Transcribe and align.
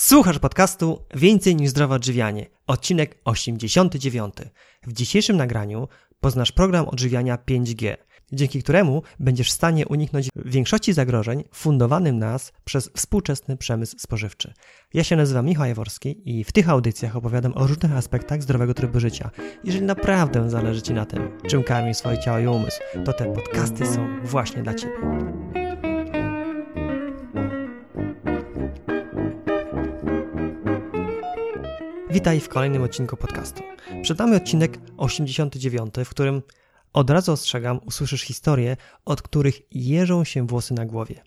Słuchasz 0.00 0.38
podcastu 0.38 1.04
Więcej 1.14 1.56
niż 1.56 1.70
zdrowe 1.70 1.94
odżywianie, 1.94 2.46
odcinek 2.66 3.18
89. 3.24 4.34
W 4.86 4.92
dzisiejszym 4.92 5.36
nagraniu 5.36 5.88
poznasz 6.20 6.52
program 6.52 6.88
odżywiania 6.88 7.36
5G, 7.36 7.96
dzięki 8.32 8.62
któremu 8.62 9.02
będziesz 9.18 9.48
w 9.48 9.52
stanie 9.52 9.88
uniknąć 9.88 10.28
większości 10.36 10.92
zagrożeń 10.92 11.44
fundowanym 11.52 12.18
nas 12.18 12.52
przez 12.64 12.90
współczesny 12.96 13.56
przemysł 13.56 13.98
spożywczy. 13.98 14.52
Ja 14.94 15.04
się 15.04 15.16
nazywam 15.16 15.46
Michał 15.46 15.66
Jaworski 15.66 16.22
i 16.24 16.44
w 16.44 16.52
tych 16.52 16.68
audycjach 16.68 17.16
opowiadam 17.16 17.52
o 17.56 17.66
różnych 17.66 17.92
aspektach 17.92 18.42
zdrowego 18.42 18.74
trybu 18.74 19.00
życia. 19.00 19.30
Jeżeli 19.64 19.84
naprawdę 19.86 20.50
zależy 20.50 20.82
Ci 20.82 20.94
na 20.94 21.06
tym, 21.06 21.38
czym 21.48 21.62
karmisz 21.62 21.96
swoje 21.96 22.18
ciało 22.18 22.38
i 22.38 22.46
umysł, 22.46 22.80
to 23.04 23.12
te 23.12 23.32
podcasty 23.34 23.86
są 23.86 24.08
właśnie 24.24 24.62
dla 24.62 24.74
Ciebie. 24.74 25.69
Witaj 32.12 32.40
w 32.40 32.48
kolejnym 32.48 32.82
odcinku 32.82 33.16
podcastu. 33.16 33.62
Przed 34.02 34.18
nami 34.18 34.36
odcinek 34.36 34.78
89, 34.96 35.94
w 36.04 36.08
którym 36.08 36.42
od 36.92 37.10
razu 37.10 37.32
ostrzegam, 37.32 37.80
usłyszysz 37.86 38.22
historie, 38.22 38.76
od 39.04 39.22
których 39.22 39.60
jeżą 39.70 40.24
się 40.24 40.46
włosy 40.46 40.74
na 40.74 40.86
głowie. 40.86 41.22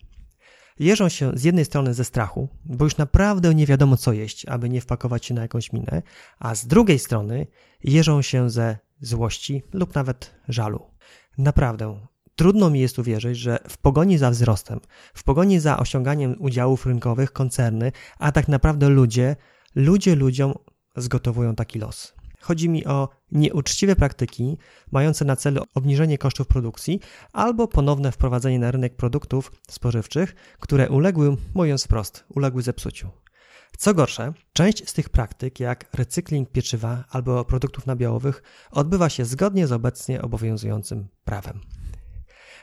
Jeżą 0.78 1.08
się 1.08 1.32
z 1.34 1.44
jednej 1.44 1.64
strony 1.64 1.94
ze 1.94 2.04
strachu, 2.04 2.48
bo 2.64 2.84
już 2.84 2.96
naprawdę 2.96 3.54
nie 3.54 3.66
wiadomo 3.66 3.96
co 3.96 4.12
jeść, 4.12 4.46
aby 4.46 4.68
nie 4.68 4.80
wpakować 4.80 5.26
się 5.26 5.34
na 5.34 5.42
jakąś 5.42 5.72
minę, 5.72 6.02
a 6.38 6.54
z 6.54 6.66
drugiej 6.66 6.98
strony 6.98 7.46
jeżą 7.84 8.22
się 8.22 8.50
ze 8.50 8.78
złości 9.00 9.62
lub 9.72 9.94
nawet 9.94 10.34
żalu. 10.48 10.90
Naprawdę, 11.38 12.00
trudno 12.36 12.70
mi 12.70 12.80
jest 12.80 12.98
uwierzyć, 12.98 13.38
że 13.38 13.58
w 13.68 13.78
pogoni 13.78 14.18
za 14.18 14.30
wzrostem, 14.30 14.80
w 15.14 15.24
pogoni 15.24 15.60
za 15.60 15.78
osiąganiem 15.78 16.36
udziałów 16.38 16.86
rynkowych 16.86 17.32
koncerny, 17.32 17.92
a 18.18 18.32
tak 18.32 18.48
naprawdę 18.48 18.88
ludzie, 18.88 19.36
ludzie 19.74 20.14
ludziom 20.14 20.54
zgotowują 20.96 21.54
taki 21.54 21.78
los. 21.78 22.14
Chodzi 22.40 22.68
mi 22.68 22.86
o 22.86 23.08
nieuczciwe 23.32 23.96
praktyki 23.96 24.58
mające 24.92 25.24
na 25.24 25.36
celu 25.36 25.62
obniżenie 25.74 26.18
kosztów 26.18 26.46
produkcji 26.46 27.00
albo 27.32 27.68
ponowne 27.68 28.12
wprowadzenie 28.12 28.58
na 28.58 28.70
rynek 28.70 28.96
produktów 28.96 29.52
spożywczych, 29.68 30.34
które 30.60 30.88
uległy, 30.90 31.36
mówiąc 31.54 31.84
wprost, 31.84 32.24
uległy 32.28 32.62
zepsuciu. 32.62 33.10
Co 33.78 33.94
gorsze, 33.94 34.32
część 34.52 34.88
z 34.88 34.92
tych 34.92 35.08
praktyk, 35.08 35.60
jak 35.60 35.88
recykling 35.94 36.50
pieczywa 36.50 37.04
albo 37.10 37.44
produktów 37.44 37.86
nabiałowych, 37.86 38.42
odbywa 38.70 39.08
się 39.08 39.24
zgodnie 39.24 39.66
z 39.66 39.72
obecnie 39.72 40.22
obowiązującym 40.22 41.08
prawem. 41.24 41.60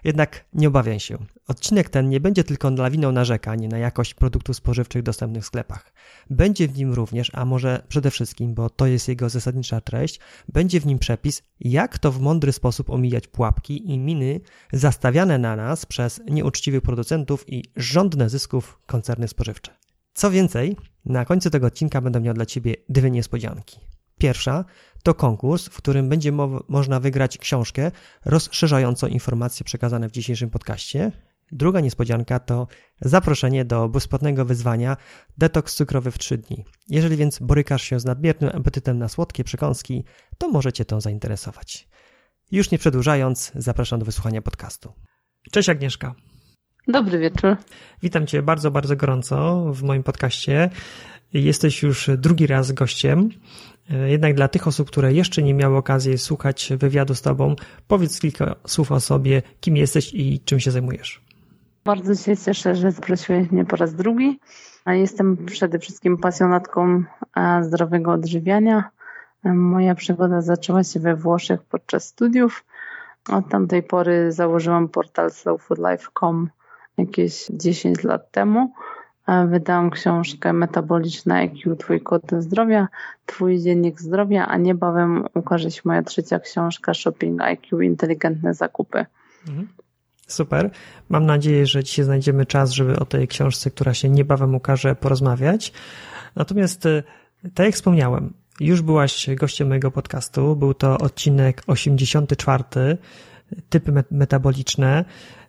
Jednak 0.03 0.45
nie 0.53 0.67
obawiaj 0.67 0.99
się. 0.99 1.17
Odcinek 1.47 1.89
ten 1.89 2.09
nie 2.09 2.19
będzie 2.19 2.43
tylko 2.43 2.69
lawiną 2.69 3.11
narzekań 3.11 3.67
na 3.67 3.77
jakość 3.77 4.13
produktów 4.13 4.55
spożywczych 4.55 5.03
dostępnych 5.03 5.43
w 5.43 5.45
sklepach. 5.45 5.93
Będzie 6.29 6.67
w 6.67 6.77
nim 6.77 6.93
również, 6.93 7.31
a 7.33 7.45
może 7.45 7.83
przede 7.87 8.11
wszystkim, 8.11 8.53
bo 8.53 8.69
to 8.69 8.87
jest 8.87 9.07
jego 9.07 9.29
zasadnicza 9.29 9.81
treść, 9.81 10.19
będzie 10.47 10.79
w 10.79 10.85
nim 10.85 10.99
przepis, 10.99 11.43
jak 11.59 11.99
to 11.99 12.11
w 12.11 12.19
mądry 12.19 12.51
sposób 12.51 12.89
omijać 12.89 13.27
pułapki 13.27 13.91
i 13.91 13.99
miny 13.99 14.39
zastawiane 14.73 15.37
na 15.37 15.55
nas 15.55 15.85
przez 15.85 16.21
nieuczciwych 16.29 16.81
producentów 16.81 17.45
i 17.47 17.63
żądne 17.75 18.29
zysków 18.29 18.79
koncerny 18.85 19.27
spożywcze. 19.27 19.71
Co 20.13 20.31
więcej, 20.31 20.77
na 21.05 21.25
końcu 21.25 21.49
tego 21.49 21.67
odcinka 21.67 22.01
będę 22.01 22.21
miał 22.21 22.33
dla 22.33 22.45
Ciebie 22.45 22.75
dwie 22.89 23.11
niespodzianki. 23.11 23.79
Pierwsza 24.21 24.65
to 25.03 25.13
konkurs, 25.13 25.67
w 25.67 25.77
którym 25.77 26.09
będzie 26.09 26.31
mo 26.31 26.63
można 26.67 26.99
wygrać 26.99 27.37
książkę 27.37 27.91
rozszerzającą 28.25 29.07
informacje 29.07 29.63
przekazane 29.63 30.09
w 30.09 30.11
dzisiejszym 30.11 30.49
podcaście. 30.49 31.11
Druga 31.51 31.79
niespodzianka 31.79 32.39
to 32.39 32.67
zaproszenie 33.01 33.65
do 33.65 33.89
bezpłatnego 33.89 34.45
wyzwania 34.45 34.97
Detoks 35.37 35.75
cukrowy 35.75 36.11
w 36.11 36.17
3 36.17 36.37
dni. 36.37 36.65
Jeżeli 36.89 37.17
więc 37.17 37.39
borykasz 37.39 37.83
się 37.83 37.99
z 37.99 38.05
nadmiernym 38.05 38.51
apetytem 38.53 38.97
na 38.97 39.07
słodkie 39.07 39.43
przekąski, 39.43 40.03
to 40.37 40.49
możecie 40.49 40.85
to 40.85 41.01
zainteresować. 41.01 41.87
Już 42.51 42.71
nie 42.71 42.77
przedłużając, 42.77 43.51
zapraszam 43.55 43.99
do 43.99 44.05
wysłuchania 44.05 44.41
podcastu. 44.41 44.93
Cześć 45.51 45.69
Agnieszka. 45.69 46.15
Dobry 46.87 47.19
wieczór. 47.19 47.57
Witam 48.01 48.27
Cię 48.27 48.41
bardzo, 48.41 48.71
bardzo 48.71 48.95
gorąco 48.95 49.65
w 49.73 49.83
moim 49.83 50.03
podcaście. 50.03 50.69
Jesteś 51.33 51.83
już 51.83 52.09
drugi 52.17 52.47
raz 52.47 52.71
gościem. 52.71 53.29
Jednak 54.07 54.35
dla 54.35 54.47
tych 54.47 54.67
osób, 54.67 54.87
które 54.87 55.13
jeszcze 55.13 55.43
nie 55.43 55.53
miały 55.53 55.77
okazji 55.77 56.17
słuchać 56.17 56.73
wywiadu 56.77 57.15
z 57.15 57.21
Tobą, 57.21 57.55
powiedz 57.87 58.19
kilka 58.19 58.55
słów 58.67 58.91
o 58.91 58.99
sobie, 58.99 59.41
kim 59.59 59.77
jesteś 59.77 60.13
i 60.13 60.39
czym 60.45 60.59
się 60.59 60.71
zajmujesz. 60.71 61.21
Bardzo 61.85 62.15
się 62.15 62.37
cieszę, 62.37 62.75
że 62.75 62.91
zaprosiłeś 62.91 63.51
mnie 63.51 63.65
po 63.65 63.75
raz 63.75 63.95
drugi. 63.95 64.39
Jestem 64.87 65.45
przede 65.45 65.79
wszystkim 65.79 66.17
pasjonatką 66.17 67.03
e, 67.35 67.63
zdrowego 67.63 68.11
odżywiania. 68.11 68.89
Moja 69.43 69.95
przygoda 69.95 70.41
zaczęła 70.41 70.83
się 70.83 70.99
we 70.99 71.15
Włoszech 71.15 71.63
podczas 71.63 72.07
studiów. 72.07 72.63
Od 73.29 73.49
tamtej 73.49 73.83
pory 73.83 74.31
założyłam 74.31 74.89
portal 74.89 75.31
slowfoodlife.com 75.31 76.49
jakieś 76.97 77.47
10 77.49 78.03
lat 78.03 78.31
temu. 78.31 78.73
Wydałam 79.49 79.89
książkę 79.89 80.53
Metaboliczna 80.53 81.35
IQ, 81.35 81.75
Twój 81.75 82.01
kod 82.01 82.23
zdrowia, 82.39 82.87
Twój 83.25 83.59
dziennik 83.59 84.01
zdrowia, 84.01 84.47
a 84.47 84.57
niebawem 84.57 85.25
ukaże 85.33 85.71
się 85.71 85.81
moja 85.85 86.03
trzecia 86.03 86.39
książka 86.39 86.93
Shopping 86.93 87.41
IQ, 87.41 87.81
Inteligentne 87.81 88.53
zakupy. 88.53 89.05
Mhm. 89.47 89.67
Super. 90.27 90.69
Mam 91.09 91.25
nadzieję, 91.25 91.65
że 91.65 91.83
dzisiaj 91.83 92.05
znajdziemy 92.05 92.45
czas, 92.45 92.71
żeby 92.71 92.99
o 92.99 93.05
tej 93.05 93.27
książce, 93.27 93.71
która 93.71 93.93
się 93.93 94.09
niebawem 94.09 94.55
ukaże, 94.55 94.95
porozmawiać. 94.95 95.73
Natomiast, 96.35 96.85
e, 96.85 97.03
tak 97.53 97.65
jak 97.65 97.75
wspomniałem, 97.75 98.33
już 98.59 98.81
byłaś 98.81 99.29
gościem 99.35 99.67
mojego 99.67 99.91
podcastu. 99.91 100.55
Był 100.55 100.73
to 100.73 100.97
odcinek 100.97 101.63
84, 101.67 102.63
typy 103.69 104.03
metaboliczne. 104.11 105.05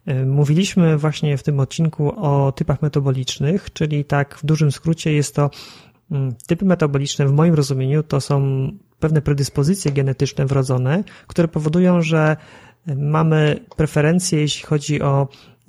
E, 0.07 0.27
mówiliśmy 0.27 0.99
właśnie 0.99 1.39
w 1.39 1.43
tym 1.43 1.61
odcinku 1.61 2.13
o 2.17 2.53
typach 2.53 2.83
metabolicznych, 2.83 3.73
czyli 3.73 4.05
tak 4.05 4.39
w 4.39 4.47
dużym 4.47 4.73
skrócie 4.73 5.13
jest 5.13 5.35
to 5.35 5.51
mm, 6.11 6.35
typy 6.47 6.65
metaboliczne 6.65 7.27
w 7.27 7.33
moim 7.33 7.55
rozumieniu 7.55 8.03
to 8.03 8.21
są 8.21 8.69
pewne 9.01 9.23
predyspozycje 9.23 9.93
genetyczne 9.93 10.47
wrodzone, 10.47 11.05
które 11.27 11.49
powodują, 11.49 12.03
że 12.03 12.37
mamy 12.97 13.61
preferencje, 13.77 14.41
jeśli 14.41 14.67
chodzi 14.67 15.03
o 15.03 15.29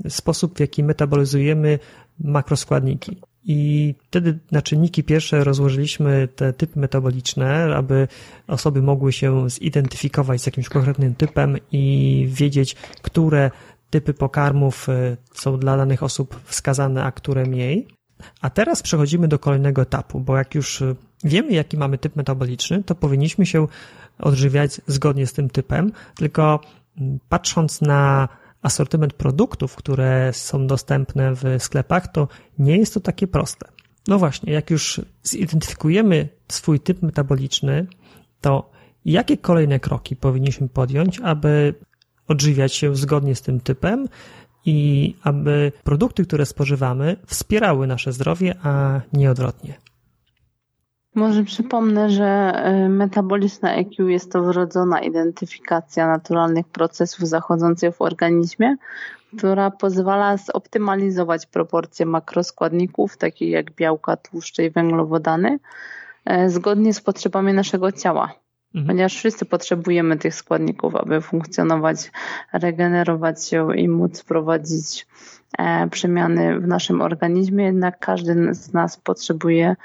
sposób, 0.10 0.58
w 0.58 0.60
jaki 0.60 0.84
metabolizujemy 0.84 1.80
makroskładniki. 2.20 3.18
I 3.46 3.96
wtedy 4.08 4.40
na 4.52 4.62
czynniki 4.62 5.04
pierwsze 5.04 5.44
rozłożyliśmy 5.44 6.28
te 6.36 6.54
typy 6.54 6.80
metaboliczne, 6.80 7.76
aby 7.76 8.08
osoby 8.48 8.82
mogły 8.82 9.14
się 9.14 9.50
zidentyfikować 9.50 10.42
z 10.42 10.46
jakimś 10.46 10.70
konkretnym 10.70 11.16
typem 11.16 11.58
i 11.72 12.28
wiedzieć, 12.32 12.76
które 13.02 13.52
typy 13.94 14.14
pokarmów 14.14 14.90
y, 14.90 15.18
są 15.34 15.58
dla 15.58 15.78
danych 15.78 16.04
osób 16.04 16.40
wskazane, 16.46 17.04
a 17.04 17.12
które 17.12 17.46
mniej. 17.46 17.88
A 18.42 18.50
teraz 18.50 18.82
przechodzimy 18.82 19.28
do 19.28 19.40
kolejnego 19.40 19.82
etapu, 19.82 20.20
bo 20.20 20.38
jak 20.38 20.56
już 20.56 20.82
y, 20.82 20.96
wiemy, 21.24 21.52
jaki 21.52 21.78
mamy 21.78 21.98
typ 21.98 22.16
metaboliczny, 22.16 22.84
to 22.84 22.96
powinniśmy 22.96 23.46
się 23.46 23.68
odżywiać 24.20 24.82
zgodnie 24.88 25.28
z 25.28 25.34
tym 25.34 25.50
typem, 25.50 25.92
tylko 26.16 26.60
mm, 26.98 27.20
patrząc 27.30 27.82
na 27.82 28.28
asortyment 28.62 29.14
produktów, 29.14 29.76
które 29.76 30.34
są 30.34 30.68
dostępne 30.68 31.36
w 31.36 31.44
sklepach, 31.60 32.08
to 32.08 32.28
nie 32.60 32.78
jest 32.78 32.94
to 32.94 33.00
takie 33.00 33.28
proste. 33.28 33.68
No 34.08 34.20
właśnie, 34.20 34.54
jak 34.54 34.70
już 34.70 35.02
zidentyfikujemy 35.24 36.30
swój 36.48 36.80
typ 36.80 37.02
metaboliczny, 37.02 37.88
to 38.42 38.72
jakie 39.06 39.38
kolejne 39.38 39.80
kroki 39.80 40.16
powinniśmy 40.16 40.70
podjąć, 40.70 41.20
aby 41.20 41.74
odżywiać 42.34 42.74
się 42.74 42.96
zgodnie 42.96 43.36
z 43.36 43.42
tym 43.42 43.60
typem 43.60 44.08
i 44.66 45.16
aby 45.24 45.72
produkty, 45.84 46.26
które 46.26 46.46
spożywamy, 46.46 47.16
wspierały 47.26 47.88
nasze 47.88 48.14
zdrowie, 48.14 48.56
a 48.64 49.02
nie 49.14 49.32
odwrotnie. 49.32 49.74
Może 51.16 51.44
przypomnę, 51.44 52.10
że 52.10 52.54
y, 52.86 52.90
metaboliczna 52.90 53.76
EQ 53.76 54.10
jest 54.10 54.32
to 54.32 54.44
wrodzona 54.44 55.02
identyfikacja 55.02 56.08
naturalnych 56.08 56.68
procesów 56.68 57.28
zachodzących 57.28 57.96
w 57.96 58.02
organizmie, 58.02 58.76
która 59.38 59.72
pozwala 59.72 60.38
zoptymalizować 60.38 61.46
proporcje 61.46 62.06
makroskładników, 62.06 63.18
takich 63.18 63.50
jak 63.50 63.76
białka, 63.76 64.18
tłuszcze 64.18 64.66
i 64.66 64.70
węglowodany, 64.70 65.60
y, 66.30 66.50
zgodnie 66.50 66.94
z 66.94 67.02
potrzebami 67.02 67.54
naszego 67.54 67.92
ciała. 67.92 68.43
Mhm. 68.76 68.88
Ponieważ 68.88 69.16
wszyscy 69.16 69.46
potrzebujemy 69.46 70.18
tych 70.18 70.36
składników, 70.36 70.96
aby 70.96 71.22
funkcjonować, 71.22 72.12
regenerować 72.54 73.48
się 73.48 73.76
i 73.76 73.88
móc 73.88 74.24
prowadzić 74.24 75.08
e, 75.58 75.88
przemiany 75.90 76.60
w 76.60 76.68
naszym 76.68 77.02
organizmie, 77.02 77.66
jednak 77.66 78.00
każdy 78.00 78.54
z 78.54 78.74
nas 78.74 78.98
potrzebuje 78.98 79.76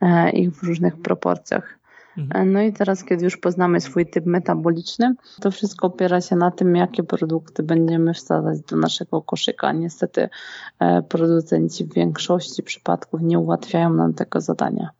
e, 0.00 0.30
ich 0.30 0.50
w 0.50 0.62
różnych 0.62 0.96
proporcjach. 0.96 1.78
Mhm. 2.18 2.52
No 2.52 2.62
i 2.62 2.72
teraz, 2.72 3.04
kiedy 3.04 3.24
już 3.24 3.36
poznamy 3.36 3.80
swój 3.80 4.06
typ 4.06 4.26
metaboliczny, 4.26 5.14
to 5.40 5.50
wszystko 5.50 5.86
opiera 5.86 6.20
się 6.20 6.36
na 6.36 6.50
tym, 6.50 6.76
jakie 6.76 7.02
produkty 7.02 7.62
będziemy 7.62 8.14
wsadzać 8.14 8.60
do 8.60 8.76
naszego 8.76 9.22
koszyka. 9.22 9.72
Niestety 9.72 10.28
e, 10.78 11.02
producenci 11.02 11.84
w 11.84 11.94
większości 11.94 12.62
przypadków 12.62 13.20
nie 13.22 13.38
ułatwiają 13.38 13.94
nam 13.94 14.14
tego 14.14 14.40
zadania. 14.40 14.90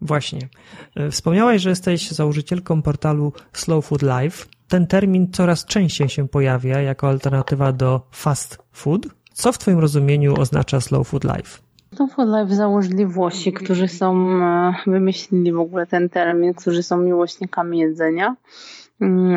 Właśnie. 0.00 0.48
E, 0.96 1.10
wspomniałaś, 1.10 1.62
że 1.62 1.70
jesteś 1.70 2.10
założycielką 2.10 2.82
portalu 2.82 3.32
Slow 3.52 3.86
Food 3.86 4.02
Life. 4.02 4.46
Ten 4.68 4.86
termin 4.86 5.32
coraz 5.32 5.64
częściej 5.64 6.08
się 6.08 6.28
pojawia 6.28 6.80
jako 6.80 7.08
alternatywa 7.08 7.72
do 7.72 8.00
fast 8.10 8.58
food. 8.72 9.06
Co 9.32 9.52
w 9.52 9.58
Twoim 9.58 9.78
rozumieniu 9.78 10.40
oznacza 10.40 10.80
Slow 10.80 11.08
Food 11.08 11.24
Life? 11.24 11.58
Slow 11.94 12.12
Food 12.12 12.28
Life 12.28 12.54
założyli 12.54 13.06
Włosi, 13.06 13.52
którzy 13.52 13.88
są, 13.88 14.28
e, 14.42 14.74
wymyślili 14.86 15.52
w 15.52 15.60
ogóle 15.60 15.86
ten 15.86 16.08
termin, 16.08 16.54
którzy 16.54 16.82
są 16.82 16.98
miłośnikami 16.98 17.78
jedzenia 17.78 18.36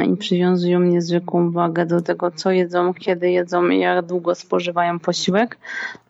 i 0.07 0.17
przywiązują 0.17 0.79
niezwykłą 0.79 1.51
wagę 1.51 1.85
do 1.85 2.01
tego, 2.01 2.31
co 2.31 2.51
jedzą, 2.51 2.93
kiedy 2.93 3.31
jedzą 3.31 3.67
i 3.67 3.79
jak 3.79 4.05
długo 4.05 4.35
spożywają 4.35 4.99
posiłek. 4.99 5.57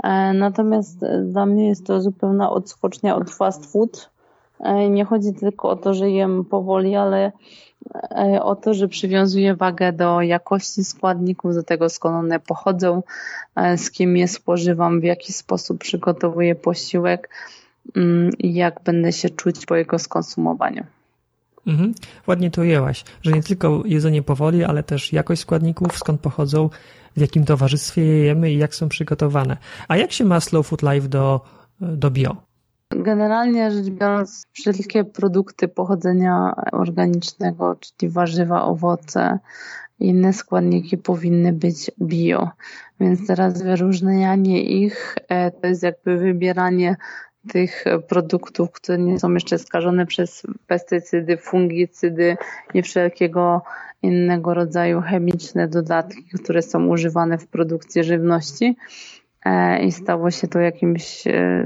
E, 0.04 0.34
natomiast 0.34 1.06
dla 1.24 1.46
mnie 1.46 1.68
jest 1.68 1.86
to 1.86 2.02
zupełna 2.02 2.52
odskocznia 2.52 3.16
od 3.16 3.32
fast 3.32 3.72
food. 3.72 4.10
E, 4.60 4.90
nie 4.90 5.06
chodzi 5.06 5.34
tylko 5.34 5.70
o 5.70 5.76
to, 5.76 5.94
że 5.94 6.10
jem 6.10 6.46
powoli, 6.46 6.96
ale 6.96 7.32
E, 8.12 8.44
o 8.44 8.56
to, 8.56 8.74
że 8.74 8.88
przywiązuje 8.88 9.56
wagę 9.56 9.94
do 9.94 10.22
jakości 10.22 10.84
składników, 10.84 11.56
do 11.56 11.64
tego 11.64 11.90
skąd 11.90 12.16
one 12.16 12.40
pochodzą, 12.40 13.04
e, 13.56 13.78
z 13.78 13.92
kim 13.92 14.18
je 14.18 14.28
spożywam, 14.28 15.02
w 15.02 15.04
jaki 15.04 15.34
sposób 15.34 15.80
przygotowuję 15.80 16.56
posiłek 16.56 17.30
mm, 17.96 18.32
i 18.40 18.54
jak 18.54 18.84
będę 18.84 19.12
się 19.12 19.30
czuć 19.30 19.66
po 19.66 19.76
jego 19.76 20.00
skonsumowaniu. 20.00 20.84
Mhm. 21.68 21.94
Ładnie 22.28 22.52
to 22.52 22.62
ujęłaś, 22.62 23.04
że 23.22 23.32
nie 23.32 23.44
tylko 23.44 23.84
jedzenie 23.86 24.22
powoli, 24.22 24.64
ale 24.64 24.84
też 24.84 25.14
jakość 25.14 25.42
składników, 25.42 25.98
skąd 25.98 26.22
pochodzą, 26.22 26.70
w 27.18 27.22
jakim 27.22 27.46
towarzystwie 27.46 28.02
je 28.02 28.24
jemy 28.26 28.52
i 28.52 28.58
jak 28.58 28.76
są 28.76 28.90
przygotowane. 28.90 29.58
A 29.88 29.98
jak 29.98 30.12
się 30.12 30.26
ma 30.26 30.40
Slow 30.40 30.68
Food 30.68 30.82
Life 30.82 31.08
do, 31.08 31.42
do 31.80 32.12
bio? 32.12 32.36
Generalnie 32.96 33.72
rzecz 33.72 33.90
biorąc, 33.90 34.44
wszelkie 34.52 35.04
produkty 35.04 35.68
pochodzenia 35.68 36.54
organicznego, 36.72 37.76
czyli 37.80 38.12
warzywa, 38.12 38.64
owoce, 38.64 39.40
inne 40.00 40.34
składniki 40.34 40.98
powinny 40.98 41.54
być 41.54 41.92
bio. 42.02 42.50
Więc 43.00 43.28
teraz 43.28 43.64
wyróżnianie 43.64 44.64
ich 44.64 45.16
e, 45.30 45.52
to 45.52 45.68
jest 45.68 45.84
jakby 45.84 46.18
wybieranie 46.18 46.96
tych 47.50 47.86
produktów, 48.08 48.72
które 48.72 48.98
nie 48.98 49.20
są 49.20 49.34
jeszcze 49.34 49.60
skażone 49.60 50.06
przez 50.06 50.44
pestycydy, 50.68 51.38
fungicydy 51.38 52.38
i 52.74 52.82
wszelkiego 52.82 53.62
innego 54.02 54.54
rodzaju 54.54 55.02
chemiczne 55.02 55.68
dodatki, 55.68 56.24
które 56.44 56.62
są 56.62 56.88
używane 56.88 57.38
w 57.38 57.48
produkcji 57.48 58.04
żywności. 58.04 58.76
E, 59.46 59.84
i 59.84 59.92
stało 59.92 60.32
się 60.32 60.48
to 60.48 60.60
jakimś 60.60 61.28
e, 61.28 61.66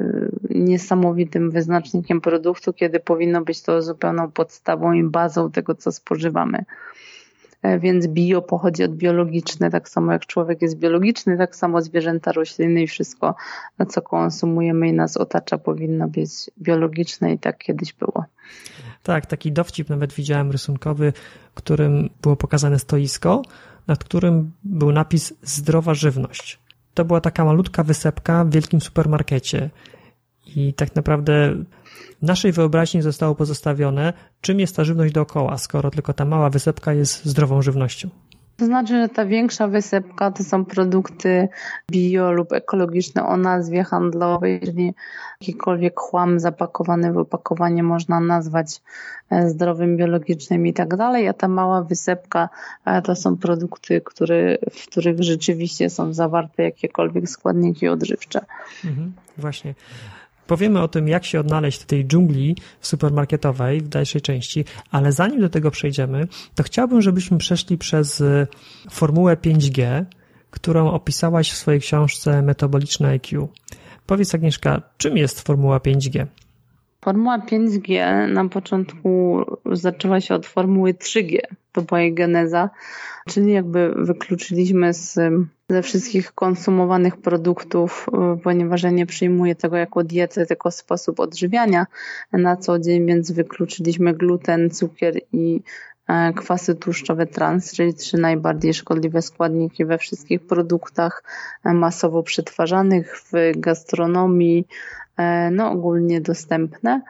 niesamowitym 0.50 1.52
wyznacznikiem 1.52 2.22
produktu, 2.22 2.74
kiedy 2.74 3.00
powinno 3.00 3.42
być 3.42 3.62
to 3.62 3.82
zupełną 3.82 4.32
podstawą 4.32 4.94
i 4.94 5.04
bazą 5.04 5.52
tego, 5.52 5.76
co 5.76 5.92
spożywamy. 5.92 6.66
E, 7.66 7.80
więc 7.80 8.08
bio 8.08 8.42
pochodzi 8.42 8.84
od 8.84 8.96
biologiczne, 8.96 9.72
tak 9.72 9.90
samo 9.90 10.12
jak 10.12 10.26
człowiek 10.26 10.62
jest 10.62 10.78
biologiczny, 10.78 11.38
tak 11.38 11.56
samo 11.56 11.82
zwierzęta, 11.82 12.32
rośliny 12.32 12.82
i 12.82 12.88
wszystko, 12.88 13.36
co 13.90 14.02
konsumujemy 14.02 14.88
i 14.88 14.94
nas 14.94 15.18
otacza, 15.18 15.58
powinno 15.58 16.08
być 16.08 16.30
biologiczne 16.62 17.34
i 17.34 17.40
tak 17.40 17.58
kiedyś 17.58 17.94
było. 17.94 18.26
Tak, 19.04 19.26
taki 19.26 19.52
dowcip 19.52 19.90
nawet 19.90 20.14
widziałem 20.14 20.52
rysunkowy, 20.52 21.14
którym 21.54 22.10
było 22.22 22.36
pokazane 22.36 22.80
stoisko, 22.80 23.42
nad 23.88 24.04
którym 24.04 24.52
był 24.64 24.92
napis 24.92 25.34
zdrowa 25.44 25.94
żywność 25.94 26.66
to 26.96 27.06
była 27.06 27.22
taka 27.22 27.46
malutka 27.46 27.84
wysepka 27.84 28.46
w 28.46 28.50
wielkim 28.50 28.82
supermarkecie. 28.82 29.70
I 30.56 30.74
tak 30.74 30.96
naprawdę 30.96 31.56
naszej 32.22 32.52
wyobraźni 32.52 33.02
zostało 33.02 33.36
pozostawione, 33.36 34.14
czym 34.42 34.60
jest 34.60 34.76
ta 34.76 34.84
żywność 34.84 35.14
dookoła, 35.14 35.58
skoro 35.58 35.92
tylko 35.92 36.14
ta 36.14 36.26
mała 36.26 36.50
wysepka 36.50 36.94
jest 36.94 37.26
zdrową 37.26 37.62
żywnością. 37.62 38.10
To 38.58 38.66
znaczy, 38.66 39.02
że 39.02 39.10
ta 39.10 39.26
większa 39.26 39.68
wysepka 39.68 40.32
to 40.32 40.44
są 40.44 40.66
produkty 40.66 41.48
bio 41.92 42.32
lub 42.32 42.54
ekologiczne 42.54 43.26
o 43.26 43.38
nazwie 43.38 43.84
handlowej, 43.84 44.60
czyli 44.60 44.94
jakikolwiek 45.42 46.00
chłam 46.00 46.40
zapakowany 46.40 47.14
w 47.14 47.18
opakowanie 47.18 47.84
można 47.84 48.20
nazwać 48.20 48.82
e, 49.30 49.50
zdrowym, 49.50 49.98
biologicznym 49.98 50.68
i 50.68 50.74
tak 50.74 50.96
dalej, 50.98 51.28
a 51.28 51.34
ta 51.34 51.48
mała 51.48 51.84
wysepka 51.84 52.50
e, 52.86 53.02
to 53.02 53.16
są 53.16 53.38
produkty, 53.38 54.02
które, 54.02 54.58
w 54.72 54.88
których 54.88 55.24
rzeczywiście 55.24 55.90
są 55.90 56.14
zawarte 56.14 56.64
jakiekolwiek 56.64 57.30
składniki 57.30 57.88
odżywcze. 57.88 58.46
Mhm, 58.86 59.14
właśnie. 59.38 59.76
Powiemy 60.48 60.82
o 60.82 60.88
tym, 60.88 61.08
jak 61.08 61.26
się 61.26 61.40
odnaleźć 61.40 61.82
w 61.82 61.86
tej 61.86 62.06
dżungli 62.06 62.56
supermarketowej 62.82 63.82
w 63.82 63.88
dalszej 63.88 64.22
części, 64.22 64.66
ale 64.92 65.12
zanim 65.12 65.42
do 65.42 65.50
tego 65.50 65.72
przejdziemy, 65.72 66.28
to 66.56 66.64
chciałbym, 66.64 67.02
żebyśmy 67.02 67.38
przeszli 67.38 67.78
przez 67.78 68.22
y, 68.22 68.48
formułę 68.92 69.36
5G, 69.36 70.06
którą 70.52 70.92
opisałaś 70.92 71.52
w 71.52 71.56
swojej 71.56 71.82
książce 71.82 72.42
Metaboliczne 72.42 73.10
IQ. 73.10 73.50
Powiedz 74.06 74.36
Agnieszka, 74.36 74.82
czym 74.98 75.18
jest 75.18 75.42
formuła 75.42 75.78
5G? 75.78 76.26
Formuła 77.06 77.40
5G 77.40 78.00
na 78.34 78.50
początku 78.50 79.42
zaczęła 79.72 80.22
się 80.22 80.36
od 80.36 80.46
formuły 80.46 80.94
3G. 80.94 81.38
To 81.72 81.82
była 81.82 82.02
jej 82.02 82.14
geneza, 82.14 82.70
czyli 83.30 83.54
jakby 83.54 83.94
wykluczyliśmy 83.96 84.94
z, 84.94 85.20
ze 85.70 85.82
wszystkich 85.82 86.32
konsumowanych 86.32 87.18
produktów, 87.18 88.10
ponieważ 88.44 88.84
ja 88.84 88.90
nie 88.90 89.06
przyjmuję 89.06 89.56
tego 89.56 89.78
jako 89.78 90.04
dietę, 90.04 90.46
tylko 90.46 90.72
sposób 90.72 91.20
odżywiania 91.20 91.86
na 92.32 92.58
co 92.58 92.80
dzień, 92.80 93.06
więc 93.06 93.32
wykluczyliśmy 93.32 94.14
gluten, 94.14 94.70
cukier 94.70 95.20
i 95.34 95.62
e, 96.08 96.34
kwasy 96.34 96.76
tłuszczowe 96.76 97.26
trans, 97.26 97.74
czyli 97.74 97.94
trzy 97.94 98.18
najbardziej 98.18 98.74
szkodliwe 98.74 99.22
składniki 99.22 99.86
we 99.86 99.98
wszystkich 99.98 100.48
produktach 100.48 101.24
e, 101.64 101.74
masowo 101.74 102.24
przetwarzanych 102.24 103.22
w 103.22 103.32
gastronomii, 103.56 104.68
no 105.52 105.72
ogólnie 105.72 106.22
dostępne. 106.22 107.02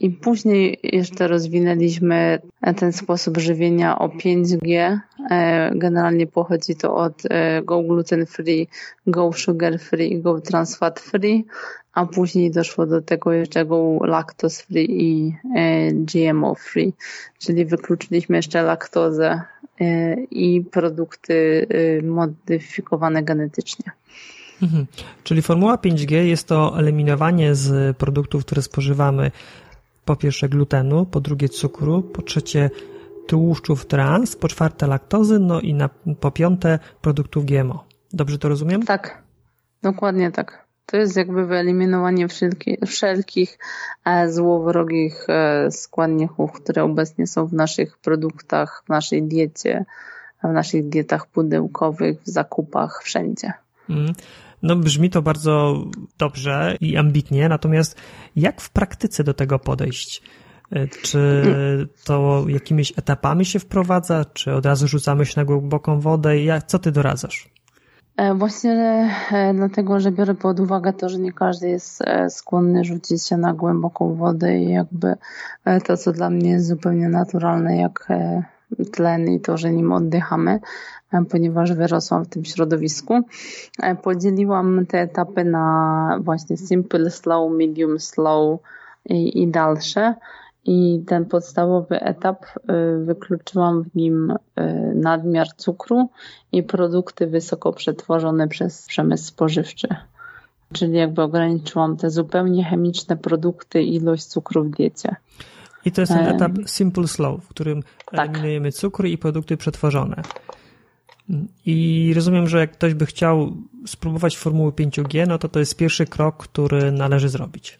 I 0.00 0.10
później 0.10 0.78
jeszcze 0.82 1.28
rozwinęliśmy 1.28 2.38
ten 2.76 2.92
sposób 2.92 3.38
żywienia 3.38 3.98
o 3.98 4.08
5G. 4.08 4.98
E, 5.30 5.70
generalnie 5.74 6.26
pochodzi 6.26 6.76
to 6.76 6.96
od 6.96 7.22
e, 7.30 7.62
Go 7.62 7.82
Gluten 7.82 8.26
Free, 8.26 8.68
Go 9.06 9.32
Sugar 9.32 9.78
Free, 9.78 10.20
Go 10.20 10.40
Trans 10.40 10.76
Fat 10.76 11.00
Free, 11.00 11.44
a 11.92 12.06
później 12.06 12.50
doszło 12.50 12.86
do 12.86 13.02
tego 13.02 13.32
jeszcze 13.32 13.64
Go 13.64 13.98
Lactose 14.04 14.64
Free 14.64 15.02
i 15.02 15.36
GMO 15.92 16.54
Free, 16.54 16.92
czyli 17.38 17.64
wykluczyliśmy 17.64 18.36
jeszcze 18.36 18.62
laktozę 18.62 19.40
i 20.30 20.64
produkty 20.70 21.66
modyfikowane 22.02 23.22
genetycznie. 23.22 23.92
Mhm. 24.64 24.86
Czyli 25.24 25.42
formuła 25.42 25.76
5G 25.76 26.14
jest 26.14 26.48
to 26.48 26.78
eliminowanie 26.78 27.54
z 27.54 27.96
produktów, 27.96 28.44
które 28.44 28.62
spożywamy 28.62 29.30
po 30.04 30.16
pierwsze 30.16 30.48
glutenu, 30.48 31.06
po 31.06 31.20
drugie 31.20 31.48
cukru, 31.48 32.02
po 32.02 32.22
trzecie 32.22 32.70
tłuszczów 33.26 33.86
trans, 33.86 34.36
po 34.36 34.48
czwarte 34.48 34.86
laktozy, 34.86 35.38
no 35.38 35.60
i 35.60 35.74
na, 35.74 35.90
po 36.20 36.30
piąte 36.30 36.78
produktów 37.00 37.44
GMO. 37.44 37.84
Dobrze 38.12 38.38
to 38.38 38.48
rozumiem? 38.48 38.82
Tak, 38.82 39.22
dokładnie 39.82 40.32
tak. 40.32 40.64
To 40.86 40.96
jest 40.96 41.16
jakby 41.16 41.46
wyeliminowanie 41.46 42.28
wszelki, 42.28 42.78
wszelkich 42.86 43.58
e, 44.04 44.32
złowrogich 44.32 45.26
e, 45.28 45.70
składników, 45.70 46.52
które 46.52 46.82
obecnie 46.82 47.26
są 47.26 47.46
w 47.46 47.52
naszych 47.52 47.98
produktach, 47.98 48.82
w 48.86 48.88
naszej 48.88 49.22
diecie, 49.22 49.84
w 50.44 50.52
naszych 50.52 50.88
dietach 50.88 51.26
pudełkowych, 51.26 52.22
w 52.22 52.28
zakupach, 52.28 53.02
wszędzie. 53.02 53.52
Mm. 53.90 54.12
No 54.64 54.76
brzmi 54.76 55.10
to 55.10 55.22
bardzo 55.22 55.84
dobrze 56.18 56.76
i 56.80 56.96
ambitnie, 56.96 57.48
natomiast 57.48 58.00
jak 58.36 58.60
w 58.60 58.70
praktyce 58.70 59.24
do 59.24 59.34
tego 59.34 59.58
podejść? 59.58 60.22
E, 60.72 60.88
czy 60.88 61.42
to 62.04 62.44
jakimiś 62.48 62.92
etapami 62.96 63.44
się 63.44 63.58
wprowadza, 63.58 64.24
czy 64.24 64.54
od 64.54 64.66
razu 64.66 64.88
rzucamy 64.88 65.26
się 65.26 65.40
na 65.40 65.44
głęboką 65.44 66.00
wodę? 66.00 66.42
Jak, 66.42 66.66
co 66.66 66.78
ty 66.78 66.92
doradzasz? 66.92 67.48
E, 68.16 68.34
właśnie 68.34 68.72
e, 69.32 69.54
dlatego, 69.54 70.00
że 70.00 70.12
biorę 70.12 70.34
pod 70.34 70.60
uwagę 70.60 70.92
to, 70.92 71.08
że 71.08 71.18
nie 71.18 71.32
każdy 71.32 71.68
jest 71.68 72.02
skłonny 72.28 72.84
rzucić 72.84 73.26
się 73.26 73.36
na 73.36 73.52
głęboką 73.52 74.14
wodę 74.14 74.58
i 74.58 74.70
jakby 74.70 75.14
to, 75.84 75.96
co 75.96 76.12
dla 76.12 76.30
mnie 76.30 76.50
jest 76.50 76.66
zupełnie 76.66 77.08
naturalne, 77.08 77.76
jak 77.76 78.08
tlen 78.92 79.28
i 79.28 79.40
to, 79.40 79.56
że 79.56 79.72
nim 79.72 79.92
oddychamy, 79.92 80.60
e, 81.12 81.24
ponieważ 81.24 81.72
wyrosłam 81.72 82.24
w 82.24 82.28
tym 82.28 82.44
środowisku. 82.44 83.20
E, 83.82 83.94
podzieliłam 83.94 84.86
te 84.86 85.00
etapy 85.00 85.44
na 85.44 86.18
właśnie 86.20 86.56
simple, 86.56 87.10
slow, 87.10 87.52
medium, 87.52 88.00
slow 88.00 88.60
i, 89.04 89.42
i 89.42 89.48
dalsze. 89.48 90.14
i 90.66 91.04
ten 91.06 91.24
podstawowy 91.24 92.00
etap 92.00 92.46
y, 92.56 93.04
wykluczyłam 93.04 93.82
w 93.84 93.94
nim 93.94 94.34
nadmiar 94.94 95.46
cukru 95.56 96.08
i 96.52 96.62
produkty 96.62 97.26
wysoko 97.26 97.72
przetworzone 97.72 98.48
przez 98.48 98.86
przemysł 98.86 99.24
spożywczy. 99.24 99.88
Czyli 100.72 100.92
jakby 100.92 101.22
ograniczyłam 101.22 101.96
te 101.96 102.10
zupełnie 102.10 102.64
chemiczne 102.64 103.16
produkty 103.16 103.82
i 103.82 103.94
ilość 103.94 104.24
cukru 104.24 104.64
w 104.64 104.70
diecie. 104.70 105.16
I 105.84 105.92
to 105.92 106.00
jest 106.00 106.12
ten 106.12 106.26
etap 106.26 106.52
simple 106.66 107.08
slow, 107.08 107.44
w 107.44 107.48
którym 107.48 107.82
tak. 108.10 108.20
eliminujemy 108.20 108.72
cukry 108.72 109.10
i 109.10 109.18
produkty 109.18 109.56
przetworzone. 109.56 110.22
I 111.66 112.12
rozumiem, 112.14 112.48
że 112.48 112.58
jak 112.58 112.72
ktoś 112.72 112.94
by 112.94 113.06
chciał 113.06 113.52
spróbować 113.86 114.36
formuły 114.36 114.72
5G, 114.72 115.28
no 115.28 115.38
to 115.38 115.48
to 115.48 115.58
jest 115.58 115.76
pierwszy 115.76 116.06
krok, 116.06 116.36
który 116.36 116.92
należy 116.92 117.28
zrobić. 117.28 117.78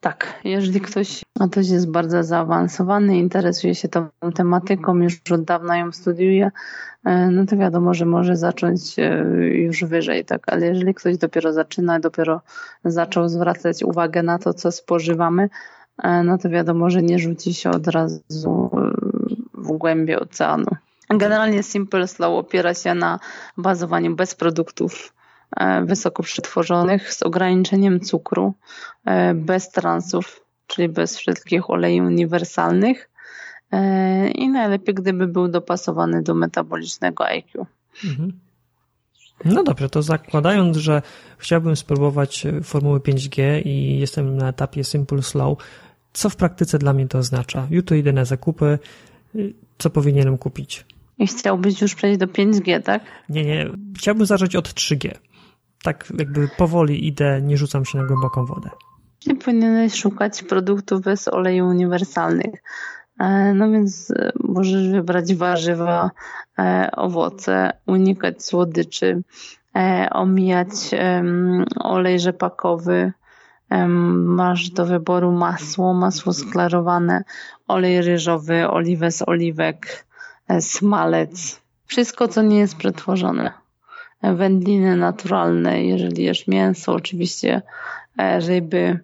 Tak, 0.00 0.40
jeżeli 0.44 0.80
ktoś, 0.80 1.22
a 1.40 1.48
ktoś 1.48 1.68
jest 1.68 1.90
bardzo 1.90 2.22
zaawansowany, 2.22 3.18
interesuje 3.18 3.74
się 3.74 3.88
tą 3.88 4.08
tematyką, 4.34 4.96
już 4.96 5.32
od 5.32 5.44
dawna 5.44 5.78
ją 5.78 5.92
studiuje, 5.92 6.50
e, 7.04 7.30
no 7.30 7.46
to 7.46 7.56
wiadomo, 7.56 7.94
że 7.94 8.06
może 8.06 8.36
zacząć 8.36 8.98
e, 8.98 9.24
już 9.46 9.84
wyżej, 9.84 10.24
tak, 10.24 10.52
ale 10.52 10.66
jeżeli 10.66 10.94
ktoś 10.94 11.18
dopiero 11.18 11.52
zaczyna, 11.52 12.00
dopiero 12.00 12.40
zaczął 12.84 13.28
zwracać 13.28 13.82
uwagę 13.82 14.22
na 14.22 14.38
to, 14.38 14.54
co 14.54 14.72
spożywamy, 14.72 15.42
e, 15.42 15.48
no 16.24 16.38
to 16.38 16.50
wiadomo, 16.50 16.90
że 16.90 17.02
nie 17.02 17.18
rzuci 17.18 17.54
się 17.54 17.70
od 17.70 17.88
razu 17.88 18.70
w 19.54 19.72
głębie 19.72 20.20
oceanu. 20.20 20.66
Generalnie 21.10 21.62
Simple 21.62 22.08
Slow 22.08 22.38
opiera 22.38 22.74
się 22.74 22.94
na 22.94 23.18
bazowaniu 23.56 24.16
bez 24.16 24.34
produktów 24.34 25.12
E, 25.56 25.84
wysoko 25.84 26.22
przetworzonych 26.22 27.12
z 27.12 27.22
ograniczeniem 27.22 28.00
cukru, 28.00 28.54
e, 29.04 29.34
bez 29.34 29.70
transów, 29.70 30.40
czyli 30.66 30.88
bez 30.88 31.18
wszystkich 31.18 31.70
olei 31.70 32.00
uniwersalnych 32.00 33.10
e, 33.72 34.28
i 34.30 34.48
najlepiej, 34.48 34.94
gdyby 34.94 35.26
był 35.26 35.48
dopasowany 35.48 36.22
do 36.22 36.34
metabolicznego 36.34 37.26
IQ. 37.26 37.66
Mhm. 38.04 38.32
No 39.44 39.62
dobrze, 39.62 39.88
to 39.88 40.02
zakładając, 40.02 40.76
że 40.76 41.02
chciałbym 41.38 41.76
spróbować 41.76 42.46
formuły 42.62 42.98
5G 43.00 43.62
i 43.64 43.98
jestem 43.98 44.36
na 44.36 44.48
etapie 44.48 44.84
Simple 44.84 45.22
Slow, 45.22 45.58
co 46.16 46.30
w 46.30 46.36
praktyce 46.36 46.78
dla 46.78 46.92
mnie 46.92 47.08
to 47.08 47.18
oznacza? 47.18 47.66
Jutro 47.70 47.96
idę 47.96 48.12
na 48.12 48.24
zakupy, 48.24 48.78
co 49.78 49.90
powinienem 49.90 50.38
kupić? 50.38 50.86
I 51.18 51.26
chciałbyś 51.26 51.80
już 51.80 51.94
przejść 51.94 52.20
do 52.20 52.26
5G, 52.26 52.82
tak? 52.82 53.02
Nie, 53.28 53.44
nie. 53.44 53.70
Chciałbym 53.96 54.26
zacząć 54.26 54.56
od 54.56 54.68
3G 54.68 55.10
tak 55.86 56.12
jakby 56.18 56.48
powoli 56.48 57.06
idę, 57.06 57.42
nie 57.42 57.56
rzucam 57.56 57.84
się 57.84 57.98
na 57.98 58.04
głęboką 58.04 58.46
wodę. 58.46 58.70
Czyli 59.18 59.36
powinieneś 59.36 59.94
szukać 59.94 60.42
produktów 60.42 61.00
bez 61.00 61.28
oleju 61.28 61.66
uniwersalnych. 61.66 62.62
E, 63.20 63.54
no 63.54 63.70
więc 63.70 64.10
e, 64.10 64.32
możesz 64.44 64.88
wybrać 64.88 65.34
warzywa, 65.34 66.10
e, 66.58 66.90
owoce, 66.92 67.72
unikać 67.86 68.44
słodyczy, 68.44 69.22
omijać 70.10 70.70
olej 71.76 72.20
rzepakowy. 72.20 73.12
Masz 74.16 74.70
do 74.70 74.86
wyboru 74.86 75.32
masło, 75.32 75.94
masło 75.94 76.32
sklarowane, 76.32 77.24
olej 77.68 78.02
ryżowy, 78.02 78.68
oliwę 78.68 79.10
z 79.10 79.22
oliwek, 79.28 80.06
smalec. 80.60 81.60
Wszystko, 81.86 82.28
co 82.28 82.42
nie 82.42 82.58
jest 82.58 82.76
przetworzone 82.76 83.66
wędliny 84.22 84.96
naturalne, 84.96 85.84
jeżeli 85.84 86.24
jesz 86.24 86.46
mięso, 86.46 86.92
oczywiście 86.92 87.62
e, 88.18 88.40
ryby, 88.40 88.98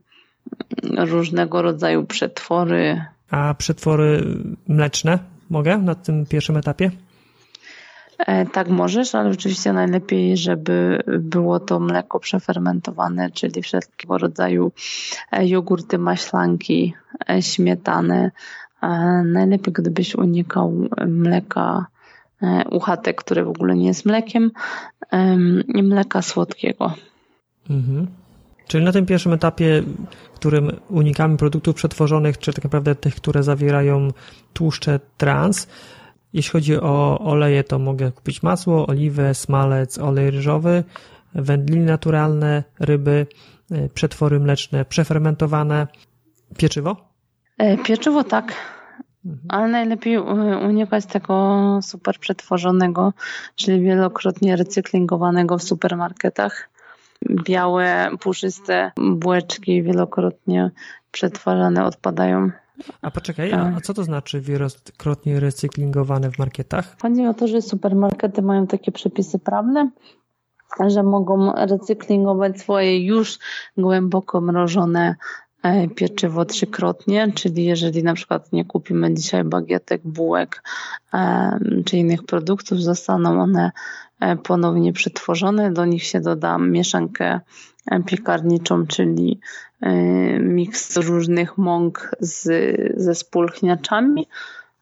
różnego 0.98 1.62
rodzaju 1.62 2.06
przetwory. 2.06 3.04
A 3.30 3.54
przetwory 3.54 4.24
mleczne 4.68 5.18
mogę 5.50 5.78
na 5.78 5.94
tym 5.94 6.26
pierwszym 6.26 6.56
etapie? 6.56 6.90
E, 8.26 8.46
tak 8.46 8.68
możesz, 8.68 9.14
ale 9.14 9.30
oczywiście 9.30 9.72
najlepiej, 9.72 10.36
żeby 10.36 11.02
było 11.06 11.60
to 11.60 11.80
mleko 11.80 12.20
przefermentowane, 12.20 13.30
czyli 13.30 13.62
wszelkiego 13.62 14.18
rodzaju 14.18 14.72
e, 15.32 15.46
jogurty, 15.48 15.98
maślanki, 15.98 16.94
śmietane. 17.40 18.30
Najlepiej, 19.24 19.72
gdybyś 19.72 20.14
unikał 20.14 20.88
mleka 21.06 21.86
E, 22.42 22.64
UHT, 22.70 23.14
które 23.16 23.44
w 23.44 23.48
ogóle 23.48 23.76
nie 23.76 23.86
jest 23.86 24.06
mlekiem, 24.06 24.50
i 25.74 25.82
mleka 25.82 26.22
słodkiego. 26.22 26.94
Mhm. 27.70 28.06
Czyli 28.66 28.84
na 28.84 28.92
tym 28.92 29.06
pierwszym 29.06 29.32
etapie, 29.32 29.82
którym 30.34 30.70
unikamy 30.88 31.36
produktów 31.36 31.74
przetworzonych, 31.74 32.38
czy 32.38 32.52
tak 32.52 32.64
naprawdę 32.64 32.94
tych, 32.94 33.14
które 33.14 33.42
zawierają 33.42 34.08
tłuszcze 34.52 35.00
trans, 35.18 35.68
jeśli 36.32 36.50
chodzi 36.50 36.76
o 36.80 37.18
oleje, 37.18 37.64
to 37.64 37.78
mogę 37.78 38.12
kupić 38.12 38.42
masło, 38.42 38.86
oliwę, 38.86 39.34
smalec, 39.34 39.98
olej 39.98 40.30
ryżowy, 40.30 40.84
wędliny 41.34 41.84
naturalne, 41.84 42.64
ryby, 42.80 43.26
e, 43.70 43.88
przetwory 43.88 44.40
mleczne, 44.40 44.84
przefermentowane, 44.84 45.86
pieczywo? 46.58 46.96
E, 47.58 47.76
pieczywo 47.78 48.24
tak. 48.24 48.54
Mhm. 49.24 49.46
Ale 49.48 49.68
najlepiej 49.68 50.18
unikać 50.68 51.06
tego 51.06 51.78
super 51.82 52.18
przetworzonego, 52.18 53.12
czyli 53.56 53.80
wielokrotnie 53.80 54.56
recyklingowanego 54.56 55.58
w 55.58 55.62
supermarketach. 55.62 56.68
Białe, 57.44 58.10
puszyste 58.20 58.92
bułeczki 58.96 59.82
wielokrotnie 59.82 60.70
przetwarzane 61.10 61.84
odpadają. 61.84 62.50
A 63.02 63.10
poczekaj, 63.10 63.52
a, 63.52 63.80
co 63.82 63.94
to 63.94 64.04
znaczy 64.04 64.40
wielokrotnie 64.40 65.40
recyklingowane 65.40 66.30
w 66.30 66.38
marketach? 66.38 66.96
Chodzi 67.02 67.26
o 67.26 67.34
to, 67.34 67.48
że 67.48 67.62
supermarkety 67.62 68.42
mają 68.42 68.66
takie 68.66 68.92
przepisy 68.92 69.38
prawne, 69.38 69.90
że 70.88 71.02
mogą 71.02 71.52
recyklingować 71.52 72.60
swoje 72.60 73.06
już 73.06 73.38
głęboko 73.76 74.40
mrożone 74.40 75.16
E, 75.62 75.88
pieczywo 75.88 76.44
trzykrotnie, 76.44 77.32
czyli 77.34 77.64
jeżeli 77.64 78.02
na 78.02 78.14
przykład 78.14 78.52
nie 78.52 78.64
kupimy 78.64 79.14
dzisiaj 79.14 79.44
bagietek, 79.44 80.00
bułek 80.04 80.62
e, 81.14 81.58
czy 81.84 81.96
innych 81.96 82.24
produktów, 82.24 82.82
zostaną 82.82 83.42
one 83.42 83.70
ponownie 84.42 84.92
przetworzone. 84.92 85.72
Do 85.72 85.84
nich 85.84 86.02
się 86.02 86.20
doda 86.20 86.58
mieszankę 86.58 87.40
piekarniczą, 88.06 88.86
czyli 88.86 89.40
miks 90.40 90.96
różnych 90.96 91.58
mąk 91.58 92.10
z, 92.20 92.46
ze 92.96 93.14
spulchniaczami, 93.14 94.26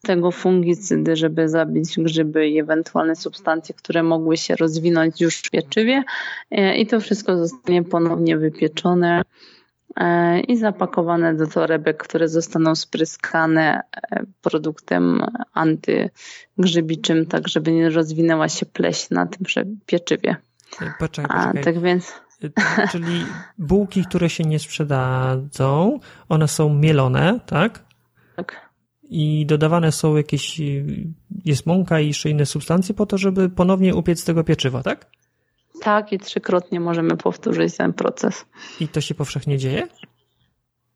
tego 0.03 0.31
fungicydy, 0.31 1.17
żeby 1.17 1.49
zabić 1.49 1.99
grzyby 1.99 2.49
i 2.49 2.59
ewentualne 2.59 3.17
substancje, 3.17 3.75
które 3.75 4.03
mogły 4.03 4.37
się 4.37 4.57
rozwinąć 4.57 5.21
już 5.21 5.37
w 5.37 5.51
pieczywie 5.51 6.03
i 6.77 6.87
to 6.87 7.01
wszystko 7.01 7.37
zostanie 7.37 7.83
ponownie 7.83 8.39
wypieczone 8.39 9.23
E, 9.23 9.25
i 10.49 10.57
zapakowane 10.57 11.35
do 11.35 11.47
torebek, 11.47 12.03
które 12.03 12.29
zostaną 12.29 12.75
spryskane 12.75 13.81
e, 14.11 14.23
produktem 14.43 15.21
antygrzybiczym, 15.53 17.27
tak 17.27 17.49
żeby 17.49 17.73
nie 17.73 17.91
rozwinęła 17.91 18.49
się 18.49 18.67
pleś 18.67 19.11
na 19.11 19.27
tym 19.27 19.47
pieczywie. 19.87 20.37
Poczekaj, 20.71 20.95
poczekaj. 20.99 21.61
A, 21.61 21.65
tak 21.65 21.81
więc... 21.81 22.21
Czyli 22.91 23.25
bułki, 23.59 24.05
które 24.05 24.31
się 24.31 24.45
nie 24.45 24.59
sprzedadzą, 24.59 26.01
one 26.29 26.49
są 26.49 26.75
mielone, 26.75 27.41
tak? 27.47 27.85
Tak. 28.37 28.71
I 29.03 29.47
dodawane 29.47 29.93
są 29.93 30.17
jakieś, 30.17 30.61
jest 31.45 31.67
mąka 31.67 32.01
i 32.01 32.07
jeszcze 32.07 32.31
inne 32.31 32.47
substancje 32.47 32.95
po 32.95 33.07
to, 33.07 33.19
żeby 33.19 33.49
ponownie 33.49 33.95
upiec 33.95 34.25
tego 34.25 34.45
pieczywa, 34.45 34.83
tak? 34.83 35.11
Tak, 35.81 36.13
i 36.13 36.19
trzykrotnie 36.19 36.81
możemy 36.81 37.17
powtórzyć 37.17 37.77
ten 37.77 37.93
proces. 37.93 38.47
I 38.81 38.89
to 38.89 39.01
się 39.01 39.15
powszechnie 39.15 39.59
dzieje? 39.59 39.89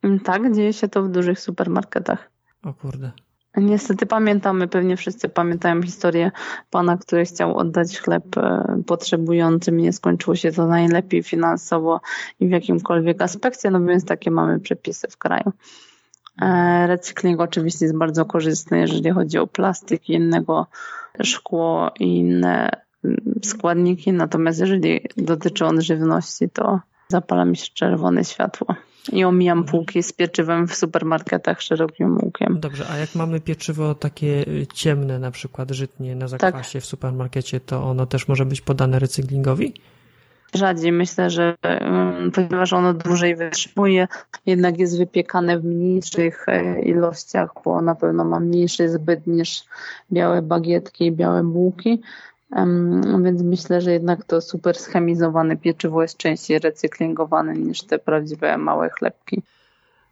Mm, 0.03 0.21
tak, 0.21 0.55
dzieje 0.55 0.73
się 0.73 0.89
to 0.89 1.03
w 1.03 1.09
dużych 1.09 1.41
supermarketach. 1.41 2.31
O 2.63 2.75
kurde. 2.75 3.11
Niestety 3.57 4.07
pamiętamy, 4.07 4.69
pewnie 4.69 4.97
wszyscy 4.97 5.29
pamiętają 5.29 5.83
historię 5.83 6.31
pana, 6.71 6.97
który 6.97 7.25
chciał 7.25 7.59
oddać 7.59 7.99
chleb 7.99 8.37
e, 8.37 8.83
potrzebującym. 8.87 9.77
Nie 9.77 9.93
skończyło 9.93 10.37
się 10.37 10.53
to 10.53 10.67
najlepiej 10.67 11.23
finansowo 11.23 12.01
i 12.41 12.49
w 12.49 12.51
jakimkolwiek 12.51 13.23
aspekcie, 13.23 13.71
no 13.71 13.81
więc 13.81 14.05
takie 14.05 14.31
mamy 14.31 14.61
przepisy 14.61 15.09
w 15.11 15.17
kraju. 15.17 15.53
E, 16.43 16.87
recykling 16.87 17.41
oczywiście 17.41 17.85
jest 17.85 17.99
bardzo 17.99 18.25
korzystny, 18.25 18.79
jeżeli 18.79 19.11
chodzi 19.11 19.39
o 19.39 19.47
plastik, 19.47 20.09
innego 20.09 20.67
szkło 21.23 21.91
i 22.01 22.17
inne 22.17 22.84
składniki, 23.43 24.13
natomiast 24.13 24.61
jeżeli 24.61 25.01
dotyczy 25.17 25.65
on 25.65 25.83
żywności, 25.83 26.49
to 26.51 26.81
zapala 27.09 27.45
mi 27.45 27.57
się 27.57 27.67
czerwone 27.75 28.25
światło. 28.25 28.67
I 29.13 29.25
omijam 29.25 29.65
półki 29.65 30.03
z 30.03 30.13
pieczywem 30.13 30.69
w 30.69 30.75
supermarketach 30.75 31.63
szerokim 31.63 32.19
łukiem. 32.23 32.61
Dobrze, 32.61 32.87
a 32.91 32.97
jak 32.97 33.15
mamy 33.15 33.41
pieczywo 33.41 33.95
takie 33.95 34.45
ciemne, 34.75 35.19
na 35.19 35.31
przykład 35.31 35.71
żytnie 35.71 36.17
na 36.17 36.29
zakwasie 36.29 36.79
tak. 36.79 36.83
w 36.83 36.87
supermarkecie, 36.87 37.61
to 37.61 37.85
ono 37.85 38.07
też 38.07 38.29
może 38.29 38.47
być 38.47 38.61
podane 38.61 38.99
recyklingowi? 38.99 39.75
rzadziej. 40.55 40.93
Myślę, 40.93 41.31
że 41.31 41.55
mm, 41.63 42.31
ponieważ 42.31 42.73
ono 42.73 42.95
dłużej 42.95 43.37
wytrzymuje, 43.37 44.09
jednak 44.47 44.79
jest 44.79 44.99
wypiekane 44.99 45.59
w 45.59 45.65
mniejszych 45.65 46.49
e, 46.49 46.83
ilościach, 46.83 47.51
bo 47.65 47.83
na 47.83 47.95
pewno 47.95 48.25
ma 48.25 48.41
mniejszy 48.41 48.89
zbyt 48.89 49.27
niż 49.27 49.65
białe 50.13 50.43
bagietki 50.43 51.07
i 51.07 51.13
białe 51.13 51.43
bułki. 51.45 52.01
Więc 53.25 53.43
myślę, 53.43 53.81
że 53.81 53.93
jednak 53.93 54.25
to 54.25 54.41
super 54.41 54.77
schemizowane 54.77 55.57
pieczywo 55.57 56.03
jest 56.03 56.17
częściej 56.17 56.59
recyklingowane 56.59 57.55
niż 57.55 57.83
te 57.83 57.99
prawdziwe 57.99 58.59
małe 58.59 58.91
chlebki. 58.91 59.43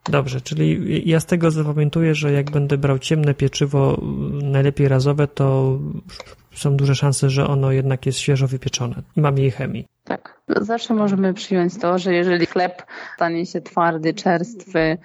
Dobrze, 0.05 0.41
czyli 0.41 1.03
ja 1.11 1.21
z 1.21 1.27
tego 1.27 1.51
zapamiętuję, 1.51 2.15
że 2.15 2.33
jak 2.33 2.51
będę 2.51 2.79
brał 2.79 2.99
ciemne 2.99 3.35
pieczywo, 3.35 4.01
najlepiej 4.43 4.89
razowe, 4.89 5.29
to 5.29 5.79
są 6.55 6.77
duże 6.77 6.95
szanse, 6.95 7.31
że 7.31 7.47
ono 7.47 7.73
jednak 7.73 8.07
jest 8.07 8.19
świeżo 8.19 8.47
wypieczone 8.47 9.03
i 9.17 9.21
ma 9.21 9.31
mniej 9.31 9.51
chemii. 9.51 9.89
Tak. 10.05 10.41
Zawsze 10.49 10.95
możemy 10.95 11.35
przyjąć 11.35 11.79
to, 11.79 11.99
że 11.99 12.15
jeżeli 12.15 12.47
chleb 12.47 12.83
stanie 13.15 13.47
się 13.47 13.61
twardy, 13.61 14.15
czerstwy, 14.15 14.99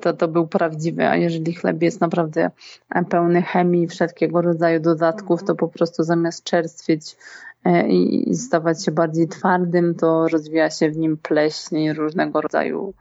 to 0.00 0.12
to 0.12 0.28
był 0.28 0.48
prawdziwy, 0.48 1.08
a 1.08 1.16
jeżeli 1.16 1.54
chleb 1.54 1.82
jest 1.82 2.00
naprawdę 2.00 2.50
e, 2.90 3.04
pełny 3.04 3.42
chemii, 3.42 3.86
wszelkiego 3.86 4.42
rodzaju 4.42 4.80
dodatków, 4.80 5.44
to 5.44 5.54
po 5.54 5.68
prostu 5.68 6.02
zamiast 6.02 6.44
czerstwieć 6.44 7.16
e, 7.64 7.88
i 7.88 8.34
stawać 8.34 8.84
się 8.84 8.92
bardziej 8.92 9.28
twardym, 9.28 9.94
to 9.94 10.28
rozwija 10.28 10.70
się 10.70 10.90
w 10.90 10.96
nim 10.96 11.16
pleśń 11.16 11.76
i 11.76 11.92
różnego 11.92 12.40
rodzaju 12.40 12.94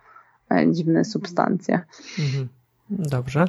dziwne 0.72 1.06
substancje. 1.06 1.82
Mhm. 2.20 2.48
Dobrze. 2.90 3.46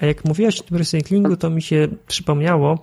A 0.00 0.06
jak 0.06 0.24
mówiłaś 0.24 0.60
o 0.60 0.64
tym 0.64 0.76
recyklingu, 0.76 1.36
to 1.36 1.50
mi 1.50 1.62
się 1.62 1.88
przypomniało, 2.06 2.78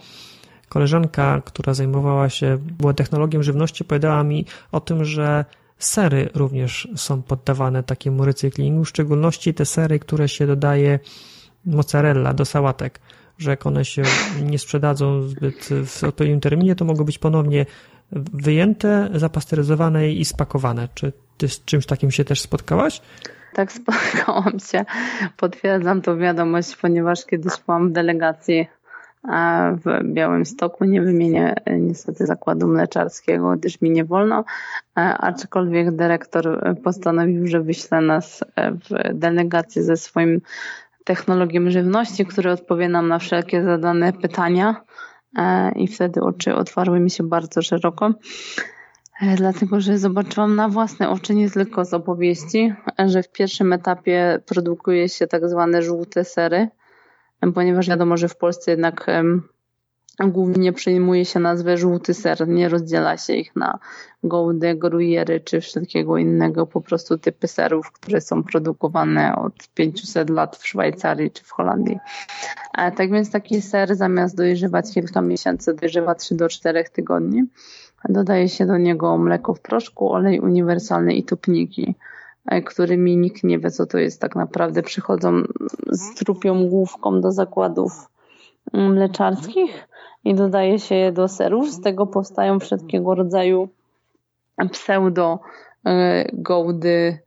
koleżanka, 0.69 1.41
która 1.45 1.73
zajmowała 1.73 2.29
się, 2.29 2.57
była 2.79 2.93
technologią 2.93 3.43
żywności, 3.43 3.85
powiedziała 3.85 4.23
mi 4.23 4.45
o 4.71 4.79
tym, 4.79 5.05
że 5.05 5.45
sery 5.79 6.29
również 6.33 6.87
są 6.95 7.21
poddawane 7.21 7.83
takiemu 7.83 8.25
recyklingu, 8.25 8.83
w 8.83 8.89
szczególności 8.89 9.53
te 9.53 9.65
sery, 9.65 9.99
które 9.99 10.29
się 10.29 10.47
dodaje 10.47 10.99
mozzarella 11.65 12.33
do 12.33 12.45
sałatek, 12.45 12.99
że 13.37 13.49
jak 13.49 13.65
one 13.65 13.85
się 13.85 14.01
nie 14.41 14.59
sprzedadzą 14.59 15.23
zbyt 15.23 15.69
w 15.85 16.03
odpowiednim 16.03 16.39
terminie, 16.39 16.75
to 16.75 16.85
mogą 16.85 17.03
być 17.03 17.19
ponownie 17.19 17.65
wyjęte, 18.11 19.09
zapasteryzowane 19.13 20.11
i 20.11 20.25
spakowane. 20.25 20.87
Czy 20.93 21.13
ty 21.37 21.47
z 21.49 21.65
czymś 21.65 21.85
takim 21.85 22.11
się 22.11 22.25
też 22.25 22.41
spotkałaś? 22.41 23.01
Tak, 23.53 23.71
spotkałam 23.81 24.59
się. 24.59 24.85
Potwierdzam 25.37 26.01
tą 26.01 26.17
wiadomość, 26.17 26.75
ponieważ 26.75 27.25
kiedyś 27.25 27.53
byłam 27.65 27.89
w 27.89 27.91
delegacji 27.91 28.67
w 29.85 30.03
Białym 30.03 30.45
Stoku. 30.45 30.85
Nie 30.85 31.01
wymienię 31.01 31.55
e, 31.65 31.79
niestety 31.79 32.25
zakładu 32.25 32.67
mleczarskiego, 32.67 33.55
gdyż 33.57 33.81
mi 33.81 33.91
nie 33.91 34.05
wolno, 34.05 34.43
e, 34.97 34.99
aczkolwiek 35.01 35.95
dyrektor 35.95 36.75
postanowił, 36.83 37.47
że 37.47 37.61
wyśle 37.61 38.01
nas 38.01 38.43
e, 38.55 38.71
w 38.71 39.13
delegację 39.13 39.83
ze 39.83 39.97
swoim 39.97 40.41
technologiem 41.03 41.71
żywności, 41.71 42.25
który 42.25 42.51
odpowie 42.51 42.89
nam 42.89 43.07
na 43.07 43.19
wszelkie 43.19 43.63
zadane 43.63 44.13
pytania 44.13 44.81
i 45.75 45.87
wtedy 45.87 46.21
oczy 46.21 46.55
otwarły 46.55 46.99
mi 46.99 47.09
się 47.09 47.23
bardzo 47.23 47.61
szeroko. 47.61 48.13
Dlatego, 49.35 49.81
że 49.81 49.97
zobaczyłam 49.97 50.55
na 50.55 50.69
własne 50.69 51.09
oczy, 51.09 51.35
nie 51.35 51.49
tylko 51.49 51.85
z 51.85 51.93
opowieści, 51.93 52.73
że 53.05 53.23
w 53.23 53.31
pierwszym 53.31 53.73
etapie 53.73 54.39
produkuje 54.45 55.09
się 55.09 55.27
tak 55.27 55.49
zwane 55.49 55.81
żółte 55.81 56.23
sery, 56.23 56.69
ponieważ 57.55 57.89
wiadomo, 57.89 58.17
że 58.17 58.29
w 58.29 58.37
Polsce 58.37 58.71
jednak 58.71 59.05
głównie 60.25 60.73
przyjmuje 60.73 61.25
się 61.25 61.39
nazwę 61.39 61.77
żółty 61.77 62.13
ser, 62.13 62.47
nie 62.47 62.69
rozdziela 62.69 63.17
się 63.17 63.33
ich 63.33 63.55
na 63.55 63.79
gołdy, 64.23 64.75
gruyere 64.75 65.39
czy 65.39 65.61
wszelkiego 65.61 66.17
innego, 66.17 66.67
po 66.67 66.81
prostu 66.81 67.17
typy 67.17 67.47
serów, 67.47 67.91
które 67.91 68.21
są 68.21 68.43
produkowane 68.43 69.35
od 69.35 69.69
500 69.73 70.29
lat 70.29 70.57
w 70.57 70.67
Szwajcarii 70.67 71.31
czy 71.31 71.43
w 71.43 71.51
Holandii. 71.51 71.99
A 72.73 72.91
tak 72.91 73.11
więc 73.11 73.31
taki 73.31 73.61
ser 73.61 73.95
zamiast 73.95 74.37
dojrzewać 74.37 74.93
kilka 74.93 75.21
miesięcy, 75.21 75.73
dojrzewa 75.73 76.15
3 76.15 76.35
do 76.35 76.49
4 76.49 76.83
tygodni. 76.93 77.43
Dodaje 78.09 78.49
się 78.49 78.65
do 78.65 78.77
niego 78.77 79.17
mleko 79.17 79.53
w 79.53 79.61
proszku, 79.61 80.13
olej 80.13 80.39
uniwersalny 80.39 81.13
i 81.13 81.23
tupniki. 81.23 81.95
E, 82.47 82.61
którymi 82.61 83.17
nikt 83.17 83.43
nie 83.43 83.59
wie, 83.59 83.71
co 83.71 83.85
to 83.85 83.97
jest 83.97 84.21
tak 84.21 84.35
naprawdę. 84.35 84.83
Przychodzą 84.83 85.43
z 85.87 86.15
trupią 86.15 86.67
główką 86.67 87.21
do 87.21 87.31
zakładów 87.31 87.91
mleczarskich 88.73 89.87
i 90.23 90.35
dodaje 90.35 90.79
się 90.79 90.95
je 90.95 91.11
do 91.11 91.27
serów. 91.27 91.71
Z 91.71 91.81
tego 91.81 92.07
powstają 92.07 92.59
wszelkiego 92.59 93.15
rodzaju 93.15 93.69
pseudo 94.71 95.39
e, 95.85 96.25
gołdy, 96.33 97.19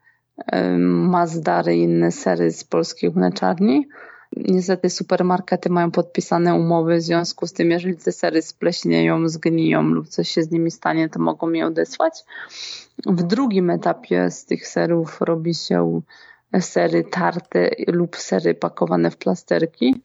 e, 0.46 0.78
mazdary 0.78 1.76
i 1.76 1.82
inne 1.82 2.10
sery 2.10 2.50
z 2.50 2.64
polskich 2.64 3.16
mleczarni. 3.16 3.88
Niestety 4.36 4.90
supermarkety 4.90 5.70
mają 5.70 5.90
podpisane 5.90 6.54
umowy, 6.54 6.96
w 6.96 7.02
związku 7.02 7.46
z 7.46 7.52
tym, 7.52 7.70
jeżeli 7.70 7.96
te 7.96 8.12
sery 8.12 8.42
spleśnieją, 8.42 9.28
zgniją 9.28 9.82
lub 9.82 10.08
coś 10.08 10.28
się 10.28 10.42
z 10.42 10.50
nimi 10.50 10.70
stanie, 10.70 11.08
to 11.08 11.20
mogą 11.20 11.50
je 11.50 11.66
odesłać. 11.66 12.24
W 13.06 13.22
drugim 13.22 13.70
etapie 13.70 14.30
z 14.30 14.44
tych 14.44 14.66
serów 14.66 15.20
robi 15.20 15.54
się 15.54 16.00
sery 16.60 17.04
tarte 17.04 17.70
lub 17.86 18.16
sery 18.16 18.54
pakowane 18.54 19.10
w 19.10 19.16
plasterki. 19.16 20.02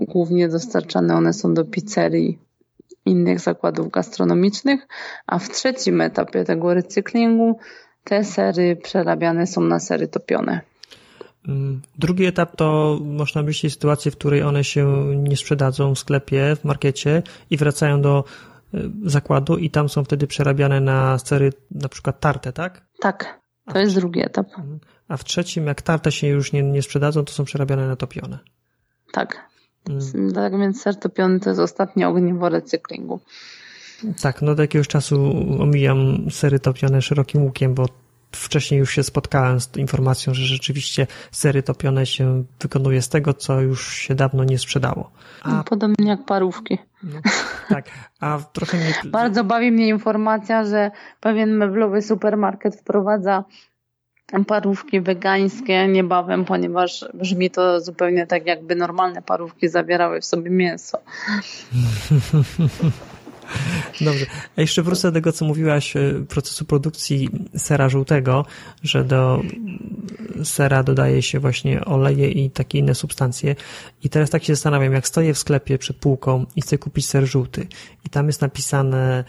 Głównie 0.00 0.48
dostarczane 0.48 1.16
one 1.16 1.32
są 1.32 1.54
do 1.54 1.64
pizzerii 1.64 2.38
innych 3.04 3.40
zakładów 3.40 3.90
gastronomicznych, 3.90 4.86
a 5.26 5.38
w 5.38 5.48
trzecim 5.48 6.00
etapie 6.00 6.44
tego 6.44 6.74
recyklingu 6.74 7.58
te 8.04 8.24
sery 8.24 8.76
przerabiane 8.76 9.46
są 9.46 9.60
na 9.60 9.80
sery 9.80 10.08
topione. 10.08 10.60
Mm, 11.48 11.82
drugi 11.98 12.24
etap 12.24 12.56
to 12.56 12.98
można 13.04 13.42
myśleć 13.42 13.72
sytuację, 13.72 14.10
w 14.10 14.16
której 14.16 14.42
one 14.42 14.64
się 14.64 15.06
nie 15.16 15.36
sprzedadzą 15.36 15.94
w 15.94 15.98
sklepie, 15.98 16.56
w 16.56 16.64
markecie 16.64 17.22
i 17.50 17.56
wracają 17.56 18.02
do 18.02 18.24
y, 18.74 18.90
zakładu 19.04 19.56
i 19.56 19.70
tam 19.70 19.88
są 19.88 20.04
wtedy 20.04 20.26
przerabiane 20.26 20.80
na 20.80 21.18
sery 21.18 21.52
na 21.70 21.88
przykład 21.88 22.20
tarte, 22.20 22.52
tak? 22.52 22.86
Tak, 23.00 23.40
to 23.72 23.78
jest 23.78 23.94
drugi 23.94 24.20
etap. 24.20 24.46
Mhm. 24.46 24.80
A 25.08 25.16
w 25.16 25.24
trzecim, 25.24 25.66
jak 25.66 25.82
tarte 25.82 26.12
się 26.12 26.26
już 26.26 26.52
nie, 26.52 26.62
nie 26.62 26.82
sprzedadzą, 26.82 27.24
to 27.24 27.32
są 27.32 27.44
przerabiane 27.44 27.88
na 27.88 27.96
topione. 27.96 28.38
Tak. 29.12 29.52
Mm. 29.88 30.32
Tak 30.32 30.58
więc 30.58 30.82
ser 30.82 30.96
topiony 30.96 31.40
to 31.40 31.50
jest 31.50 31.60
ostatnie 31.60 32.08
ogniwo 32.08 32.48
recyklingu. 32.48 33.20
Tak, 34.22 34.42
no 34.42 34.54
do 34.54 34.62
jakiegoś 34.62 34.88
czasu 34.88 35.32
omijam 35.60 36.30
sery 36.30 36.58
topione 36.58 37.02
szerokim 37.02 37.42
łukiem, 37.42 37.74
bo 37.74 37.86
wcześniej 38.36 38.80
już 38.80 38.90
się 38.90 39.02
spotkałem 39.02 39.60
z 39.60 39.76
informacją, 39.76 40.34
że 40.34 40.42
rzeczywiście 40.42 41.06
sery 41.30 41.62
topione 41.62 42.06
się 42.06 42.44
wykonuje 42.60 43.02
z 43.02 43.08
tego, 43.08 43.34
co 43.34 43.60
już 43.60 43.94
się 43.94 44.14
dawno 44.14 44.44
nie 44.44 44.58
sprzedało. 44.58 45.10
A... 45.42 45.64
Podobnie 45.64 46.08
jak 46.08 46.24
parówki. 46.24 46.78
No, 47.02 47.20
tak, 47.68 47.84
a 48.20 48.38
trochę 48.52 48.76
mnie... 48.76 48.94
Bardzo 49.10 49.44
bawi 49.44 49.72
mnie 49.72 49.88
informacja, 49.88 50.64
że 50.64 50.90
pewien 51.20 51.56
meblowy 51.56 52.02
supermarket 52.02 52.76
wprowadza 52.76 53.44
parówki 54.46 55.00
wegańskie 55.00 55.88
niebawem, 55.88 56.44
ponieważ 56.44 57.04
brzmi 57.14 57.50
to 57.50 57.80
zupełnie 57.80 58.26
tak, 58.26 58.46
jakby 58.46 58.74
normalne 58.74 59.22
parówki 59.22 59.68
zawierały 59.68 60.20
w 60.20 60.24
sobie 60.24 60.50
mięso. 60.50 60.98
Dobrze. 64.00 64.26
A 64.56 64.60
jeszcze 64.60 64.82
wrócę 64.82 65.08
do 65.08 65.12
tego, 65.12 65.32
co 65.32 65.44
mówiłaś, 65.44 65.96
e, 65.96 66.24
procesu 66.28 66.64
produkcji 66.64 67.28
sera 67.56 67.88
żółtego, 67.88 68.46
że 68.82 69.04
do 69.04 69.42
sera 70.44 70.82
dodaje 70.82 71.22
się 71.22 71.40
właśnie 71.40 71.84
oleje 71.84 72.30
i 72.30 72.50
takie 72.50 72.78
inne 72.78 72.94
substancje. 72.94 73.56
I 74.02 74.08
teraz 74.08 74.30
tak 74.30 74.44
się 74.44 74.54
zastanawiam, 74.54 74.92
jak 74.92 75.08
stoję 75.08 75.34
w 75.34 75.38
sklepie 75.38 75.78
przed 75.78 75.96
półką 75.96 76.46
i 76.56 76.60
chcę 76.62 76.78
kupić 76.78 77.06
ser 77.06 77.26
żółty 77.26 77.66
i 78.06 78.08
tam 78.08 78.26
jest 78.26 78.40
napisane, 78.40 79.24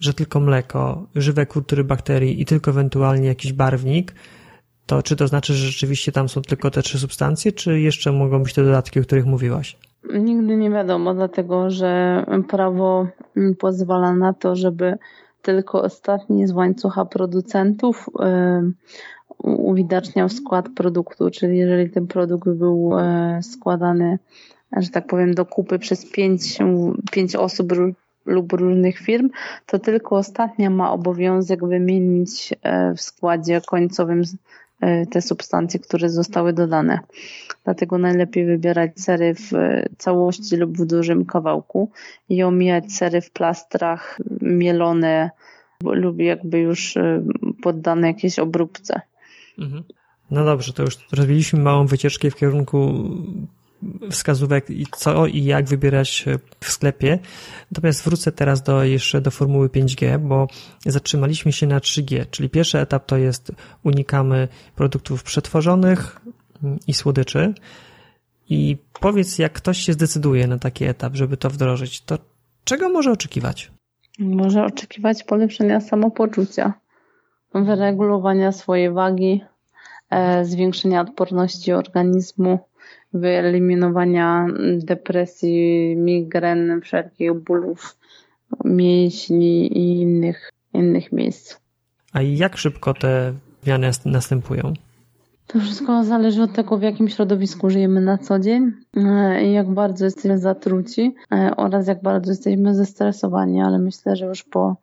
że 0.00 0.14
tylko 0.14 0.40
mleko, 0.40 1.06
żywe 1.14 1.46
kultury 1.46 1.84
bakterii 1.84 2.40
i 2.40 2.44
tylko 2.44 2.70
ewentualnie 2.70 3.28
jakiś 3.28 3.52
barwnik, 3.52 4.14
to 4.86 5.02
czy 5.02 5.16
to 5.16 5.28
znaczy, 5.28 5.54
że 5.54 5.66
rzeczywiście 5.66 6.12
tam 6.12 6.28
są 6.28 6.42
tylko 6.42 6.70
te 6.70 6.82
trzy 6.82 6.98
substancje, 6.98 7.52
czy 7.52 7.80
jeszcze 7.80 8.12
mogą 8.12 8.42
być 8.42 8.52
te 8.52 8.64
dodatki, 8.64 9.00
o 9.00 9.02
których 9.02 9.26
mówiłaś? 9.26 9.76
Nigdy 10.12 10.56
nie 10.56 10.70
wiadomo, 10.70 11.14
dlatego 11.14 11.70
że 11.70 12.24
prawo 12.48 13.06
pozwala 13.58 14.14
na 14.14 14.32
to, 14.32 14.56
żeby 14.56 14.98
tylko 15.42 15.82
ostatni 15.82 16.46
z 16.46 16.52
łańcucha 16.52 17.04
producentów 17.04 18.10
uwidaczniał 19.38 20.28
skład 20.28 20.68
produktu, 20.76 21.30
czyli 21.30 21.58
jeżeli 21.58 21.90
ten 21.90 22.06
produkt 22.06 22.48
był 22.48 22.98
e, 22.98 23.40
składany, 23.42 24.18
że 24.76 24.90
tak 24.90 25.06
powiem, 25.06 25.34
do 25.34 25.46
kupy 25.46 25.78
przez 25.78 26.10
pięć, 26.10 26.58
pięć 27.12 27.36
osób 27.36 27.72
lub 28.26 28.52
różnych 28.52 28.98
firm, 28.98 29.30
to 29.66 29.78
tylko 29.78 30.16
ostatnia 30.16 30.70
ma 30.70 30.92
obowiązek 30.92 31.66
wymienić 31.66 32.54
e, 32.62 32.94
w 32.94 33.00
składzie 33.00 33.60
końcowym 33.66 34.22
E, 34.84 35.06
te 35.06 35.22
substancje, 35.22 35.80
które 35.80 36.10
zostały 36.10 36.52
dodane. 36.52 36.98
Dlatego 37.64 37.98
najlepiej 37.98 38.46
wybierać 38.46 39.00
sery 39.00 39.34
w 39.34 39.50
całości 39.98 40.56
lub 40.56 40.78
w 40.78 40.86
dużym 40.86 41.24
kawałku 41.24 41.90
i 42.28 42.42
omijać 42.42 42.92
sery 42.92 43.20
w 43.20 43.30
plastrach 43.30 44.18
mielone 44.40 45.30
lubi 45.84 46.24
jakby 46.24 46.58
już 46.58 46.94
poddane 47.62 48.06
jakiejś 48.06 48.38
obróbce. 48.38 49.00
Mhm. 49.58 49.82
No 50.30 50.44
dobrze, 50.44 50.72
to 50.72 50.82
już 50.82 50.96
zrobiliśmy 51.10 51.58
małą 51.60 51.86
wycieczkę 51.86 52.30
w 52.30 52.36
kierunku 52.36 53.10
wskazówek 54.10 54.70
i 54.70 54.86
co 54.96 55.26
i 55.26 55.44
jak 55.44 55.68
wybierać 55.68 56.24
w 56.60 56.70
sklepie. 56.70 57.18
Natomiast 57.72 58.04
wrócę 58.04 58.32
teraz 58.32 58.62
do, 58.62 58.84
jeszcze 58.84 59.20
do 59.20 59.30
formuły 59.30 59.68
5G, 59.68 60.18
bo 60.18 60.46
zatrzymaliśmy 60.86 61.52
się 61.52 61.66
na 61.66 61.78
3G, 61.78 62.26
czyli 62.30 62.48
pierwszy 62.48 62.78
etap 62.78 63.06
to 63.06 63.16
jest 63.16 63.52
unikamy 63.82 64.48
produktów 64.76 65.22
przetworzonych 65.22 66.20
i 66.86 66.94
słodyczy. 66.94 67.54
I 68.48 68.76
powiedz, 69.00 69.38
jak 69.38 69.52
ktoś 69.52 69.78
się 69.78 69.92
zdecyduje 69.92 70.46
na 70.46 70.58
taki 70.58 70.84
etap, 70.84 71.14
żeby 71.14 71.36
to 71.36 71.50
wdrożyć, 71.50 72.00
to 72.00 72.18
czego 72.64 72.88
może 72.88 73.12
oczekiwać? 73.12 73.70
Może 74.18 74.64
oczekiwać 74.64 75.24
polepszenia 75.24 75.80
samopoczucia, 75.80 76.72
wyregulowania 77.54 78.52
swojej 78.52 78.90
wagi, 78.90 79.40
e, 80.10 80.44
zwiększenia 80.44 81.00
odporności 81.00 81.72
organizmu, 81.72 82.58
wyeliminowania 83.14 84.46
depresji, 84.78 85.96
migren, 85.96 86.80
wszelkich 86.80 87.32
bólów 87.32 87.96
mięśni 88.64 89.78
i 89.78 90.00
innych, 90.00 90.50
innych 90.74 91.12
miejsc. 91.12 91.56
A 92.12 92.22
jak 92.22 92.56
szybko 92.56 92.94
te 92.94 93.32
zmiany 93.62 93.90
następują? 94.04 94.74
To 95.46 95.60
wszystko 95.60 96.04
zależy 96.04 96.42
od 96.42 96.52
tego, 96.52 96.78
w 96.78 96.82
jakim 96.82 97.08
środowisku 97.08 97.70
żyjemy 97.70 98.00
na 98.00 98.18
co 98.18 98.38
dzień 98.38 98.72
e, 98.96 99.44
i 99.44 99.52
jak 99.52 99.74
bardzo 99.74 100.04
jesteśmy 100.04 100.38
zatruci 100.38 101.14
e, 101.32 101.56
oraz 101.56 101.86
jak 101.86 102.02
bardzo 102.02 102.30
jesteśmy 102.30 102.74
zestresowani, 102.74 103.62
ale 103.62 103.78
myślę, 103.78 104.16
że 104.16 104.26
już 104.26 104.42
po 104.42 104.76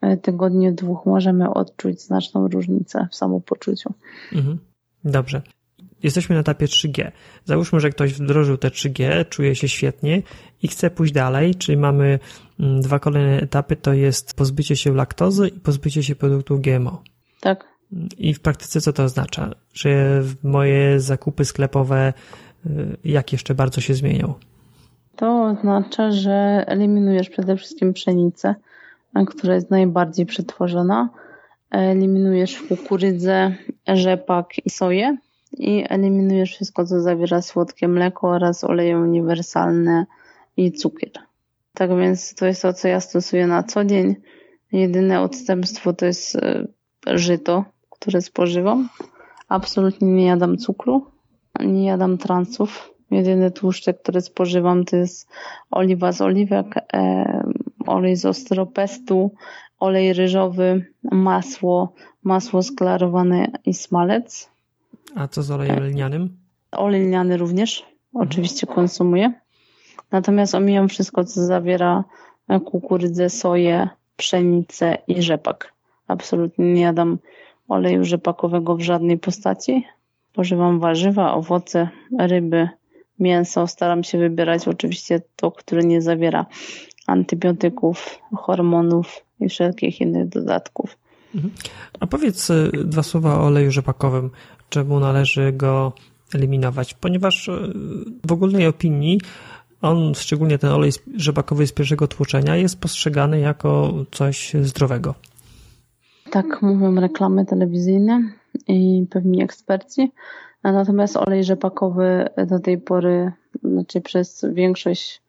e, 0.00 0.16
tygodniu, 0.16 0.74
dwóch 0.74 1.06
możemy 1.06 1.50
odczuć 1.50 2.02
znaczną 2.02 2.48
różnicę 2.48 3.08
w 3.10 3.14
samopoczuciu. 3.14 3.94
Mhm. 4.32 4.58
Dobrze. 5.04 5.42
Jesteśmy 6.02 6.34
na 6.34 6.40
etapie 6.40 6.66
3G. 6.66 7.10
Załóżmy, 7.44 7.80
że 7.80 7.90
ktoś 7.90 8.14
wdrożył 8.14 8.56
te 8.56 8.68
3G, 8.68 9.28
czuje 9.28 9.54
się 9.54 9.68
świetnie 9.68 10.22
i 10.62 10.68
chce 10.68 10.90
pójść 10.90 11.12
dalej, 11.12 11.54
czyli 11.54 11.78
mamy 11.78 12.18
mm, 12.60 12.80
dwa 12.80 12.98
kolejne 12.98 13.40
etapy, 13.40 13.76
to 13.76 13.92
jest 13.92 14.34
pozbycie 14.34 14.76
się 14.76 14.94
laktozy 14.94 15.48
i 15.48 15.60
pozbycie 15.60 16.02
się 16.02 16.14
produktu 16.14 16.58
GMO. 16.58 17.02
Tak. 17.40 17.71
I 18.18 18.34
w 18.34 18.40
praktyce 18.40 18.80
co 18.80 18.92
to 18.92 19.04
oznacza? 19.04 19.50
Że 19.74 20.22
moje 20.42 21.00
zakupy 21.00 21.44
sklepowe 21.44 22.12
y, 22.66 22.96
jak 23.04 23.32
jeszcze 23.32 23.54
bardzo 23.54 23.80
się 23.80 23.94
zmienią? 23.94 24.34
To 25.16 25.44
oznacza, 25.44 26.10
że 26.10 26.64
eliminujesz 26.66 27.30
przede 27.30 27.56
wszystkim 27.56 27.92
pszenicę, 27.92 28.54
która 29.26 29.54
jest 29.54 29.70
najbardziej 29.70 30.26
przetworzona. 30.26 31.08
Eliminujesz 31.70 32.62
kukurydzę, 32.68 33.54
rzepak 33.88 34.66
i 34.66 34.70
soję 34.70 35.16
i 35.52 35.84
eliminujesz 35.88 36.50
wszystko, 36.50 36.86
co 36.86 37.00
zawiera 37.00 37.42
słodkie 37.42 37.88
mleko 37.88 38.28
oraz 38.28 38.64
oleje 38.64 38.98
uniwersalne 38.98 40.06
i 40.56 40.72
cukier. 40.72 41.12
Tak 41.74 41.90
więc 41.98 42.34
to 42.34 42.46
jest 42.46 42.62
to, 42.62 42.72
co 42.72 42.88
ja 42.88 43.00
stosuję 43.00 43.46
na 43.46 43.62
co 43.62 43.84
dzień. 43.84 44.16
Jedyne 44.72 45.20
odstępstwo 45.20 45.92
to 45.92 46.06
jest 46.06 46.34
y, 46.34 46.68
żyto, 47.06 47.64
które 48.02 48.22
spożywam. 48.22 48.88
Absolutnie 49.48 50.08
nie 50.12 50.26
jadam 50.26 50.58
cukru, 50.58 51.06
nie 51.60 51.84
jadam 51.84 52.18
transów. 52.18 52.94
Jedyne 53.10 53.50
tłuszcze, 53.50 53.94
które 53.94 54.20
spożywam, 54.20 54.84
to 54.84 54.96
jest 54.96 55.28
oliwa 55.70 56.12
z 56.12 56.20
oliwek, 56.20 56.74
e, 56.92 57.42
olej 57.86 58.16
z 58.16 58.26
ostropestu, 58.26 59.34
olej 59.80 60.12
ryżowy, 60.12 60.86
masło, 61.02 61.92
masło 62.22 62.62
sklarowane 62.62 63.46
i 63.66 63.74
smalec. 63.74 64.50
A 65.14 65.28
co 65.28 65.42
z 65.42 65.50
olejem 65.50 65.80
lnianym? 65.80 66.36
Olej 66.72 67.06
lniany 67.06 67.36
również 67.36 67.86
oczywiście 68.14 68.66
konsumuję. 68.66 69.32
Natomiast 70.10 70.54
omijam 70.54 70.88
wszystko, 70.88 71.24
co 71.24 71.46
zawiera 71.46 72.04
kukurydzę, 72.64 73.30
soję, 73.30 73.88
pszenicę 74.16 74.98
i 75.08 75.22
rzepak. 75.22 75.72
Absolutnie 76.08 76.72
nie 76.72 76.82
jadam 76.82 77.18
oleju 77.72 78.04
rzepakowego 78.04 78.76
w 78.76 78.80
żadnej 78.80 79.18
postaci. 79.18 79.84
Pożywam 80.32 80.80
warzywa, 80.80 81.34
owoce, 81.34 81.88
ryby, 82.18 82.68
mięso. 83.18 83.66
Staram 83.66 84.04
się 84.04 84.18
wybierać 84.18 84.68
oczywiście 84.68 85.20
to, 85.36 85.50
które 85.50 85.82
nie 85.82 86.02
zawiera 86.02 86.46
antybiotyków, 87.06 88.18
hormonów 88.36 89.24
i 89.40 89.48
wszelkich 89.48 90.00
innych 90.00 90.28
dodatków. 90.28 90.98
Mhm. 91.34 91.54
A 92.00 92.06
powiedz 92.06 92.50
y, 92.50 92.70
dwa 92.84 93.02
słowa 93.02 93.40
o 93.40 93.44
oleju 93.44 93.70
rzepakowym. 93.70 94.30
Czemu 94.68 95.00
należy 95.00 95.52
go 95.52 95.92
eliminować? 96.34 96.94
Ponieważ 96.94 97.48
y, 97.48 97.52
w 98.26 98.32
ogólnej 98.32 98.66
opinii 98.66 99.20
on, 99.82 100.14
szczególnie 100.14 100.58
ten 100.58 100.70
olej 100.70 100.92
rzepakowy 101.16 101.66
z 101.66 101.72
pierwszego 101.72 102.08
tłoczenia, 102.08 102.56
jest 102.56 102.80
postrzegany 102.80 103.40
jako 103.40 103.94
coś 104.10 104.52
zdrowego. 104.62 105.14
Tak 106.32 106.62
mówią 106.62 106.94
reklamy 107.00 107.46
telewizyjne 107.46 108.22
i 108.68 109.06
pewni 109.10 109.42
eksperci. 109.42 110.12
Natomiast 110.62 111.16
olej 111.16 111.44
rzepakowy 111.44 112.28
do 112.46 112.60
tej 112.60 112.78
pory, 112.78 113.32
znaczy 113.64 114.00
przez 114.00 114.44
większość 114.52 115.22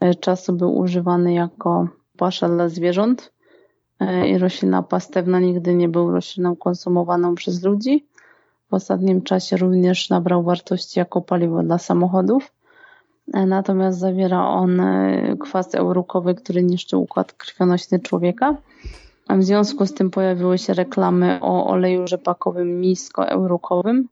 e, 0.00 0.14
czasu 0.14 0.52
był 0.52 0.78
używany 0.78 1.32
jako 1.32 1.88
pasza 2.16 2.48
dla 2.48 2.68
zwierząt 2.68 3.32
e, 4.00 4.28
i 4.28 4.38
roślina 4.38 4.82
pastewna 4.82 5.40
nigdy 5.40 5.74
nie 5.74 5.88
był 5.88 6.12
rośliną 6.12 6.56
konsumowaną 6.56 7.34
przez 7.34 7.62
ludzi. 7.62 8.06
W 8.70 8.74
ostatnim 8.74 9.22
czasie 9.22 9.56
również 9.56 10.10
nabrał 10.10 10.42
wartości 10.42 10.98
jako 10.98 11.20
paliwo 11.20 11.62
dla 11.62 11.78
samochodów. 11.78 12.52
E, 13.34 13.46
natomiast 13.46 13.98
zawiera 13.98 14.48
on 14.48 14.82
kwas 15.40 15.74
eurukowy, 15.74 16.34
który 16.34 16.62
niszczy 16.62 16.96
układ 16.96 17.32
krwionośny 17.32 18.00
człowieka 18.00 18.56
w 19.36 19.44
związku 19.44 19.86
z 19.86 19.94
tym 19.94 20.10
pojawiły 20.10 20.58
się 20.58 20.74
reklamy 20.74 21.38
o 21.42 21.66
oleju 21.66 22.06
rzepakowym 22.06 22.80
niskoeurokowym, 22.80 24.08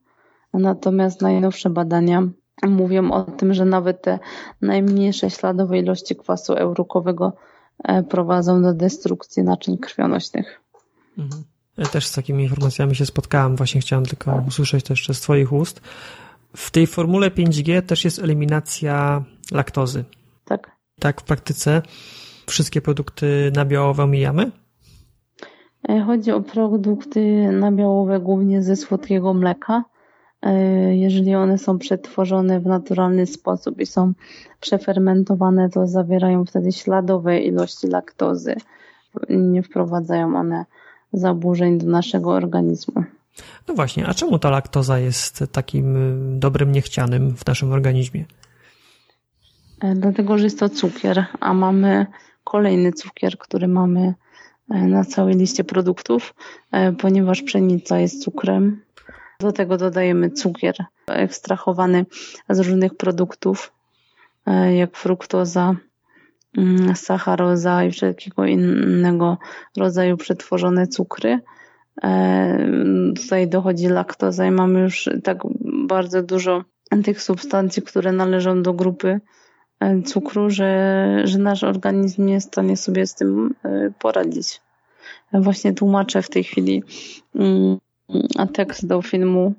natomiast 0.55 1.23
najnowsze 1.23 1.71
badania 1.71 2.23
mówią 2.63 3.11
o 3.11 3.23
tym, 3.23 3.55
że 3.55 3.65
nawet 3.65 4.03
te 4.03 4.19
najmniejsze 4.63 5.31
śladowe 5.31 5.79
ilości 5.79 6.17
kwasu 6.17 6.53
eurokowego 6.53 7.33
e, 7.85 8.03
prowadzą 8.03 8.63
do 8.63 8.75
destrukcji 8.75 9.43
naczyń 9.43 9.79
krwionośnych. 9.79 10.61
Mhm. 11.19 11.45
Ja 11.79 11.87
też 11.87 12.07
z 12.07 12.13
takimi 12.13 12.43
informacjami 12.43 12.97
się 12.97 13.07
spotkałem, 13.07 13.57
właśnie 13.57 13.81
chciałem 13.81 14.07
tylko 14.07 14.43
usłyszeć 14.49 14.85
to 14.85 14.93
jeszcze 14.93 15.15
z 15.15 15.21
Twoich 15.21 15.53
ust. 15.53 15.81
W 16.57 16.71
tej 16.71 16.87
formule 16.87 17.31
5G 17.31 17.83
też 17.83 18.05
jest 18.05 18.19
eliminacja 18.19 19.25
laktozy. 19.53 20.05
Tak. 20.45 20.71
Tak, 21.01 21.21
w 21.21 21.25
praktyce 21.25 21.83
wszystkie 22.47 22.81
produkty 22.81 23.53
nabiałowe 23.55 24.03
omijamy? 24.03 24.51
E, 25.89 26.01
chodzi 26.01 26.33
o 26.33 26.41
produkty 26.41 27.53
nabiałowe 27.53 28.21
głównie 28.21 28.63
ze 28.63 28.77
słodkiego 28.77 29.35
mleka. 29.35 29.85
E, 30.43 30.97
jeżeli 30.97 31.35
one 31.35 31.59
są 31.59 31.79
przetworzone 31.79 32.61
w 32.61 32.67
naturalny 32.67 33.27
sposób 33.27 33.81
i 33.81 33.87
są 33.87 34.13
przefermentowane, 34.61 35.71
to 35.71 35.87
zawierają 35.87 36.45
wtedy 36.45 36.73
śladowe 36.73 37.41
ilości 37.41 37.87
laktozy. 37.87 38.55
Nie 39.31 39.63
wprowadzają 39.63 40.37
one 40.37 40.65
zaburzeń 41.13 41.79
do 41.79 41.87
naszego 41.87 42.31
organizmu. 42.31 43.05
No 43.69 43.75
właśnie, 43.75 44.07
a 44.07 44.15
czemu 44.15 44.39
ta 44.39 44.51
laktoza 44.51 44.99
jest 44.99 45.45
takim 45.53 45.97
y, 46.37 46.39
dobrym 46.39 46.73
niechcianym 46.73 47.37
w 47.37 47.47
naszym 47.47 47.73
organizmie? 47.73 48.25
E, 49.81 49.95
dlatego, 49.95 50.39
że 50.39 50.45
jest 50.45 50.59
to 50.59 50.69
cukier, 50.69 51.27
a 51.41 51.55
mamy 51.55 52.07
kolejny 52.45 52.93
cukier, 52.93 53.39
który 53.39 53.69
mamy 53.69 54.15
na 54.69 55.05
całej 55.05 55.35
liście 55.35 55.65
produktów, 55.65 56.35
e, 56.73 56.93
ponieważ 56.93 57.43
pszenica 57.43 57.99
jest 57.99 58.23
cukrem. 58.23 58.83
Do 59.41 59.53
tego 59.53 59.77
dodajemy 59.77 60.31
cukier 60.31 60.75
ekstrahowany 61.07 62.07
z 62.49 62.59
różnych 62.59 62.95
produktów, 62.95 63.73
e, 64.47 64.77
jak 64.77 64.97
fruktoza, 64.97 65.75
mm, 66.59 66.97
sacharoza 66.97 67.85
i 67.85 67.91
wszelkiego 67.91 68.47
innego 68.47 69.39
rodzaju 69.77 70.17
przetworzone 70.17 70.87
cukry. 70.87 71.41
Tutaj 73.17 73.49
dochodzi 73.49 73.89
laktoza 73.89 74.47
i 74.47 74.51
mamy 74.51 74.81
już 74.81 75.09
tak 75.25 75.39
bardzo 75.87 76.23
dużo 76.23 76.65
tych 77.05 77.23
substancji, 77.23 77.83
które 77.83 78.13
należą 78.13 78.63
do 78.63 78.73
grupy 78.73 79.21
E, 79.21 79.46
cukru, 80.05 80.51
że, 80.51 81.21
że 81.25 81.39
nasz 81.39 81.65
organizm 81.65 82.27
nie 82.27 82.33
jest 82.33 82.47
w 82.47 82.53
stanie 82.53 82.77
sobie 82.77 83.07
z 83.07 83.15
tym 83.15 83.55
e, 83.65 83.91
poradzić. 83.99 84.61
Właśnie 85.33 85.73
tłumaczę 85.73 86.23
w 86.23 86.31
tej 86.31 86.45
chwili 86.45 86.83
mm, 87.35 87.79
tekst 88.53 88.87
do 88.87 89.03
filmu, 89.03 89.55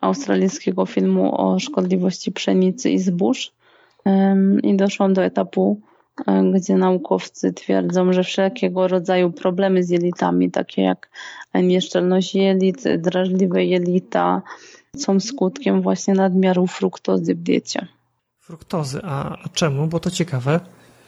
australijskiego 0.00 0.86
filmu 0.86 1.40
o 1.40 1.58
szkodliwości 1.58 2.32
pszenicy 2.32 2.90
i 2.90 2.98
zbóż 2.98 3.52
i 4.62 4.76
doszłam 4.76 5.14
do 5.14 5.24
etapu 5.24 5.80
e, 6.26 6.42
gdzie 6.54 6.76
naukowcy 6.76 7.52
twierdzą, 7.52 8.12
że 8.12 8.22
wszelkiego 8.22 8.88
rodzaju 8.88 9.32
problemy 9.32 9.82
z 9.82 9.90
jelitami, 9.90 10.50
takie 10.50 10.82
jak 10.82 11.10
nieszczelność 11.54 12.34
jelit, 12.34 12.84
drażliwe 12.98 13.64
jelita, 13.64 14.42
są 14.96 15.20
skutkiem 15.20 15.82
właśnie 15.82 16.14
nadmiaru 16.14 16.66
fruktozy 16.66 17.34
w 17.34 17.42
diecie. 17.42 17.86
Fruktozy, 18.46 19.00
a 19.04 19.36
czemu? 19.52 19.86
Bo 19.86 20.00
to 20.00 20.10
ciekawe. 20.10 20.60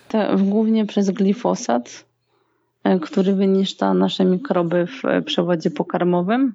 Te, 0.08 0.36
głównie 0.38 0.86
przez 0.86 1.10
glifosat, 1.10 2.04
e, 2.84 2.98
który 2.98 3.34
wyniszcza 3.34 3.94
nasze 3.94 4.24
mikroby 4.24 4.86
w 4.86 5.24
przewodzie 5.24 5.70
pokarmowym, 5.70 6.52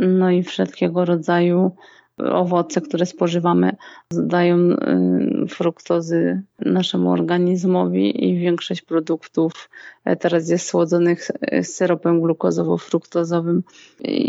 no 0.00 0.30
i 0.30 0.42
wszelkiego 0.42 1.04
rodzaju 1.04 1.76
owoce, 2.18 2.80
które 2.80 3.06
spożywamy, 3.06 3.76
dają 4.10 4.56
y, 4.56 5.46
fruktozy 5.48 6.42
naszemu 6.58 7.10
organizmowi 7.10 8.24
i 8.28 8.38
większość 8.38 8.82
produktów 8.82 9.70
e, 10.04 10.16
teraz 10.16 10.48
jest 10.48 10.68
słodzonych 10.68 11.30
syropem 11.62 12.20
glukozowo-fruktozowym. 12.20 13.62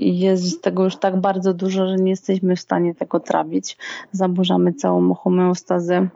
Jest 0.01 0.61
tego 0.61 0.83
już 0.83 0.95
tak 0.95 1.21
bardzo 1.21 1.53
dużo, 1.53 1.87
że 1.87 1.95
nie 1.95 2.09
jesteśmy 2.09 2.55
w 2.55 2.59
stanie 2.59 2.95
tego 2.95 3.19
trawić. 3.19 3.77
Zaburzamy 4.11 4.73
całą 4.73 5.13
homeostazę 5.13 6.07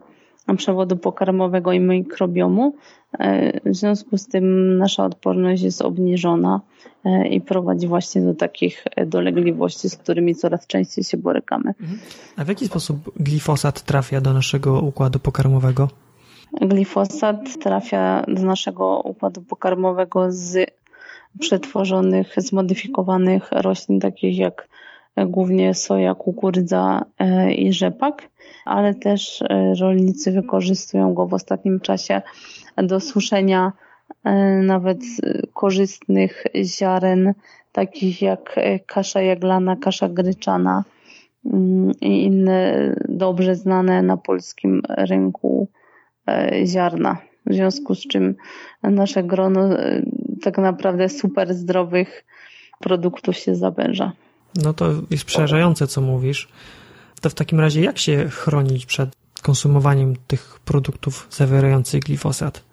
przewodu 0.55 0.97
pokarmowego 0.97 1.71
i 1.71 1.79
mikrobiomu. 1.79 2.75
E, 3.19 3.69
w 3.69 3.75
związku 3.75 4.17
z 4.17 4.27
tym 4.27 4.77
nasza 4.77 5.05
odporność 5.05 5.63
jest 5.63 5.81
obniżona 5.81 6.61
e, 7.05 7.27
i 7.27 7.41
prowadzi 7.41 7.87
właśnie 7.87 8.21
do 8.21 8.33
takich 8.33 8.83
dolegliwości, 9.07 9.89
z 9.89 9.95
którymi 9.95 10.35
coraz 10.35 10.67
częściej 10.67 11.03
się 11.03 11.17
borykamy. 11.17 11.73
Mhm. 11.81 11.99
A 12.37 12.43
w 12.43 12.47
jaki 12.47 12.65
sposób 12.65 13.11
glifosat 13.19 13.81
trafia 13.81 14.21
do 14.21 14.33
naszego 14.33 14.81
układu 14.81 15.19
pokarmowego? 15.19 15.87
Glifosat 16.61 17.59
trafia 17.59 18.25
do 18.27 18.41
naszego 18.41 18.99
układu 18.99 19.41
pokarmowego 19.41 20.25
z 20.29 20.71
przetworzonych, 21.39 22.33
zmodyfikowanych 22.37 23.51
roślin, 23.51 23.99
takich 23.99 24.37
jak 24.37 24.67
głównie 25.17 25.73
soja, 25.73 26.15
kukurydza 26.15 27.05
e, 27.19 27.53
i 27.53 27.73
rzepak, 27.73 28.29
ale 28.65 28.95
też 28.95 29.41
e, 29.41 29.73
rolnicy 29.79 30.31
wykorzystują 30.31 31.13
go 31.13 31.27
w 31.27 31.33
ostatnim 31.33 31.79
czasie 31.79 32.21
do 32.77 32.99
suszenia 32.99 33.71
e, 34.23 34.33
nawet 34.57 34.99
korzystnych 35.53 36.43
ziaren, 36.63 37.33
takich 37.71 38.21
jak 38.21 38.55
kasza 38.85 39.21
jaglana, 39.21 39.75
kasza 39.75 40.09
gryczana 40.09 40.83
mm, 41.45 41.91
i 42.01 42.23
inne 42.23 42.93
dobrze 43.09 43.55
znane 43.55 44.01
na 44.01 44.17
polskim 44.17 44.81
rynku 44.87 45.67
ziarna. 46.65 47.17
W 47.45 47.53
związku 47.53 47.95
z 47.95 48.07
czym 48.07 48.35
nasze 48.83 49.23
grono 49.23 49.69
tak 50.43 50.57
naprawdę 50.57 51.09
super 51.09 51.53
zdrowych 51.53 52.25
produktów 52.79 53.37
się 53.37 53.55
zawęża. 53.55 54.11
No 54.55 54.73
to 54.73 54.91
jest 55.09 55.25
przerażające, 55.25 55.87
co 55.87 56.01
mówisz. 56.01 56.47
To 57.21 57.29
w 57.29 57.33
takim 57.33 57.59
razie 57.59 57.81
jak 57.81 57.97
się 57.97 58.29
chronić 58.29 58.85
przed 58.85 59.09
konsumowaniem 59.41 60.15
tych 60.27 60.59
produktów 60.65 61.27
zawierających 61.31 62.03
glifosat? 62.03 62.63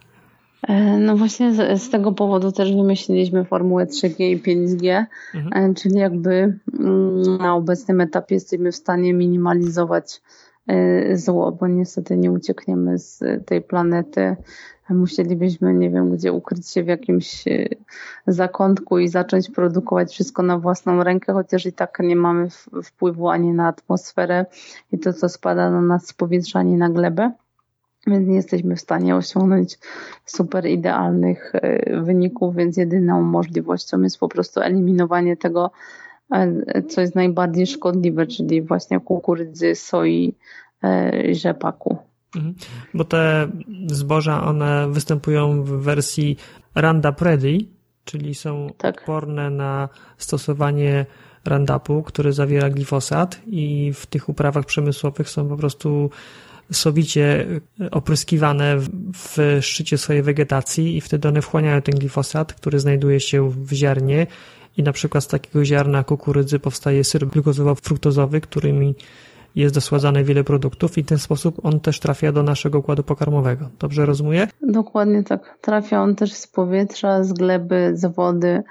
E, 0.68 0.98
no 0.98 1.16
właśnie 1.16 1.54
z, 1.54 1.82
z, 1.82 1.90
tego 1.90 2.12
powodu 2.12 2.52
też 2.52 2.72
wymyśliliśmy 2.72 3.44
formułę 3.44 3.86
3G 3.86 4.20
i 4.20 4.42
5G, 4.42 5.04
mhm. 5.34 5.70
E, 5.70 5.74
czyli 5.74 5.96
jakby 5.96 6.58
mm, 6.78 7.36
na 7.38 7.54
obecnym 7.54 8.00
etapie 8.00 8.34
jesteśmy 8.34 8.72
w 8.72 8.76
stanie 8.76 9.14
minimalizować 9.14 10.20
e, 10.66 11.16
zło, 11.16 11.52
bo 11.52 11.66
niestety 11.66 12.16
nie 12.16 12.32
uciekniemy 12.32 12.98
z 12.98 13.20
tej 13.46 13.62
planety 13.62 14.36
musielibyśmy, 14.94 15.74
nie 15.74 15.90
wiem, 15.90 16.10
gdzie 16.10 16.32
ukryć 16.32 16.70
się 16.70 16.82
w 16.82 16.86
jakimś 16.86 17.48
e, 17.48 17.68
zakątku 18.26 18.98
i 18.98 19.08
zacząć 19.08 19.50
produkować 19.50 20.12
wszystko 20.12 20.42
na 20.42 20.58
własną 20.58 21.04
rękę, 21.04 21.32
chociaż 21.32 21.66
i 21.66 21.72
tak 21.72 21.98
nie 22.00 22.16
mamy 22.16 22.48
wpływu 22.84 23.28
ani 23.28 23.52
na 23.52 23.68
atmosferę 23.68 24.46
i 24.92 24.98
to, 24.98 25.12
co 25.12 25.28
spada 25.28 25.70
na 25.70 25.80
nas 25.80 26.06
z 26.06 26.12
powietrza, 26.12 26.58
ani 26.58 26.76
na 26.76 26.90
glebę. 26.90 27.32
Więc 28.06 28.28
nie 28.28 28.34
jesteśmy 28.34 28.76
w 28.76 28.80
stanie 28.80 29.16
osiągnąć 29.16 29.78
super 30.24 30.66
idealnych 30.66 31.52
e, 31.54 32.00
wyników, 32.00 32.56
więc 32.56 32.76
jedyną 32.76 33.22
możliwością 33.22 34.02
jest 34.02 34.18
po 34.18 34.28
prostu 34.28 34.60
eliminowanie 34.60 35.36
tego, 35.36 35.70
e, 36.30 36.82
co 36.82 37.00
jest 37.00 37.14
najbardziej 37.14 37.66
szkodliwe, 37.66 38.26
czyli 38.26 38.62
właśnie 38.62 39.00
kukurydzy, 39.00 39.74
soi, 39.74 40.34
rzepaku. 41.32 42.07
Mhm. 42.36 42.54
Bo 42.94 43.04
te 43.04 43.48
zboża, 43.86 44.44
one 44.44 44.88
występują 44.92 45.62
w 45.62 45.70
wersji 45.70 46.36
Roundup 46.74 47.22
Ready, 47.22 47.58
czyli 48.04 48.34
są 48.34 48.70
tak. 48.78 48.98
odporne 48.98 49.50
na 49.50 49.88
stosowanie 50.18 51.06
Roundupu, 51.44 52.02
który 52.02 52.32
zawiera 52.32 52.70
glifosat 52.70 53.40
i 53.46 53.92
w 53.94 54.06
tych 54.06 54.28
uprawach 54.28 54.64
przemysłowych 54.64 55.30
są 55.30 55.48
po 55.48 55.56
prostu 55.56 56.10
sowicie 56.72 57.46
opryskiwane 57.90 58.76
w 59.14 59.58
szczycie 59.60 59.98
swojej 59.98 60.22
wegetacji 60.22 60.96
i 60.96 61.00
wtedy 61.00 61.28
one 61.28 61.42
wchłaniają 61.42 61.82
ten 61.82 61.94
glifosat, 61.94 62.54
który 62.54 62.80
znajduje 62.80 63.20
się 63.20 63.50
w 63.50 63.72
ziarnie 63.72 64.26
i 64.76 64.82
na 64.82 64.92
przykład 64.92 65.24
z 65.24 65.28
takiego 65.28 65.64
ziarna 65.64 66.04
kukurydzy 66.04 66.58
powstaje 66.58 67.04
syrop 67.04 67.30
glukozowo-fruktozowy, 67.30 68.40
którymi 68.40 68.94
jest 69.58 69.74
dosładzane 69.74 70.24
wiele 70.24 70.44
produktów 70.44 70.98
i 70.98 71.02
w 71.02 71.06
ten 71.06 71.18
sposób 71.18 71.64
on 71.64 71.80
też 71.80 72.00
trafia 72.00 72.32
do 72.32 72.42
naszego 72.42 72.78
układu 72.78 73.02
pokarmowego. 73.02 73.68
Dobrze 73.78 74.06
rozumiem? 74.06 74.48
Dokładnie 74.62 75.22
tak. 75.22 75.58
Trafia 75.60 76.02
on 76.02 76.14
też 76.14 76.32
z 76.32 76.46
powietrza, 76.46 77.24
z 77.24 77.32
gleby, 77.32 77.90
z 77.94 78.14
wody. 78.14 78.62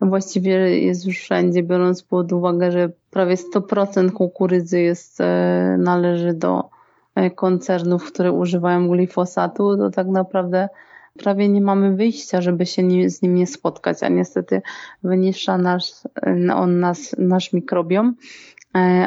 Właściwie 0.00 0.80
jest 0.80 1.06
już 1.06 1.18
wszędzie, 1.18 1.62
biorąc 1.62 2.02
pod 2.02 2.32
uwagę, 2.32 2.72
że 2.72 2.90
prawie 3.10 3.34
100% 3.34 4.12
kukurydzy 4.12 4.80
jest, 4.80 5.20
e, 5.20 5.76
należy 5.78 6.34
do 6.34 6.70
e, 7.14 7.30
koncernów, 7.30 8.12
które 8.12 8.32
używają 8.32 8.88
glifosatu, 8.88 9.76
to 9.76 9.90
tak 9.90 10.06
naprawdę 10.06 10.68
prawie 11.16 11.48
nie 11.48 11.60
mamy 11.60 11.96
wyjścia, 11.96 12.40
żeby 12.40 12.66
się 12.66 13.10
z 13.10 13.22
nim 13.22 13.34
nie 13.34 13.46
spotkać, 13.46 14.02
a 14.02 14.08
niestety 14.08 14.62
wyniszcza 15.02 15.58
nasz, 15.58 15.92
e, 16.26 16.54
on 16.54 16.80
nas, 16.80 17.16
nasz 17.18 17.52
mikrobiom 17.52 18.14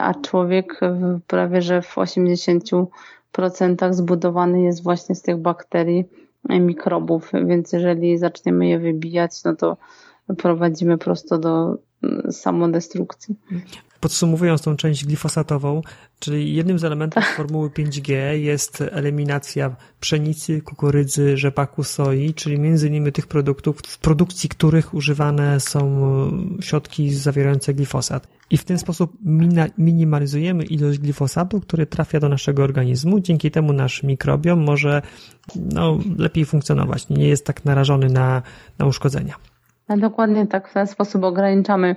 a 0.02 0.14
człowiek 0.14 0.80
prawie 1.28 1.62
że 1.62 1.82
w 1.82 1.96
80% 1.96 2.86
zbudowany 3.94 4.62
jest 4.62 4.84
właśnie 4.84 5.16
z 5.16 5.22
tych 5.22 5.38
bakterii, 5.38 6.06
e, 6.50 6.60
mikrobów, 6.60 7.32
więc 7.46 7.74
jeżeli 7.74 8.18
zaczniemy 8.18 8.68
je 8.68 8.80
wybijać, 8.80 9.44
no 9.44 9.56
to 9.56 9.78
prowadzimy 10.38 10.98
prosto 10.98 11.38
do 11.38 11.78
mm, 12.04 12.32
samodestrukcji. 12.32 13.36
Podsumowując 14.00 14.62
tą 14.62 14.76
część 14.76 15.06
glifosatową, 15.06 15.82
czyli 16.20 16.56
jednym 16.56 16.80
z 16.80 16.84
elementów 16.84 17.24
formuły 17.36 17.70
5G 17.70 18.14
jest 18.32 18.84
eliminacja 18.92 19.76
pszenicy, 20.00 20.62
kukurydzy, 20.62 21.38
rzepaku, 21.38 21.84
soi, 21.84 22.34
czyli 22.34 22.60
między 22.60 22.88
innymi 22.88 23.12
tych 23.12 23.28
produktów, 23.28 23.78
w 23.88 23.98
produkcji 23.98 24.50
których 24.50 24.94
używane 24.94 25.60
są 25.60 26.02
środki 26.62 27.14
zawierające 27.14 27.74
glifosat. 27.74 28.28
I 28.50 28.58
w 28.58 28.64
ten 28.64 28.80
sposób 28.80 29.14
minimalizujemy 29.78 30.64
ilość 30.64 31.00
glifosatu, 31.00 31.62
który 31.62 31.86
trafia 31.86 32.20
do 32.20 32.30
naszego 32.30 32.64
organizmu. 32.64 33.20
Dzięki 33.20 33.52
temu 33.52 33.74
nasz 33.74 34.04
mikrobiom 34.04 34.64
może 34.64 35.02
no, 35.56 36.00
lepiej 36.18 36.46
funkcjonować, 36.46 37.10
nie 37.10 37.28
jest 37.28 37.46
tak 37.46 37.66
narażony 37.66 38.10
na, 38.10 38.42
na 38.80 38.86
uszkodzenia. 38.86 39.36
Dokładnie 39.98 40.48
tak, 40.48 40.70
w 40.70 40.74
ten 40.74 40.88
sposób 40.88 41.24
ograniczamy 41.24 41.96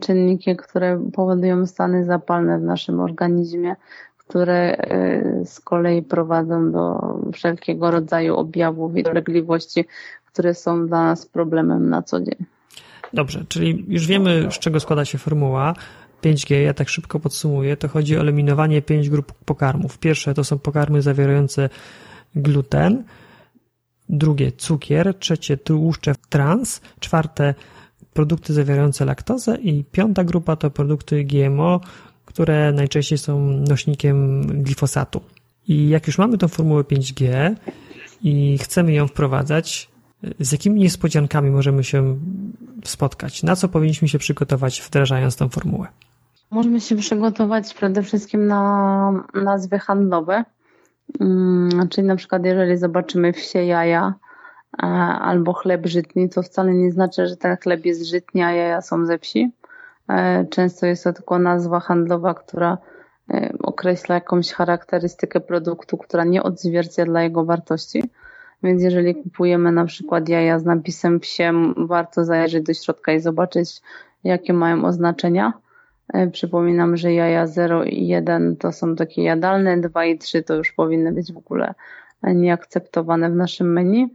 czynniki, 0.00 0.56
które 0.56 1.10
powodują 1.12 1.66
stany 1.66 2.04
zapalne 2.04 2.58
w 2.58 2.62
naszym 2.62 3.00
organizmie, 3.00 3.76
które 4.16 4.76
e, 4.76 5.44
z 5.44 5.60
kolei 5.60 6.02
prowadzą 6.02 6.72
do 6.72 6.98
wszelkiego 7.32 7.90
rodzaju 7.90 8.36
objawów 8.36 8.96
i 8.96 9.02
dolegliwości, 9.02 9.84
które 10.26 10.54
są 10.54 10.86
dla 10.86 11.04
nas 11.04 11.26
problemem 11.26 11.90
na 11.90 12.02
co 12.02 12.20
dzień. 12.20 12.46
Dobrze, 13.12 13.44
czyli 13.48 13.84
już 13.88 14.06
wiemy, 14.06 14.48
z 14.50 14.58
czego 14.58 14.80
składa 14.80 15.04
się 15.04 15.18
formuła. 15.18 15.74
5G, 16.22 16.54
ja 16.54 16.74
tak 16.74 16.88
szybko 16.88 17.20
podsumuję, 17.20 17.76
to 17.76 17.88
chodzi 17.88 18.16
o 18.16 18.20
eliminowanie 18.20 18.82
pięć 18.82 19.10
grup 19.10 19.32
pokarmów. 19.44 19.98
Pierwsze 19.98 20.34
to 20.34 20.44
są 20.44 20.58
pokarmy 20.58 21.02
zawierające 21.02 21.68
gluten, 22.34 23.04
drugie 24.08 24.52
cukier, 24.52 25.14
trzecie 25.18 25.56
tłuszcze 25.56 26.14
trans, 26.28 26.80
czwarte 27.00 27.54
produkty 28.14 28.52
zawierające 28.52 29.04
laktozę 29.04 29.56
i 29.56 29.84
piąta 29.84 30.24
grupa 30.24 30.56
to 30.56 30.70
produkty 30.70 31.24
GMO, 31.24 31.80
które 32.24 32.72
najczęściej 32.72 33.18
są 33.18 33.40
nośnikiem 33.40 34.46
glifosatu. 34.62 35.20
I 35.68 35.88
jak 35.88 36.06
już 36.06 36.18
mamy 36.18 36.38
tą 36.38 36.48
formułę 36.48 36.82
5G 36.82 37.54
i 38.22 38.58
chcemy 38.58 38.92
ją 38.92 39.06
wprowadzać, 39.06 39.90
z 40.40 40.52
jakimi 40.52 40.80
niespodziankami 40.80 41.50
możemy 41.50 41.84
się 41.84 42.16
spotkać? 42.84 43.42
Na 43.42 43.56
co 43.56 43.68
powinniśmy 43.68 44.08
się 44.08 44.18
przygotować 44.18 44.82
wdrażając 44.86 45.36
tę 45.36 45.48
formułę? 45.48 45.86
Możemy 46.50 46.80
się 46.80 46.96
przygotować 46.96 47.74
przede 47.74 48.02
wszystkim 48.02 48.46
na 48.46 49.24
nazwy 49.34 49.78
handlowe, 49.78 50.44
Mm, 51.20 51.88
czyli 51.88 52.06
na 52.06 52.16
przykład 52.16 52.44
jeżeli 52.44 52.76
zobaczymy 52.76 53.32
wsie 53.32 53.64
jaja 53.64 54.14
albo 54.78 55.52
chleb 55.52 55.86
żytni, 55.86 56.28
to 56.28 56.42
wcale 56.42 56.74
nie 56.74 56.92
znaczy, 56.92 57.26
że 57.26 57.36
ten 57.36 57.56
chleb 57.56 57.84
jest 57.84 58.06
żytni, 58.06 58.42
a 58.42 58.52
jaja 58.52 58.82
są 58.82 59.06
ze 59.06 59.18
wsi. 59.18 59.52
E, 60.08 60.46
często 60.50 60.86
jest 60.86 61.04
to 61.04 61.12
tylko 61.12 61.38
nazwa 61.38 61.80
handlowa, 61.80 62.34
która 62.34 62.78
e, 63.30 63.52
określa 63.58 64.14
jakąś 64.14 64.52
charakterystykę 64.52 65.40
produktu, 65.40 65.98
która 65.98 66.24
nie 66.24 66.42
odzwierciedla 66.42 67.22
jego 67.22 67.44
wartości. 67.44 68.04
Więc 68.62 68.82
jeżeli 68.82 69.14
kupujemy 69.14 69.72
na 69.72 69.84
przykład 69.84 70.28
jaja 70.28 70.58
z 70.58 70.64
napisem 70.64 71.20
psiem, 71.20 71.74
warto 71.86 72.24
zajrzeć 72.24 72.64
do 72.64 72.74
środka 72.74 73.12
i 73.12 73.20
zobaczyć, 73.20 73.82
jakie 74.24 74.52
mają 74.52 74.84
oznaczenia. 74.84 75.52
E, 76.12 76.30
przypominam, 76.30 76.96
że 76.96 77.12
jaja 77.12 77.46
0 77.46 77.84
i 77.84 78.06
1 78.06 78.56
to 78.56 78.72
są 78.72 78.96
takie 78.96 79.22
jadalne, 79.22 79.80
2 79.80 80.04
i 80.04 80.18
3 80.18 80.42
to 80.42 80.54
już 80.54 80.72
powinny 80.72 81.12
być 81.12 81.32
w 81.32 81.36
ogóle 81.36 81.74
nieakceptowane 82.22 83.30
w 83.30 83.34
naszym 83.34 83.72
menu. 83.72 84.14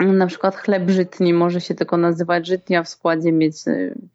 Na 0.00 0.26
przykład 0.26 0.56
chleb 0.56 0.90
żytni 0.90 1.34
może 1.34 1.60
się 1.60 1.74
tylko 1.74 1.96
nazywać 1.96 2.46
żytnia, 2.46 2.82
w 2.82 2.88
składzie 2.88 3.32
mieć 3.32 3.56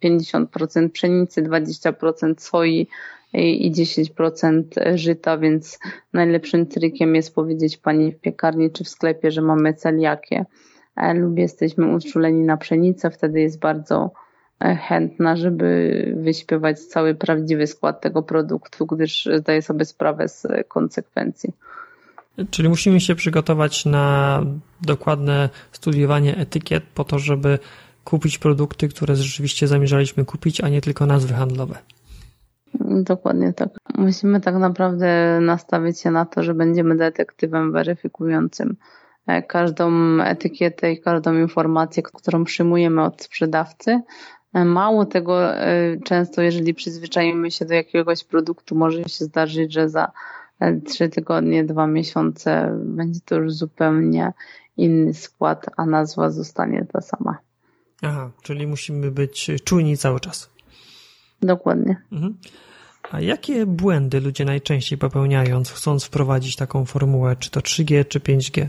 50% 0.03 0.85
e, 0.85 0.89
pszenicy, 0.89 1.43
20% 1.43 2.33
soi 2.37 2.87
i 3.33 3.71
10% 3.71 4.63
żyta, 4.95 5.37
więc 5.37 5.79
najlepszym 6.13 6.65
trikiem 6.65 7.15
jest 7.15 7.35
powiedzieć 7.35 7.77
pani 7.77 8.11
w 8.11 8.19
piekarni 8.19 8.71
czy 8.71 8.83
w 8.83 8.89
sklepie, 8.89 9.31
że 9.31 9.41
mamy 9.41 9.73
celiakię 9.73 10.45
e, 10.95 11.13
lub 11.13 11.37
jesteśmy 11.37 11.95
uczuleni 11.95 12.43
na 12.43 12.57
pszenicę, 12.57 13.11
wtedy 13.11 13.41
jest 13.41 13.59
bardzo 13.59 14.11
e, 14.59 14.75
chętna, 14.75 15.35
żeby 15.35 16.13
wyśpiewać 16.17 16.79
cały 16.79 17.15
prawdziwy 17.15 17.67
skład 17.67 18.01
tego 18.01 18.23
produktu, 18.23 18.85
gdyż 18.85 19.29
zdaje 19.35 19.61
sobie 19.61 19.85
sprawę 19.85 20.27
z 20.27 20.47
konsekwencji. 20.67 21.53
Czyli 22.51 22.69
musimy 22.69 23.01
się 23.01 23.15
przygotować 23.15 23.85
na 23.85 24.41
dokładne 24.81 25.49
studiowanie 25.71 26.37
etykiet 26.37 26.83
po 26.93 27.03
to, 27.03 27.19
żeby 27.19 27.59
kupić 28.03 28.37
produkty, 28.37 28.87
które 28.87 29.15
rzeczywiście 29.15 29.67
zamierzaliśmy 29.67 30.25
kupić, 30.25 30.61
a 30.61 30.69
nie 30.69 30.81
tylko 30.81 31.05
nazwy 31.05 31.33
handlowe. 31.33 31.75
Dokładnie 33.03 33.53
tak. 33.53 33.69
Musimy 33.97 34.41
tak 34.41 34.55
naprawdę 34.55 35.39
nastawić 35.41 35.99
się 35.99 36.11
na 36.11 36.25
to, 36.25 36.43
że 36.43 36.53
będziemy 36.53 36.95
detektywem 36.95 37.71
weryfikującym 37.71 38.75
e, 39.27 39.41
każdą 39.43 39.91
etykietę 40.21 40.91
i 40.91 41.01
każdą 41.01 41.33
informację, 41.33 42.03
którą 42.03 42.43
przyjmujemy 42.43 43.03
od 43.03 43.21
sprzedawcy. 43.21 44.01
E, 44.53 44.65
mało 44.65 45.05
tego, 45.05 45.55
e, 45.55 45.97
często 46.05 46.41
jeżeli 46.41 46.73
przyzwyczajimy 46.73 47.51
się 47.51 47.65
do 47.65 47.73
jakiegoś 47.73 48.23
produktu, 48.23 48.75
może 48.75 49.03
się 49.03 49.25
zdarzyć, 49.25 49.73
że 49.73 49.89
za 49.89 50.11
trzy 50.85 51.09
tygodnie, 51.09 51.63
dwa 51.63 51.87
miesiące 51.87 52.79
będzie 52.85 53.19
to 53.25 53.35
już 53.35 53.53
zupełnie 53.53 54.33
inny 54.77 55.13
skład, 55.13 55.65
a 55.77 55.85
nazwa 55.85 56.29
zostanie 56.29 56.85
ta 56.93 57.01
sama. 57.01 57.37
Aha, 58.01 58.31
czyli 58.41 58.67
musimy 58.67 59.11
być 59.11 59.51
czujni 59.63 59.97
cały 59.97 60.19
czas. 60.19 60.49
Dokładnie. 61.41 62.01
Mhm. 62.11 62.37
A 63.11 63.21
jakie 63.21 63.65
błędy 63.65 64.19
ludzie 64.19 64.45
najczęściej 64.45 64.97
popełniają, 64.97 65.63
chcąc 65.63 66.03
wprowadzić 66.03 66.55
taką 66.55 66.85
formułę, 66.85 67.35
czy 67.35 67.51
to 67.51 67.59
3G, 67.59 68.07
czy 68.07 68.19
5G? 68.19 68.67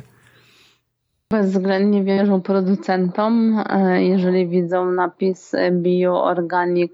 Bezwzględnie 1.30 2.04
wierzą 2.04 2.40
producentom, 2.42 3.64
e, 3.68 4.04
jeżeli 4.04 4.48
widzą 4.48 4.92
napis 4.92 5.52
bio, 5.72 6.24
organic, 6.24 6.92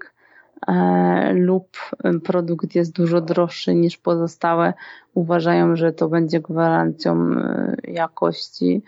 lub 1.33 1.77
produkt 2.23 2.75
jest 2.75 2.91
dużo 2.91 3.21
droższy 3.21 3.75
niż 3.75 3.97
pozostałe, 3.97 4.73
uważają, 5.13 5.75
że 5.75 5.93
to 5.93 6.09
będzie 6.09 6.39
gwarancją 6.39 7.31
e, 7.31 7.75
jakości 7.87 8.81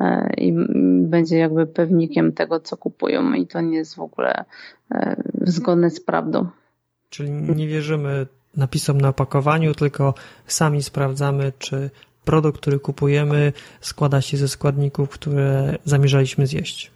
e, 0.00 0.34
i 0.36 0.52
będzie 1.02 1.38
jakby 1.38 1.66
pewnikiem 1.66 2.32
tego, 2.32 2.60
co 2.60 2.76
kupują, 2.76 3.32
i 3.32 3.46
to 3.46 3.60
nie 3.60 3.76
jest 3.76 3.94
w 3.94 4.00
ogóle 4.00 4.44
zgodne 5.40 5.90
z 5.90 6.00
prawdą. 6.00 6.46
Czyli 7.08 7.30
nie 7.30 7.68
wierzymy 7.68 8.26
napisom 8.56 9.00
na 9.00 9.08
opakowaniu, 9.08 9.74
tylko 9.74 10.14
sami 10.46 10.82
sprawdzamy, 10.82 11.52
czy 11.58 11.90
produkt, 12.24 12.60
który 12.60 12.78
kupujemy, 12.78 13.52
składa 13.80 14.20
się 14.20 14.36
ze 14.36 14.48
składników, 14.48 15.08
które 15.08 15.78
zamierzaliśmy 15.84 16.46
zjeść. 16.46 16.93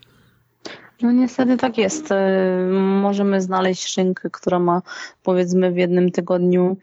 No 1.02 1.12
niestety 1.12 1.56
tak 1.56 1.78
jest. 1.78 2.12
E, 2.12 2.56
możemy 3.02 3.40
znaleźć 3.40 3.88
szynkę, 3.88 4.30
która 4.30 4.58
ma 4.58 4.82
powiedzmy 5.22 5.72
w 5.72 5.76
jednym 5.76 6.10
tygodniu 6.10 6.76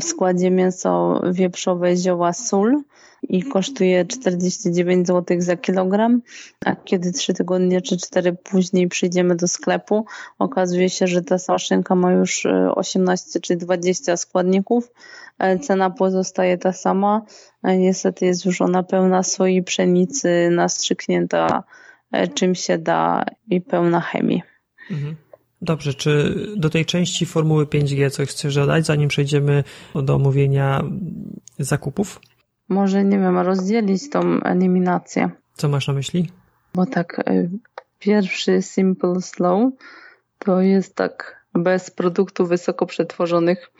w 0.00 0.04
składzie 0.04 0.50
mięso 0.50 1.22
wieprzowe, 1.32 1.96
zioła, 1.96 2.32
sól 2.32 2.82
i 3.22 3.42
kosztuje 3.42 4.04
49 4.04 5.06
zł 5.06 5.36
za 5.40 5.56
kilogram, 5.56 6.22
a 6.64 6.76
kiedy 6.76 7.12
trzy 7.12 7.34
tygodnie 7.34 7.80
czy 7.80 7.96
cztery 7.96 8.32
później 8.32 8.88
przyjdziemy 8.88 9.36
do 9.36 9.48
sklepu, 9.48 10.06
okazuje 10.38 10.90
się, 10.90 11.06
że 11.06 11.22
ta 11.22 11.38
sama 11.38 11.58
szynka 11.58 11.94
ma 11.94 12.12
już 12.12 12.46
18 12.74 13.38
e, 13.38 13.40
czy 13.40 13.56
20 13.56 14.16
składników, 14.16 14.92
e, 15.38 15.58
cena 15.58 15.90
pozostaje 15.90 16.58
ta 16.58 16.72
sama, 16.72 17.22
niestety 17.64 18.26
jest 18.26 18.44
już 18.44 18.60
ona 18.60 18.82
pełna 18.82 19.22
soi, 19.22 19.62
pszenicy, 19.62 20.48
nastrzyknięta 20.50 21.64
E, 21.68 21.87
czym 22.34 22.54
się 22.54 22.78
da 22.78 23.24
i 23.50 23.60
pełna 23.60 24.00
chemii. 24.00 24.42
Mhm. 24.90 25.16
Dobrze, 25.62 25.94
czy 25.94 26.34
do 26.56 26.70
tej 26.70 26.84
części 26.84 27.26
formuły 27.26 27.66
5G 27.66 28.10
coś 28.10 28.28
chcesz 28.28 28.54
dodać, 28.54 28.86
zanim 28.86 29.08
przejdziemy 29.08 29.64
do 29.94 30.14
omówienia 30.14 30.84
zakupów? 31.58 32.20
Może, 32.68 33.04
nie 33.04 33.18
wiem, 33.18 33.38
rozdzielić 33.38 34.10
tą 34.10 34.40
eliminację. 34.40 35.30
Co 35.54 35.68
masz 35.68 35.88
na 35.88 35.94
myśli? 35.94 36.28
Bo 36.74 36.86
tak, 36.86 37.18
e, 37.18 37.48
pierwszy 37.98 38.62
Simple 38.62 39.20
Slow 39.20 39.72
to 40.38 40.60
jest 40.60 40.94
tak 40.94 41.44
bez 41.54 41.90
produktów 41.90 42.48
wysoko 42.48 42.86
przetworzonych, 42.86 43.70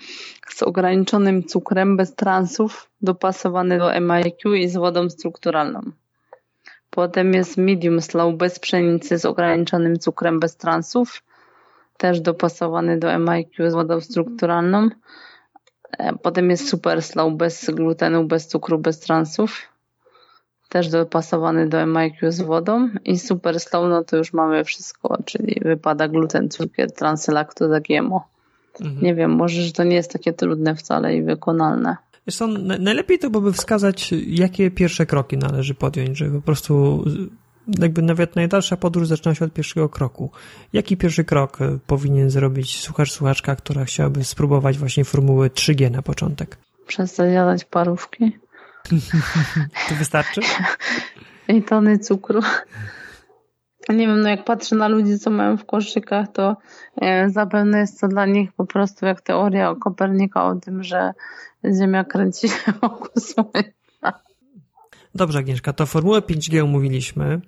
z 0.49 0.63
ograniczonym 0.63 1.45
cukrem, 1.45 1.97
bez 1.97 2.15
transów, 2.15 2.91
dopasowany 3.03 3.79
do 3.79 4.01
MIQ 4.01 4.55
i 4.55 4.69
z 4.69 4.77
wodą 4.77 5.11
strukturalną. 5.11 5.81
Potem 6.91 7.35
jest 7.35 7.57
medium 7.57 8.01
slow 8.01 8.37
bez 8.37 8.59
pszenicy 8.59 9.19
z 9.19 9.25
ograniczonym 9.25 9.99
cukrem 9.99 10.41
bez 10.41 10.57
transów, 10.57 11.23
też 11.97 12.21
dopasowany 12.21 12.99
do 12.99 13.19
MIQ 13.19 13.71
z 13.71 13.75
wodą 13.75 14.01
strukturalną. 14.01 14.89
E, 15.99 16.13
potem 16.13 16.51
jest 16.51 16.69
super 16.69 17.03
slow 17.03 17.35
bez 17.35 17.71
glutenu, 17.71 18.25
bez 18.25 18.47
cukru, 18.47 18.79
bez 18.79 19.01
transów. 19.01 19.63
Też 20.69 20.89
dopasowany 20.89 21.69
do 21.69 21.87
MIQ 21.87 22.33
z 22.33 22.41
wodą. 22.41 22.89
I 23.05 23.19
super 23.19 23.61
slow, 23.61 23.89
no 23.89 24.05
to 24.05 24.17
już 24.17 24.33
mamy 24.33 24.65
wszystko, 24.65 25.19
czyli 25.25 25.61
wypada 25.65 26.09
gluten, 26.09 26.49
cukier, 26.49 26.93
transy, 26.93 27.33
laktoza, 27.33 27.81
GMO. 27.81 28.29
Mhm. 28.81 29.03
Nie 29.03 29.15
wiem, 29.15 29.31
może, 29.31 29.63
że 29.63 29.73
to 29.73 29.85
nie 29.85 29.97
jest 29.97 30.13
takie 30.13 30.33
trudne 30.33 30.75
wcale 30.75 31.17
i 31.17 31.23
wykonalne. 31.23 31.97
Wiesz 32.29 32.39
najlepiej 32.79 33.19
to 33.19 33.31
byłoby 33.31 33.53
wskazać, 33.53 34.11
jakie 34.27 34.71
pierwsze 34.71 35.07
kroki 35.07 35.39
należy 35.39 35.75
podjąć, 35.75 36.19
żeby 36.19 36.37
po 36.37 36.43
prostu 36.43 37.05
jakby 37.79 38.03
nawet 38.03 38.37
najdalsza 38.37 38.77
podróż 38.77 39.09
zaczyna 39.09 39.35
się 39.35 39.45
od 39.45 39.53
pierwszego 39.53 39.89
kroku. 39.89 40.31
Jaki 40.73 40.97
pierwszy 40.97 41.25
krok 41.25 41.61
e, 41.61 41.79
powinien 41.87 42.31
zrobić 42.31 42.81
słuchacz, 42.81 43.13
słuchaczka, 43.13 43.57
która 43.57 43.85
chciałaby 43.85 44.25
spróbować 44.25 44.79
właśnie 44.79 45.05
formuły 45.05 45.49
3G 45.49 45.91
na 45.91 46.03
początek? 46.03 46.57
Przestać 46.87 47.33
jadać 47.33 47.65
parówki. 47.65 48.33
to 49.89 49.95
wystarczy? 49.95 50.41
I 51.49 51.63
tony 51.63 51.99
cukru. 51.99 52.41
Nie 53.89 54.07
wiem, 54.07 54.21
no 54.21 54.29
jak 54.29 54.45
patrzę 54.45 54.77
na 54.77 54.89
ludzi, 54.89 55.19
co 55.19 55.31
mają 55.31 55.57
w 55.57 55.65
koszykach, 55.65 56.27
to 56.33 56.57
e, 57.01 57.31
zapewne 57.31 57.79
jest 57.79 58.01
to 58.01 58.09
dla 58.09 58.27
nich 58.27 58.53
po 58.53 58.67
prostu 58.67 59.07
jak 59.07 59.21
teoria 59.21 59.75
Kopernika 59.81 60.45
o 60.45 60.57
tym, 60.57 60.83
że 60.83 61.13
Ziemia 61.79 62.05
kręci 62.05 62.49
się 62.49 62.73
wokół 62.83 63.23
Słońca. 63.23 64.21
Dobrze, 65.15 65.39
Agnieszka, 65.39 65.73
to 65.73 65.87
formułę 65.87 66.21
5G 66.21 66.65
omówiliśmy. 66.65 67.41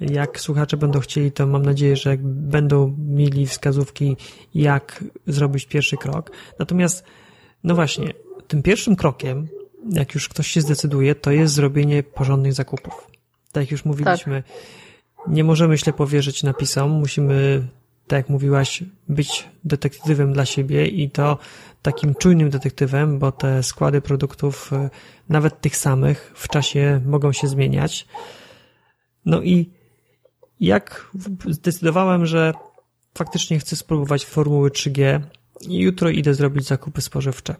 Jak 0.00 0.40
słuchacze 0.40 0.76
będą 0.76 1.00
chcieli, 1.00 1.32
to 1.32 1.46
mam 1.46 1.62
nadzieję, 1.62 1.96
że 1.96 2.16
będą 2.22 2.96
mieli 2.98 3.46
wskazówki, 3.46 4.16
jak 4.54 5.04
zrobić 5.26 5.66
pierwszy 5.66 5.96
krok. 5.96 6.30
Natomiast, 6.58 7.04
no 7.64 7.74
właśnie, 7.74 8.12
tym 8.48 8.62
pierwszym 8.62 8.96
krokiem, 8.96 9.48
jak 9.90 10.14
już 10.14 10.28
ktoś 10.28 10.46
się 10.46 10.60
zdecyduje, 10.60 11.14
to 11.14 11.30
jest 11.30 11.54
zrobienie 11.54 12.02
porządnych 12.02 12.52
zakupów. 12.52 13.06
Tak 13.52 13.62
jak 13.62 13.70
już 13.70 13.84
mówiliśmy, 13.84 14.42
tak. 14.42 14.52
Nie 15.28 15.44
możemy 15.44 15.78
ślepo 15.78 16.06
wierzyć 16.06 16.42
napisom, 16.42 16.90
musimy 16.90 17.66
tak 18.06 18.16
jak 18.16 18.28
mówiłaś, 18.28 18.84
być 19.08 19.48
detektywem 19.64 20.32
dla 20.32 20.44
siebie 20.44 20.86
i 20.86 21.10
to 21.10 21.38
takim 21.82 22.14
czujnym 22.14 22.50
detektywem, 22.50 23.18
bo 23.18 23.32
te 23.32 23.62
składy 23.62 24.00
produktów, 24.00 24.72
e, 24.72 24.90
nawet 25.28 25.60
tych 25.60 25.76
samych, 25.76 26.32
w 26.34 26.48
czasie 26.48 27.00
mogą 27.06 27.32
się 27.32 27.48
zmieniać. 27.48 28.06
No 29.24 29.42
i 29.42 29.70
jak 30.60 31.10
zdecydowałem, 31.48 32.26
że 32.26 32.52
faktycznie 33.14 33.58
chcę 33.58 33.76
spróbować 33.76 34.26
formuły 34.26 34.70
3G 34.70 35.20
i 35.68 35.78
jutro 35.78 36.10
idę 36.10 36.34
zrobić 36.34 36.66
zakupy 36.66 37.00
spożywcze. 37.00 37.54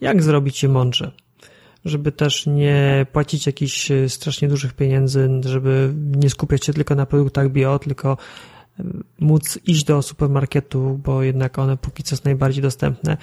Jak 0.00 0.22
zrobić 0.22 0.62
je 0.62 0.68
mądrze? 0.68 1.12
Żeby 1.84 2.12
też 2.12 2.46
nie 2.46 3.06
płacić 3.12 3.46
jakichś 3.46 3.90
e, 3.90 4.08
strasznie 4.08 4.48
dużych 4.48 4.72
pieniędzy, 4.72 5.30
żeby 5.44 5.94
nie 6.16 6.30
skupiać 6.30 6.64
się 6.64 6.72
tylko 6.72 6.94
na 6.94 7.06
produktach 7.06 7.50
bio, 7.50 7.78
tylko 7.78 8.16
e, 8.80 8.84
móc 9.20 9.58
iść 9.66 9.84
do 9.84 10.02
supermarketu, 10.02 11.00
bo 11.04 11.22
jednak 11.22 11.58
one 11.58 11.76
póki 11.76 12.02
co 12.02 12.16
są 12.16 12.22
najbardziej 12.24 12.62
dostępne. 12.62 13.16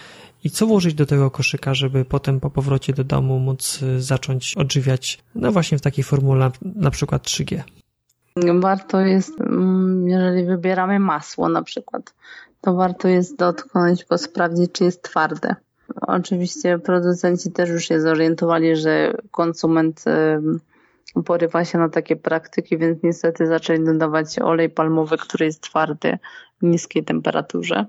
I 0.44 0.50
co 0.50 0.68
włożyć 0.68 0.94
do 0.94 1.06
tego 1.06 1.32
koszyka, 1.32 1.74
żeby 1.74 2.06
potem 2.06 2.40
po 2.40 2.50
powrocie 2.50 2.94
do 2.94 3.04
domu 3.04 3.40
móc 3.40 3.80
e, 3.84 4.02
zacząć 4.02 4.56
odżywiać, 4.58 5.20
no 5.36 5.52
właśnie 5.52 5.78
w 5.78 5.82
takiej 5.82 6.04
formule 6.04 6.52
na 6.62 6.92
przykład 6.92 7.24
3G. 7.24 7.62
Warto 8.60 9.00
jest, 9.00 9.42
mm, 9.42 10.08
jeżeli 10.08 10.46
wybieramy 10.46 11.00
masło 11.00 11.50
na 11.50 11.64
przykład, 11.64 12.14
to 12.62 12.74
warto 12.74 13.08
jest 13.08 13.38
dotknąć 13.38 14.06
go, 14.06 14.18
sprawdzić, 14.18 14.72
czy 14.72 14.84
jest 14.84 15.02
twarde. 15.02 15.56
Oczywiście 16.02 16.80
producenci 16.80 17.52
też 17.52 17.70
już 17.70 17.86
się 17.86 18.02
zorientowali, 18.02 18.76
że 18.76 19.14
konsument 19.32 20.04
porywa 21.26 21.66
się 21.66 21.78
na 21.78 21.90
takie 21.90 22.16
praktyki, 22.16 22.78
więc 22.78 23.04
niestety 23.04 23.48
zaczęli 23.48 23.84
dodawać 23.84 24.40
olej 24.40 24.70
palmowy, 24.70 25.18
który 25.18 25.46
jest 25.46 25.62
twardy 25.62 26.18
w 26.62 26.66
niskiej 26.66 27.04
temperaturze. 27.04 27.86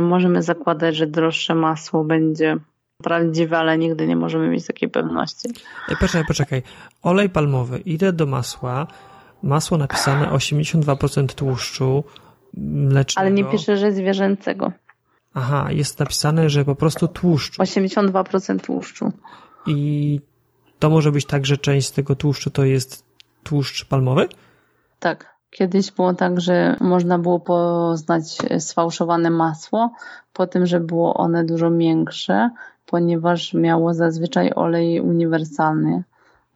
Możemy 0.00 0.42
zakładać, 0.42 0.96
że 0.96 1.06
droższe 1.06 1.54
masło 1.54 2.04
będzie 2.04 2.56
prawdziwe, 3.02 3.58
ale 3.58 3.78
nigdy 3.78 4.06
nie 4.06 4.16
możemy 4.16 4.48
mieć 4.48 4.66
takiej 4.66 4.88
pewności. 4.88 5.48
Poczekaj, 6.00 6.24
poczekaj. 6.28 6.62
Olej 7.02 7.30
palmowy. 7.30 7.78
Idę 7.78 8.12
do 8.12 8.26
masła. 8.26 8.86
Masło 9.42 9.78
napisane 9.78 10.26
82% 10.26 11.34
tłuszczu 11.34 12.04
mlecznego. 12.56 13.20
Ale 13.20 13.30
nie 13.30 13.44
pisze, 13.44 13.76
że 13.76 13.92
zwierzęcego. 13.92 14.72
Aha, 15.34 15.66
jest 15.70 15.98
napisane, 15.98 16.50
że 16.50 16.64
po 16.64 16.74
prostu 16.74 17.08
tłuszczu. 17.08 17.62
82% 17.62 18.60
tłuszczu. 18.60 19.12
I 19.66 20.20
to 20.78 20.90
może 20.90 21.12
być 21.12 21.26
tak, 21.26 21.46
że 21.46 21.58
część 21.58 21.88
z 21.88 21.92
tego 21.92 22.14
tłuszczu 22.14 22.50
to 22.50 22.64
jest 22.64 23.04
tłuszcz 23.42 23.84
palmowy? 23.84 24.28
Tak. 24.98 25.40
Kiedyś 25.50 25.90
było 25.90 26.14
tak, 26.14 26.40
że 26.40 26.76
można 26.80 27.18
było 27.18 27.40
poznać 27.40 28.38
sfałszowane 28.58 29.30
masło 29.30 29.92
po 30.32 30.46
tym, 30.46 30.66
że 30.66 30.80
było 30.80 31.14
one 31.14 31.44
dużo 31.44 31.70
miększe, 31.70 32.50
ponieważ 32.86 33.54
miało 33.54 33.94
zazwyczaj 33.94 34.52
olej 34.56 35.00
uniwersalny. 35.00 36.04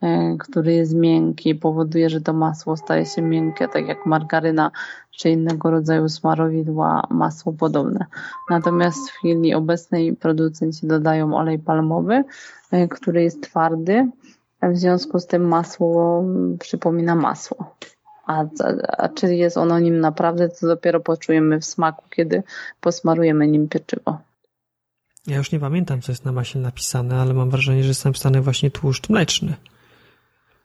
E, 0.01 0.37
który 0.39 0.73
jest 0.73 0.95
miękki 0.95 1.55
powoduje, 1.55 2.09
że 2.09 2.21
to 2.21 2.33
masło 2.33 2.77
staje 2.77 3.05
się 3.05 3.21
miękkie, 3.21 3.67
tak 3.67 3.87
jak 3.87 4.05
margaryna 4.05 4.71
czy 5.11 5.29
innego 5.29 5.71
rodzaju 5.71 6.09
smarowidła, 6.09 7.07
masło 7.09 7.53
podobne. 7.53 8.05
Natomiast 8.49 9.09
w 9.09 9.13
chwili 9.13 9.53
obecnej 9.53 10.15
producenci 10.15 10.87
dodają 10.87 11.37
olej 11.37 11.59
palmowy, 11.59 12.23
e, 12.71 12.87
który 12.87 13.23
jest 13.23 13.43
twardy, 13.43 14.11
w 14.61 14.77
związku 14.77 15.19
z 15.19 15.27
tym 15.27 15.47
masło 15.47 16.23
przypomina 16.59 17.15
masło. 17.15 17.75
A, 18.27 18.45
a 18.97 19.09
czy 19.09 19.35
jest 19.35 19.57
ono 19.57 19.79
nim 19.79 19.99
naprawdę, 19.99 20.49
to 20.49 20.67
dopiero 20.67 20.99
poczujemy 20.99 21.59
w 21.59 21.65
smaku, 21.65 22.03
kiedy 22.09 22.43
posmarujemy 22.81 23.47
nim 23.47 23.67
pieczywo. 23.67 24.17
Ja 25.27 25.37
już 25.37 25.51
nie 25.51 25.59
pamiętam, 25.59 26.01
co 26.01 26.11
jest 26.11 26.25
na 26.25 26.31
masie 26.31 26.59
napisane, 26.59 27.15
ale 27.15 27.33
mam 27.33 27.49
wrażenie, 27.49 27.83
że 27.83 27.87
jest 27.89 28.05
napisane 28.05 28.41
właśnie 28.41 28.71
tłuszcz 28.71 29.09
mleczny. 29.09 29.53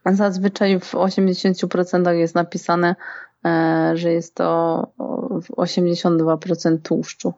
Zazwyczaj 0.05 0.79
w 0.79 0.93
80% 0.93 2.11
jest 2.11 2.35
napisane, 2.35 2.95
e, 3.45 3.91
że 3.95 4.11
jest 4.11 4.35
to 4.35 4.87
82% 5.57 6.77
tłuszczu. 6.83 7.33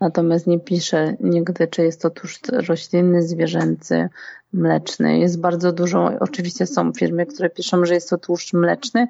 Natomiast 0.00 0.46
nie 0.46 0.60
pisze 0.60 1.16
nigdy, 1.20 1.68
czy 1.68 1.82
jest 1.82 2.02
to 2.02 2.10
tłuszcz 2.10 2.48
roślinny, 2.48 3.22
zwierzęcy, 3.22 4.08
mleczny. 4.52 5.18
Jest 5.18 5.40
bardzo 5.40 5.72
dużo, 5.72 6.10
oczywiście 6.20 6.66
są 6.66 6.92
firmy, 6.92 7.26
które 7.26 7.50
piszą, 7.50 7.84
że 7.84 7.94
jest 7.94 8.10
to 8.10 8.18
tłuszcz 8.18 8.52
mleczny, 8.52 9.00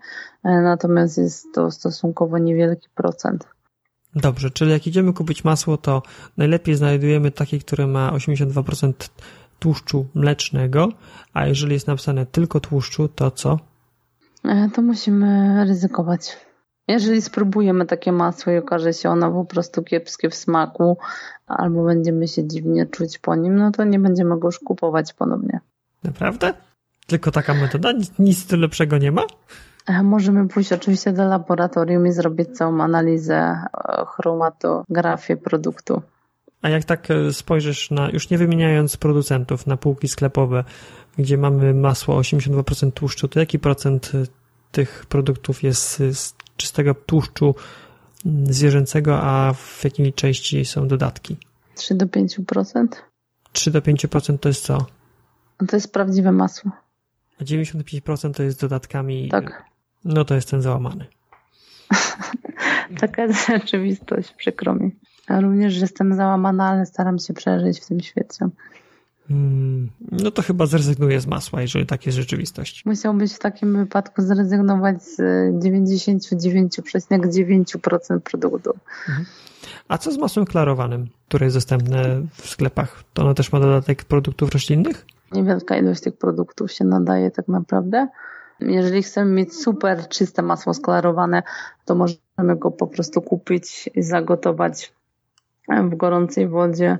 e, 0.44 0.50
natomiast 0.62 1.18
jest 1.18 1.46
to 1.54 1.70
stosunkowo 1.70 2.38
niewielki 2.38 2.88
procent. 2.94 3.46
Dobrze, 4.14 4.50
czyli 4.50 4.70
jak 4.70 4.86
idziemy 4.86 5.12
kupić 5.12 5.44
masło, 5.44 5.76
to 5.76 6.02
najlepiej 6.36 6.74
znajdujemy 6.74 7.30
takie, 7.30 7.58
które 7.58 7.86
ma 7.86 8.12
82% 8.12 8.92
tłuszczu 9.58 10.06
mlecznego, 10.14 10.88
a 11.34 11.46
jeżeli 11.46 11.72
jest 11.72 11.86
napisane 11.86 12.26
tylko 12.26 12.60
tłuszczu, 12.60 13.08
to 13.08 13.30
co? 13.30 13.58
E, 14.44 14.70
to 14.74 14.82
musimy 14.82 15.64
ryzykować. 15.64 16.36
Jeżeli 16.88 17.22
spróbujemy 17.22 17.86
takie 17.86 18.12
masło 18.12 18.52
i 18.52 18.58
okaże 18.58 18.92
się 18.92 19.10
ono 19.10 19.32
po 19.32 19.44
prostu 19.44 19.82
kiepskie 19.82 20.30
w 20.30 20.34
smaku, 20.34 20.98
albo 21.46 21.84
będziemy 21.84 22.28
się 22.28 22.48
dziwnie 22.48 22.86
czuć 22.86 23.18
po 23.18 23.34
nim, 23.34 23.56
no 23.56 23.70
to 23.70 23.84
nie 23.84 23.98
będziemy 23.98 24.38
go 24.38 24.48
już 24.48 24.58
kupować 24.58 25.12
ponownie. 25.12 25.60
Naprawdę? 26.04 26.54
Tylko 27.06 27.30
taka 27.30 27.54
metoda? 27.54 27.92
Nic, 27.92 28.12
nic 28.18 28.52
lepszego 28.52 28.98
nie 28.98 29.12
ma? 29.12 29.22
E, 29.86 30.02
możemy 30.02 30.48
pójść 30.48 30.72
oczywiście 30.72 31.12
do 31.12 31.24
laboratorium 31.24 32.06
i 32.06 32.12
zrobić 32.12 32.56
całą 32.56 32.80
analizę 32.80 33.34
e, 33.34 33.66
chromatografię 34.06 35.36
produktu. 35.36 36.02
A 36.66 36.68
jak 36.68 36.84
tak 36.84 37.10
e, 37.10 37.32
spojrzysz 37.32 37.90
na, 37.90 38.10
już 38.10 38.30
nie 38.30 38.38
wymieniając 38.38 38.96
producentów, 38.96 39.66
na 39.66 39.76
półki 39.76 40.08
sklepowe, 40.08 40.64
gdzie 41.18 41.38
mamy 41.38 41.74
masło 41.74 42.20
82% 42.20 42.92
tłuszczu, 42.92 43.28
to 43.28 43.40
jaki 43.40 43.58
procent 43.58 44.12
e, 44.14 44.24
tych 44.72 45.06
produktów 45.08 45.62
jest 45.62 45.96
z 45.96 46.34
czystego 46.56 46.94
tłuszczu 46.94 47.54
mm, 48.26 48.52
zwierzęcego, 48.52 49.18
a 49.22 49.52
w 49.52 49.84
jakiej 49.84 50.12
części 50.12 50.64
są 50.64 50.88
dodatki? 50.88 51.36
3 51.74 51.94
do 51.94 52.06
5%. 52.06 52.86
3 53.52 53.70
do 53.70 53.80
5% 53.80 54.38
to 54.38 54.48
jest 54.48 54.64
co? 54.64 54.86
To 55.68 55.76
jest 55.76 55.92
prawdziwe 55.92 56.32
masło. 56.32 56.70
A 57.40 57.44
95% 57.44 58.34
to 58.34 58.42
jest 58.42 58.60
dodatkami. 58.60 59.28
Tak. 59.28 59.64
No 60.04 60.24
to 60.24 60.34
jest 60.34 60.50
ten 60.50 60.62
załamany. 60.62 61.06
Taka 63.00 63.22
jest 63.22 63.46
rzeczywistość, 63.46 64.32
przykro 64.32 64.74
mi. 64.74 64.96
Ja 65.30 65.40
również 65.40 65.80
jestem 65.80 66.14
załamana, 66.14 66.68
ale 66.68 66.86
staram 66.86 67.18
się 67.18 67.34
przeżyć 67.34 67.80
w 67.80 67.86
tym 67.86 68.00
świecie. 68.00 68.48
Hmm, 69.28 69.90
no 70.12 70.30
to 70.30 70.42
chyba 70.42 70.66
zrezygnuję 70.66 71.20
z 71.20 71.26
masła, 71.26 71.62
jeżeli 71.62 71.86
tak 71.86 72.06
jest 72.06 72.18
rzeczywistość. 72.18 72.84
Musiałbyś 72.84 73.32
w 73.32 73.38
takim 73.38 73.76
wypadku 73.76 74.22
zrezygnować 74.22 75.02
z 75.02 75.18
99,9% 75.64 78.20
produktu. 78.20 78.70
Mhm. 79.08 79.26
A 79.88 79.98
co 79.98 80.12
z 80.12 80.18
masłem 80.18 80.46
klarowanym, 80.46 81.06
które 81.28 81.46
jest 81.46 81.56
dostępne 81.56 82.22
w 82.32 82.48
sklepach? 82.48 83.02
To 83.14 83.22
ono 83.22 83.34
też 83.34 83.52
ma 83.52 83.60
dodatek 83.60 84.04
produktów 84.04 84.50
roślinnych? 84.50 85.06
Niewielka 85.32 85.76
ilość 85.76 86.00
tych 86.00 86.16
produktów 86.16 86.72
się 86.72 86.84
nadaje 86.84 87.30
tak 87.30 87.48
naprawdę. 87.48 88.08
Jeżeli 88.60 89.02
chcemy 89.02 89.32
mieć 89.32 89.54
super 89.54 90.08
czyste 90.08 90.42
masło 90.42 90.74
sklarowane, 90.74 91.42
to 91.84 91.94
możemy 91.94 92.56
go 92.56 92.70
po 92.70 92.86
prostu 92.86 93.22
kupić 93.22 93.90
i 93.94 94.02
zagotować 94.02 94.92
w 95.68 95.94
gorącej 95.96 96.48
wodzie 96.48 96.98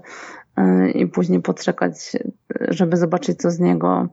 e, 0.57 0.91
i 0.91 1.07
później 1.07 1.43
poczekać, 1.43 2.17
żeby 2.69 2.97
zobaczyć, 2.97 3.39
co 3.39 3.51
z 3.51 3.61
niego, 3.61 4.09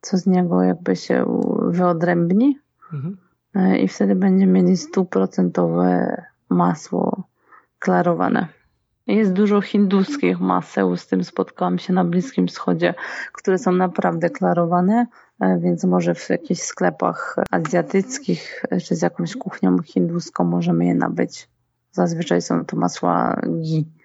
co 0.00 0.18
z 0.18 0.26
niego 0.26 0.62
jakby 0.62 0.96
się 0.96 1.40
wyodrębni. 1.68 2.58
Mhm. 2.92 3.16
E, 3.54 3.78
I 3.78 3.88
wtedy 3.88 4.14
będziemy 4.14 4.52
mieli 4.52 4.76
stuprocentowe 4.76 6.22
masło 6.48 7.28
klarowane. 7.78 8.48
Jest 9.06 9.32
dużo 9.32 9.60
hinduskich 9.60 10.40
maseł, 10.40 10.96
z 10.96 11.06
tym 11.06 11.24
spotkałam 11.24 11.78
się 11.78 11.92
na 11.92 12.04
Bliskim 12.04 12.46
Wschodzie, 12.48 12.94
które 13.32 13.58
są 13.58 13.72
naprawdę 13.72 14.30
klarowane, 14.30 15.06
e, 15.40 15.58
więc 15.58 15.84
może 15.84 16.14
w 16.14 16.30
jakichś 16.30 16.60
sklepach 16.60 17.36
azjatyckich 17.50 18.64
czy 18.84 18.96
z 18.96 19.02
jakąś 19.02 19.36
kuchnią 19.36 19.78
hinduską 19.82 20.44
możemy 20.44 20.86
je 20.86 20.94
nabyć. 20.94 21.48
Zazwyczaj 21.92 22.42
są 22.42 22.64
to 22.64 22.76
masła 22.76 23.40
ghee. 23.42 23.97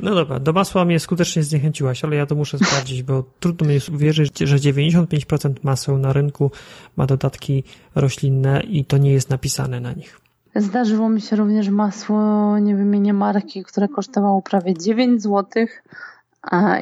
No 0.00 0.14
dobra, 0.14 0.40
do 0.40 0.52
masła 0.52 0.84
mnie 0.84 1.00
skutecznie 1.00 1.42
zniechęciłaś, 1.42 2.04
ale 2.04 2.16
ja 2.16 2.26
to 2.26 2.34
muszę 2.34 2.58
sprawdzić, 2.58 3.02
bo 3.02 3.24
trudno 3.40 3.68
mi 3.68 3.74
jest 3.74 3.88
uwierzyć, 3.88 4.38
że 4.38 4.56
95% 4.56 5.54
maseł 5.62 5.98
na 5.98 6.12
rynku 6.12 6.50
ma 6.96 7.06
dodatki 7.06 7.64
roślinne 7.94 8.60
i 8.60 8.84
to 8.84 8.98
nie 8.98 9.12
jest 9.12 9.30
napisane 9.30 9.80
na 9.80 9.92
nich. 9.92 10.20
Zdarzyło 10.56 11.08
mi 11.08 11.20
się 11.20 11.36
również 11.36 11.68
masło, 11.68 12.58
nie 12.58 12.76
wymienię 12.76 13.12
marki, 13.12 13.64
które 13.64 13.88
kosztowało 13.88 14.42
prawie 14.42 14.74
9 14.74 15.22
zł. 15.22 15.66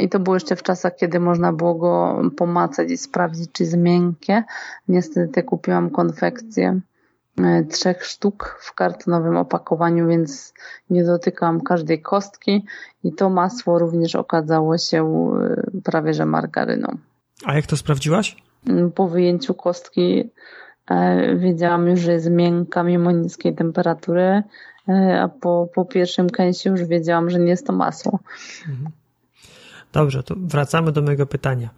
I 0.00 0.08
to 0.08 0.18
było 0.18 0.36
jeszcze 0.36 0.56
w 0.56 0.62
czasach, 0.62 0.96
kiedy 0.96 1.20
można 1.20 1.52
było 1.52 1.74
go 1.74 2.22
pomacać 2.36 2.90
i 2.90 2.96
sprawdzić, 2.96 3.52
czy 3.52 3.62
jest 3.62 3.76
miękkie. 3.76 4.44
Niestety 4.88 5.42
kupiłam 5.42 5.90
konfekcję 5.90 6.80
trzech 7.70 8.04
sztuk 8.04 8.58
w 8.60 8.74
kartonowym 8.74 9.36
opakowaniu, 9.36 10.08
więc 10.08 10.54
nie 10.90 11.04
dotykam 11.04 11.60
każdej 11.60 12.02
kostki 12.02 12.64
i 13.04 13.12
to 13.12 13.30
masło 13.30 13.78
również 13.78 14.14
okazało 14.14 14.78
się 14.78 15.32
e, 15.40 15.80
prawie 15.84 16.14
że 16.14 16.26
margaryną. 16.26 16.98
A 17.44 17.54
jak 17.54 17.66
to 17.66 17.76
sprawdziłaś? 17.76 18.36
Mm, 18.66 18.92
po 18.92 19.08
wyjęciu 19.08 19.54
kostki 19.54 20.30
e, 20.90 21.36
wiedziałam 21.36 21.86
już, 21.86 22.00
że 22.00 22.12
jest 22.12 22.30
miękka 22.30 22.82
mimo 22.82 23.10
niskiej 23.10 23.54
temperatury, 23.54 24.42
a 25.20 25.28
po, 25.28 25.68
po 25.74 25.84
pierwszym 25.84 26.30
kęsie 26.30 26.70
już 26.70 26.84
wiedziałam, 26.84 27.30
że 27.30 27.38
nie 27.38 27.50
jest 27.50 27.66
to 27.66 27.72
masło. 27.72 28.18
Mhm. 28.68 28.90
Dobrze, 29.92 30.22
to 30.22 30.34
wracamy 30.38 30.92
do 30.92 31.02
mojego 31.02 31.26
pytania. 31.26 31.68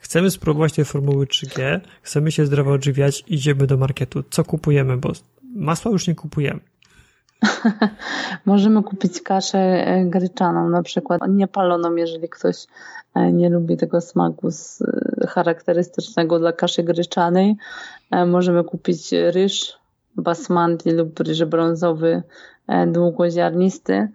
Chcemy 0.00 0.30
spróbować 0.30 0.72
tej 0.72 0.84
formuły 0.84 1.26
3G, 1.26 1.80
chcemy 2.02 2.32
się 2.32 2.46
zdrowo 2.46 2.72
odżywiać, 2.72 3.24
idziemy 3.26 3.66
do 3.66 3.76
marketu. 3.76 4.22
Co 4.30 4.44
kupujemy? 4.44 4.96
Bo 4.96 5.12
masła 5.42 5.90
już 5.90 6.08
nie 6.08 6.14
kupujemy. 6.14 6.60
Możemy 8.46 8.82
kupić 8.82 9.22
kaszę 9.22 9.58
e, 9.58 10.04
gryczaną, 10.04 10.68
na 10.68 10.82
przykład 10.82 11.20
niepaloną, 11.28 11.94
jeżeli 11.96 12.28
ktoś 12.28 12.66
e, 13.14 13.32
nie 13.32 13.50
lubi 13.50 13.76
tego 13.76 14.00
smaku 14.00 14.48
e, 14.48 15.26
charakterystycznego 15.26 16.38
dla 16.38 16.52
kaszy 16.52 16.82
gryczanej. 16.82 17.56
Możemy 18.26 18.64
kupić 18.64 19.12
ryż 19.12 19.78
basmati 20.16 20.90
lub 20.90 21.20
ryż 21.20 21.44
brązowy 21.44 22.22
długoziarnisty. 22.86 24.08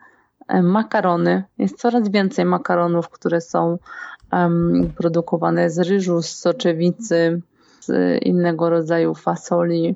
Makarony. 0.63 1.43
Jest 1.57 1.77
coraz 1.77 2.09
więcej 2.09 2.45
makaronów, 2.45 3.09
które 3.09 3.41
są 3.41 3.77
produkowane 4.97 5.69
z 5.69 5.79
ryżu, 5.79 6.21
z 6.21 6.29
soczewicy, 6.29 7.41
z 7.81 8.23
innego 8.23 8.69
rodzaju 8.69 9.13
fasoli 9.13 9.95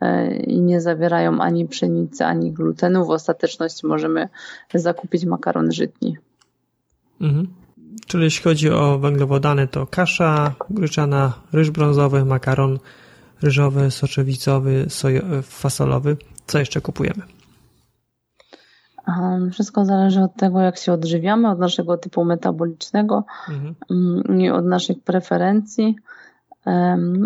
E, 0.00 0.36
i 0.36 0.60
nie 0.60 0.80
zawierają 0.80 1.40
ani 1.40 1.68
pszenicy, 1.68 2.24
ani 2.24 2.52
glutenu. 2.52 3.06
W 3.06 3.10
ostateczności 3.10 3.86
możemy 3.86 4.28
zakupić 4.74 5.24
makaron 5.24 5.72
żytni. 5.72 6.16
Mhm. 7.20 7.46
Czyli 8.06 8.24
jeśli 8.24 8.44
chodzi 8.44 8.70
o 8.70 8.98
węglowodany, 8.98 9.68
to 9.68 9.86
kasza 9.86 10.54
gryczana, 10.70 11.32
ryż 11.52 11.70
brązowy, 11.70 12.24
makaron 12.24 12.78
ryżowy, 13.42 13.90
soczewicowy, 13.90 14.86
sojo, 14.88 15.22
fasolowy. 15.42 16.16
Co 16.46 16.58
jeszcze 16.58 16.80
kupujemy? 16.80 17.22
Wszystko 19.52 19.84
zależy 19.84 20.22
od 20.22 20.34
tego, 20.34 20.60
jak 20.60 20.76
się 20.76 20.92
odżywiamy, 20.92 21.50
od 21.50 21.58
naszego 21.58 21.96
typu 21.96 22.24
metabolicznego 22.24 23.24
mhm. 23.48 23.74
Mm, 23.90 24.40
i 24.40 24.50
od 24.50 24.64
naszych 24.64 25.02
preferencji 25.02 25.96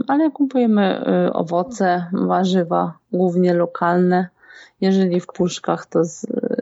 ale 0.06 0.30
kupujemy 0.30 1.04
y, 1.28 1.32
owoce, 1.32 2.06
warzywa, 2.12 2.98
głównie 3.12 3.54
lokalne. 3.54 4.28
Jeżeli 4.80 5.20
w 5.20 5.26
puszkach, 5.26 5.86
to 5.86 6.02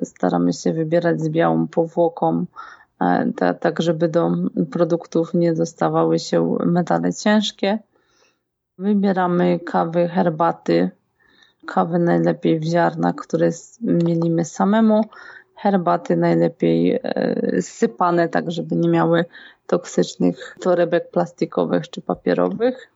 staramy 0.03 0.53
się 0.53 0.73
wybierać 0.73 1.21
z 1.21 1.29
białą 1.29 1.69
powłoką, 1.69 2.47
e, 3.01 3.33
tak 3.61 3.83
żeby 3.83 4.09
do 4.09 4.31
produktów 4.71 5.35
nie 5.35 5.55
dostawały 5.55 6.19
się 6.19 6.57
metale 6.67 7.13
ciężkie. 7.13 7.79
Wybieramy 8.79 9.61
kawy, 9.61 10.09
herbaty, 10.09 10.91
kawy 11.75 11.99
najlepiej 11.99 12.61
w 12.61 12.65
ziarnach, 12.65 13.15
które 13.15 13.51
mielimy 13.81 14.45
samemu, 14.45 15.05
herbaty 15.57 16.17
najlepiej 16.17 17.01
e, 17.03 17.63
sypane, 17.63 18.29
tak 18.29 18.51
żeby 18.51 18.77
nie 18.77 18.89
miały 18.89 19.25
toksycznych 19.67 20.57
torebek 20.61 21.11
plastikowych 21.11 21.91
czy 21.91 22.01
papierowych. 22.01 22.91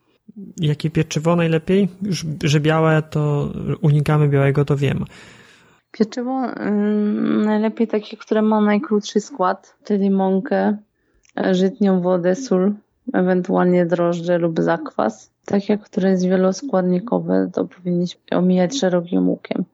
Jakie 0.60 0.90
pieczywo 0.90 1.36
najlepiej? 1.36 1.88
Już, 2.02 2.26
że 2.44 2.60
białe 2.60 3.02
to 3.02 3.52
unikamy 3.80 4.28
białego, 4.28 4.64
to 4.64 4.76
wiem. 4.76 5.04
Pieczywo 5.92 6.44
mm, 6.44 7.44
najlepiej 7.44 7.88
takie, 7.88 8.16
które 8.16 8.42
ma 8.42 8.60
najkrótszy 8.60 9.20
skład, 9.20 9.76
czyli 9.84 10.10
mąkę, 10.10 10.76
żytnią 11.50 12.00
wodę, 12.00 12.34
sól, 12.34 12.72
ewentualnie 13.12 13.86
drożdże 13.86 14.38
lub 14.38 14.60
zakwas. 14.60 15.31
Takie, 15.44 15.78
które 15.78 16.10
jest 16.10 16.26
wieloskładnikowe, 16.26 17.50
to 17.52 17.64
powinniśmy 17.64 18.20
omijać 18.30 18.78
szerokim 18.78 19.28
łukiem. 19.28 19.64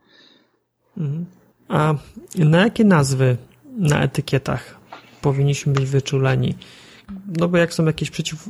Mhm. 0.97 1.25
A 1.69 1.95
na 2.39 2.61
jakie 2.61 2.85
nazwy 2.85 3.37
na 3.77 4.03
etykietach 4.03 4.79
powinniśmy 5.23 5.73
być 5.73 5.85
wyczuleni? 5.85 6.55
No 7.41 7.49
bo 7.49 7.59
jak 7.59 7.75
są 7.75 7.85
jakieś 7.85 8.11
przeciw, 8.11 8.49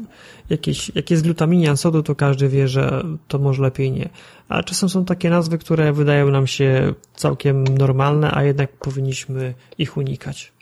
jakieś, 0.51 0.93
jak 0.95 1.11
jest 1.11 1.23
glutaminian 1.23 1.77
sodu, 1.77 2.03
to 2.03 2.15
każdy 2.15 2.49
wie, 2.49 2.69
że 2.69 3.03
to 3.29 3.39
może 3.39 3.63
lepiej 3.63 3.93
nie. 3.93 4.09
A 4.49 4.63
czasem 4.63 4.89
są 4.89 5.05
takie 5.05 5.31
nazwy, 5.31 5.59
które 5.59 5.93
wydają 5.93 6.31
nam 6.31 6.47
się 6.47 6.95
całkiem 7.15 7.65
normalne, 7.65 8.31
a 8.35 8.43
jednak 8.43 8.73
powinniśmy 8.73 9.55
ich 9.79 9.97
unikać. 9.97 10.53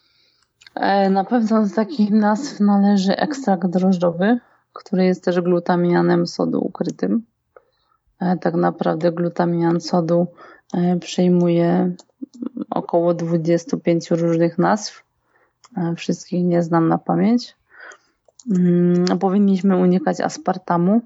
E, 0.75 1.11
na 1.11 1.25
pewno 1.25 1.67
z 1.67 1.75
takich 1.75 2.11
nazw 2.11 2.61
należy 2.61 3.17
ekstrakt 3.17 3.67
drożdżowy, 3.67 4.39
który 4.79 5.05
jest 5.05 5.25
też 5.25 5.41
glutaminianem 5.41 6.27
sodu 6.27 6.61
ukrytym. 6.61 7.23
E, 8.21 8.37
tak 8.37 8.55
naprawdę 8.55 9.13
glutaminian 9.13 9.81
sodu 9.81 10.27
e, 10.75 10.99
przejmuje 10.99 11.95
około 12.71 13.15
25 13.15 14.11
różnych 14.11 14.59
nazw. 14.59 15.07
Wszystkich 15.97 16.45
nie 16.45 16.63
znam 16.63 16.89
na 16.89 16.99
pamięć. 16.99 17.57
Mm, 18.51 19.19
powinniśmy 19.19 19.77
unikać 19.77 20.21
aspartamu, 20.21 21.01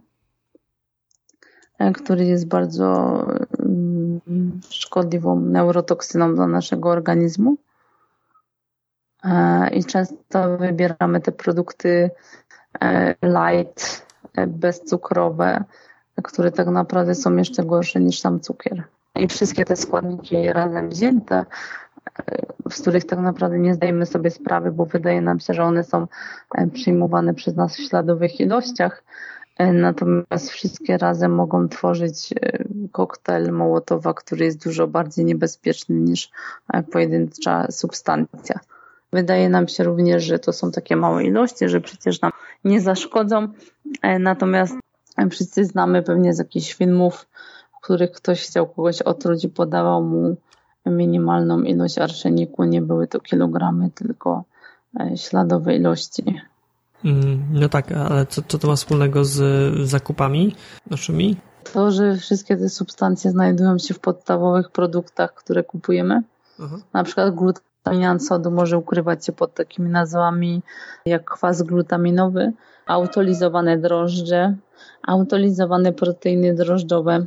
e, 1.78 1.92
który 1.92 2.24
jest 2.24 2.48
bardzo 2.48 3.26
mm, 3.58 4.60
szkodliwą 4.70 5.40
neurotoksyną 5.40 6.34
dla 6.34 6.46
naszego 6.46 6.88
organizmu. 6.88 7.56
E, 9.24 9.70
I 9.70 9.84
często 9.84 10.58
wybieramy 10.58 11.20
te 11.20 11.32
produkty 11.32 11.88
e, 11.88 12.10
light, 13.22 14.06
bezcukrowe, 14.46 15.64
które 16.22 16.52
tak 16.52 16.66
naprawdę 16.66 17.14
są 17.14 17.36
jeszcze 17.36 17.64
gorsze 17.64 18.00
niż 18.00 18.20
sam 18.20 18.40
cukier. 18.40 18.82
I 19.16 19.28
wszystkie 19.28 19.64
te 19.64 19.76
składniki 19.76 20.52
razem 20.52 20.88
wzięte 20.88 21.44
z 22.70 22.80
których 22.80 23.04
tak 23.04 23.18
naprawdę 23.18 23.58
nie 23.58 23.74
zdajemy 23.74 24.06
sobie 24.06 24.30
sprawy, 24.30 24.72
bo 24.72 24.86
wydaje 24.86 25.20
nam 25.20 25.40
się, 25.40 25.54
że 25.54 25.64
one 25.64 25.84
są 25.84 26.06
e, 26.54 26.66
przyjmowane 26.66 27.34
przez 27.34 27.56
nas 27.56 27.76
w 27.76 27.88
śladowych 27.88 28.40
ilościach. 28.40 29.02
E, 29.58 29.72
natomiast 29.72 30.50
wszystkie 30.50 30.98
razem 30.98 31.34
mogą 31.34 31.68
tworzyć 31.68 32.32
e, 32.32 32.64
koktajl 32.92 33.52
Mołotowa, 33.52 34.14
który 34.14 34.44
jest 34.44 34.64
dużo 34.64 34.86
bardziej 34.86 35.24
niebezpieczny 35.24 35.96
niż 35.96 36.30
pojedyncza 36.92 37.66
substancja. 37.70 38.60
Wydaje 39.12 39.48
nam 39.48 39.68
się 39.68 39.84
również, 39.84 40.24
że 40.24 40.38
to 40.38 40.52
są 40.52 40.70
takie 40.70 40.96
małe 40.96 41.24
ilości, 41.24 41.68
że 41.68 41.80
przecież 41.80 42.20
nam 42.20 42.32
nie 42.64 42.80
zaszkodzą. 42.80 43.48
Natomiast 44.20 44.74
wszyscy 45.30 45.64
znamy 45.64 46.02
pewnie 46.02 46.34
z 46.34 46.38
jakichś 46.38 46.74
filmów, 46.74 47.26
w 47.78 47.82
których 47.82 48.12
ktoś 48.12 48.42
chciał 48.42 48.66
kogoś 48.66 49.02
otruć 49.02 49.44
i 49.44 49.48
podawał 49.48 50.04
mu 50.04 50.36
minimalną 50.86 51.62
ilość 51.62 51.98
arszeniku. 51.98 52.64
Nie 52.64 52.82
były 52.82 53.08
to 53.08 53.20
kilogramy, 53.20 53.90
tylko 53.90 54.44
e, 55.00 55.16
śladowe 55.16 55.76
ilości. 55.76 56.40
Mm, 57.04 57.42
no 57.52 57.68
tak, 57.68 57.92
ale 57.92 58.26
co, 58.26 58.42
co 58.48 58.58
to 58.58 58.68
ma 58.68 58.76
wspólnego 58.76 59.24
z 59.24 59.38
zakupami 59.88 60.56
naszymi? 60.90 61.36
To, 61.72 61.90
że 61.90 62.16
wszystkie 62.16 62.56
te 62.56 62.68
substancje 62.68 63.30
znajdują 63.30 63.78
się 63.78 63.94
w 63.94 63.98
podstawowych 63.98 64.70
produktach, 64.70 65.34
które 65.34 65.64
kupujemy. 65.64 66.22
Na 66.92 67.04
przykład 67.04 67.34
glutamin 67.84 68.20
sodu 68.20 68.50
może 68.50 68.78
ukrywać 68.78 69.26
się 69.26 69.32
pod 69.32 69.54
takimi 69.54 69.90
nazwami 69.90 70.62
jak 71.06 71.24
kwas 71.24 71.62
glutaminowy, 71.62 72.52
autolizowane 72.86 73.78
drożdże, 73.78 74.56
autolizowane 75.06 75.92
proteiny 75.92 76.54
drożdżowe, 76.54 77.26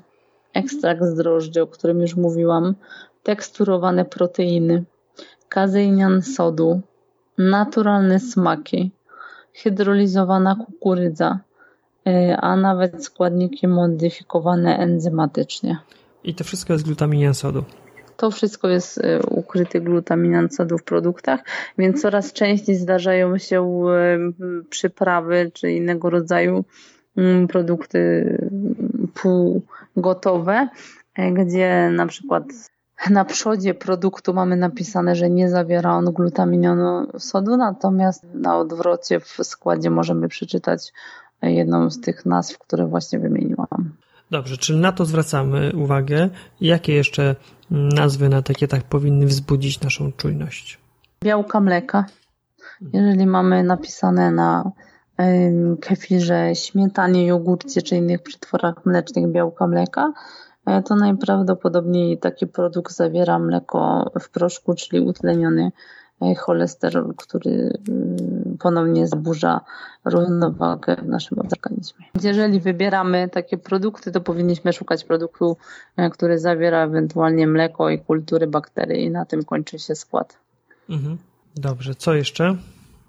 ekstrakt 0.54 1.04
z 1.04 1.16
drożdży, 1.16 1.62
o 1.62 1.68
którym 1.68 2.02
już 2.02 2.16
mówiłam, 2.16 2.76
teksturowane 3.24 4.06
proteiny, 4.06 4.84
kazeinian 5.50 6.22
sodu, 6.22 6.82
naturalne 7.38 8.20
smaki, 8.20 8.92
hydrolizowana 9.54 10.56
kukurydza, 10.56 11.40
y, 12.08 12.38
a 12.38 12.56
nawet 12.56 13.06
składniki 13.06 13.68
modyfikowane 13.68 14.78
enzymatycznie. 14.78 15.78
I 16.24 16.34
to 16.36 16.44
wszystko 16.44 16.74
jest 16.74 16.86
glutaminian 16.86 17.34
sodu. 17.34 17.64
To 18.18 18.32
wszystko 18.32 18.70
jest 18.70 18.98
y, 18.98 19.20
ukryty 19.30 19.82
glutaminan 19.82 20.50
sodu 20.50 20.78
w 20.78 20.84
produktach, 20.84 21.40
więc 21.78 22.02
coraz 22.02 22.34
częściej 22.34 22.76
zdarzają 22.76 23.38
się 23.38 23.86
y, 24.62 24.64
przyprawy 24.70 25.52
czy 25.54 25.72
innego 25.72 26.10
rodzaju 26.10 26.66
mm, 27.18 27.48
produkty 27.48 28.38
półgotowe, 29.14 30.68
gdzie 31.34 31.90
na 31.96 32.08
przykład 32.08 32.44
na 33.10 33.26
przodzie 33.26 33.74
produktu 33.74 34.34
mamy 34.34 34.56
napisane, 34.56 35.16
że 35.16 35.30
nie 35.30 35.50
zawiera 35.50 35.94
on 35.94 36.06
glutaminionu 36.06 37.08
sodu, 37.20 37.58
natomiast 37.58 38.24
na 38.34 38.58
odwrocie 38.58 39.20
w 39.20 39.38
składzie 39.44 39.90
możemy 39.90 40.28
przeczytać 40.28 40.94
jedną 41.42 41.90
z 41.90 42.02
tych 42.02 42.26
nazw, 42.26 42.58
które 42.58 42.86
właśnie 42.88 43.20
wymieniłam. 43.20 43.96
Dobrze, 44.34 44.58
czyli 44.58 44.80
na 44.80 44.92
to 44.92 45.06
zwracamy 45.06 45.72
uwagę. 45.76 46.30
Jakie 46.62 46.94
jeszcze 46.94 47.36
nazwy 47.72 48.30
na 48.30 48.38
etykietach 48.38 48.84
powinny 48.84 49.26
wzbudzić 49.26 49.82
naszą 49.82 50.12
czujność? 50.12 50.80
Białka 51.24 51.60
mleka. 51.60 52.06
Jeżeli 52.94 53.28
mamy 53.28 53.64
napisane 53.64 54.32
na 54.32 54.72
kefirze, 55.82 56.56
śmietanie, 56.56 57.26
jogurcie 57.26 57.82
czy 57.82 57.96
innych 57.96 58.24
przetworach 58.24 58.86
mlecznych 58.86 59.32
białka 59.32 59.68
mleka, 59.68 60.14
E, 60.66 60.84
to 60.84 60.96
najprawdopodobniej 60.96 62.18
taki 62.18 62.48
produkt 62.48 62.94
zawiera 62.94 63.40
mleko 63.40 64.12
w 64.20 64.30
proszku, 64.30 64.74
czyli 64.74 65.02
utleniony 65.02 65.72
cholesterol, 66.38 67.14
który 67.18 67.78
ponownie 68.60 69.08
zaburza 69.08 69.62
równowagę 70.06 70.96
w 70.96 71.08
naszym 71.08 71.40
organizmie. 71.40 72.06
Jeżeli 72.24 72.60
wybieramy 72.60 73.30
takie 73.30 73.58
produkty, 73.58 74.12
to 74.12 74.22
powinniśmy 74.22 74.74
szukać 74.74 75.04
produktu, 75.04 75.58
który 76.12 76.40
zawiera 76.40 76.84
ewentualnie 76.84 77.48
mleko 77.48 77.90
i 77.90 78.00
kultury 78.00 78.48
bakterii 78.48 79.06
i 79.06 79.12
na 79.12 79.26
tym 79.26 79.44
kończy 79.44 79.80
się 79.80 79.96
skład. 79.96 80.38
Mhm. 80.90 81.18
Dobrze, 81.56 81.96
co 81.96 82.14
jeszcze? 82.14 82.56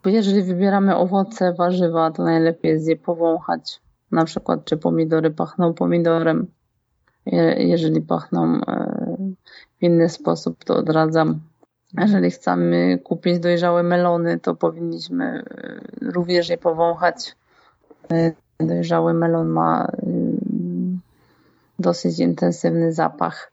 Jeżeli 0.04 0.42
wybieramy 0.42 0.96
owoce, 0.96 1.54
warzywa, 1.54 2.10
to 2.10 2.24
najlepiej 2.24 2.72
jest 2.72 2.88
je 2.88 2.96
powąchać. 2.96 3.80
Na 4.10 4.24
przykład, 4.24 4.64
czy 4.64 4.76
pomidory 4.76 5.30
pachną 5.30 5.74
pomidorem. 5.74 6.46
Jeżeli 7.56 8.00
pachną 8.00 8.60
e, 8.60 9.16
w 9.78 9.82
inny 9.82 10.08
sposób, 10.08 10.64
to 10.64 10.76
odradzam. 10.76 11.40
Jeżeli 11.98 12.30
chcemy 12.30 12.98
kupić 13.04 13.38
dojrzałe 13.38 13.82
melony, 13.82 14.40
to 14.40 14.54
powinniśmy 14.54 15.24
e, 15.24 15.80
również 16.00 16.48
je 16.48 16.58
powąchać. 16.58 17.36
E, 18.10 18.32
dojrzały 18.60 19.14
melon 19.14 19.48
ma 19.48 19.88
dosyć 21.78 22.18
intensywny 22.18 22.92
zapach. 22.92 23.52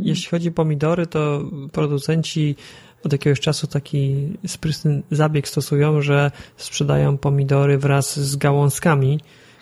Jeśli 0.00 0.30
chodzi 0.30 0.48
o 0.48 0.52
pomidory, 0.52 1.06
to 1.06 1.42
producenci 1.72 2.56
od 3.04 3.12
jakiegoś 3.12 3.40
czasu 3.40 3.66
taki 3.66 4.32
sprytny 4.46 5.02
zabieg 5.10 5.48
stosują, 5.48 6.02
że 6.02 6.30
sprzedają 6.56 7.18
pomidory 7.18 7.78
wraz 7.78 8.20
z 8.20 8.36
gałązkami, 8.36 9.20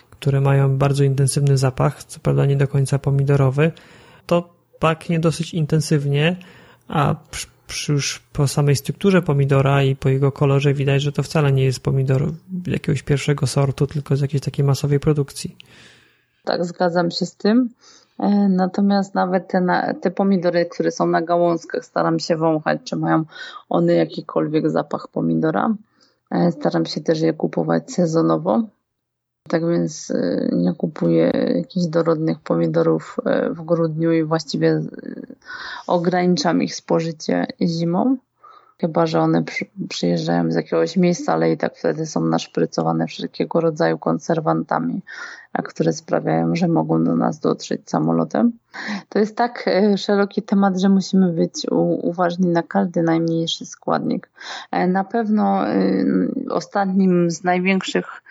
które 0.09 0.41
mają 0.41 0.77
bardzo 0.77 1.03
intensywny 1.03 1.57
zapach, 1.57 2.03
co 2.03 2.19
prawda 2.19 2.45
nie 2.45 2.55
do 2.55 2.67
końca 2.67 2.99
pomidorowy. 2.99 3.71
To 4.25 4.49
pachnie 4.79 5.19
dosyć 5.19 5.53
intensywnie, 5.53 6.35
a 6.87 7.15
przy, 7.67 7.91
już 7.91 8.19
po 8.33 8.47
samej 8.47 8.75
strukturze 8.75 9.21
pomidora 9.21 9.83
i 9.83 9.95
po 9.95 10.09
jego 10.09 10.31
kolorze 10.31 10.73
widać, 10.73 11.01
że 11.01 11.11
to 11.11 11.23
wcale 11.23 11.51
nie 11.51 11.63
jest 11.63 11.79
pomidor 11.79 12.31
jakiegoś 12.67 13.03
pierwszego 13.03 13.47
sortu, 13.47 13.87
tylko 13.87 14.15
z 14.15 14.21
jakiejś 14.21 14.43
takiej 14.43 14.65
masowej 14.65 14.99
produkcji. 14.99 15.55
Tak, 16.43 16.65
zgadzam 16.65 17.11
się 17.11 17.25
z 17.25 17.35
tym. 17.35 17.69
E, 18.19 18.49
natomiast 18.49 19.15
nawet 19.15 19.47
te, 19.47 19.93
te 20.01 20.11
pomidory, 20.11 20.65
które 20.65 20.91
są 20.91 21.07
na 21.07 21.21
gałązkach, 21.21 21.85
staram 21.85 22.19
się 22.19 22.35
wąchać, 22.35 22.79
czy 22.83 22.95
mają 22.95 23.23
one 23.69 23.93
jakikolwiek 23.93 24.69
zapach 24.69 25.07
pomidora. 25.07 25.75
E, 26.31 26.51
staram 26.51 26.85
się 26.85 27.01
też 27.01 27.21
je 27.21 27.33
kupować 27.33 27.91
sezonowo. 27.91 28.63
Tak 29.49 29.67
więc 29.67 30.11
e, 30.11 30.49
nie 30.51 30.73
kupuję 30.73 31.31
jakichś 31.55 31.85
dorodnych 31.85 32.39
pomidorów 32.39 33.17
w 33.49 33.61
grudniu 33.61 34.11
i 34.11 34.23
właściwie 34.23 34.81
ograniczam 35.87 36.63
ich 36.63 36.75
spożycie 36.75 37.47
zimą. 37.61 38.17
Chyba, 38.81 39.05
że 39.05 39.19
one 39.19 39.43
przy, 39.43 39.65
przyjeżdżają 39.89 40.51
z 40.51 40.55
jakiegoś 40.55 40.97
miejsca, 40.97 41.33
ale 41.33 41.51
i 41.51 41.57
tak 41.57 41.75
wtedy 41.75 42.05
są 42.05 42.25
naszprycowane 42.25 43.07
wszelkiego 43.07 43.61
rodzaju 43.61 43.97
konserwantami, 43.97 45.01
które 45.63 45.93
sprawiają, 45.93 46.55
że 46.55 46.67
mogą 46.67 47.03
do 47.03 47.15
nas 47.15 47.39
dotrzeć 47.39 47.89
samolotem. 47.89 48.51
To 49.09 49.19
jest 49.19 49.35
tak 49.35 49.69
szeroki 49.97 50.41
temat, 50.41 50.79
że 50.79 50.89
musimy 50.89 51.33
być 51.33 51.53
uważni 52.01 52.47
na 52.47 52.63
każdy 52.63 53.01
najmniejszy 53.01 53.65
składnik. 53.65 54.29
E, 54.71 54.87
na 54.87 55.03
pewno 55.03 55.61
ostatnim 56.49 57.31
z 57.31 57.43
największych 57.43 58.21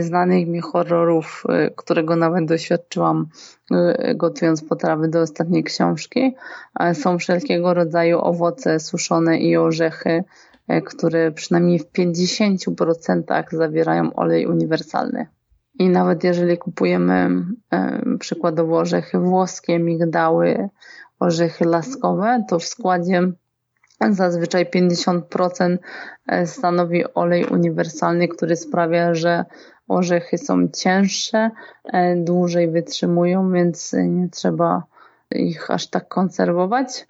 znanych 0.00 0.48
mi 0.48 0.60
horrorów, 0.60 1.44
którego 1.76 2.16
nawet 2.16 2.44
doświadczyłam 2.44 3.26
gotując 4.14 4.64
potrawy 4.64 5.08
do 5.08 5.20
ostatniej 5.20 5.64
książki. 5.64 6.34
Są 6.92 7.18
wszelkiego 7.18 7.74
rodzaju 7.74 8.18
owoce 8.18 8.80
suszone 8.80 9.38
i 9.38 9.56
orzechy, 9.56 10.24
które 10.84 11.32
przynajmniej 11.32 11.78
w 11.78 11.92
50% 11.92 13.44
zawierają 13.52 14.14
olej 14.14 14.46
uniwersalny. 14.46 15.26
I 15.78 15.88
nawet 15.88 16.24
jeżeli 16.24 16.58
kupujemy 16.58 17.30
przykładowo 18.18 18.78
orzechy 18.78 19.18
włoskie, 19.18 19.78
migdały, 19.78 20.68
orzechy 21.20 21.64
laskowe, 21.64 22.44
to 22.48 22.58
w 22.58 22.64
składzie 22.64 23.32
zazwyczaj 24.10 24.66
50% 24.66 25.76
stanowi 26.44 27.04
olej 27.14 27.44
uniwersalny, 27.44 28.28
który 28.28 28.56
sprawia, 28.56 29.14
że 29.14 29.44
orzechy 29.88 30.38
są 30.38 30.68
cięższe, 30.68 31.50
e, 31.92 32.16
dłużej 32.16 32.70
wytrzymują, 32.70 33.52
więc 33.52 33.92
nie 33.92 34.28
trzeba 34.28 34.82
ich 35.30 35.70
aż 35.70 35.86
tak 35.86 36.08
konserwować. 36.08 37.06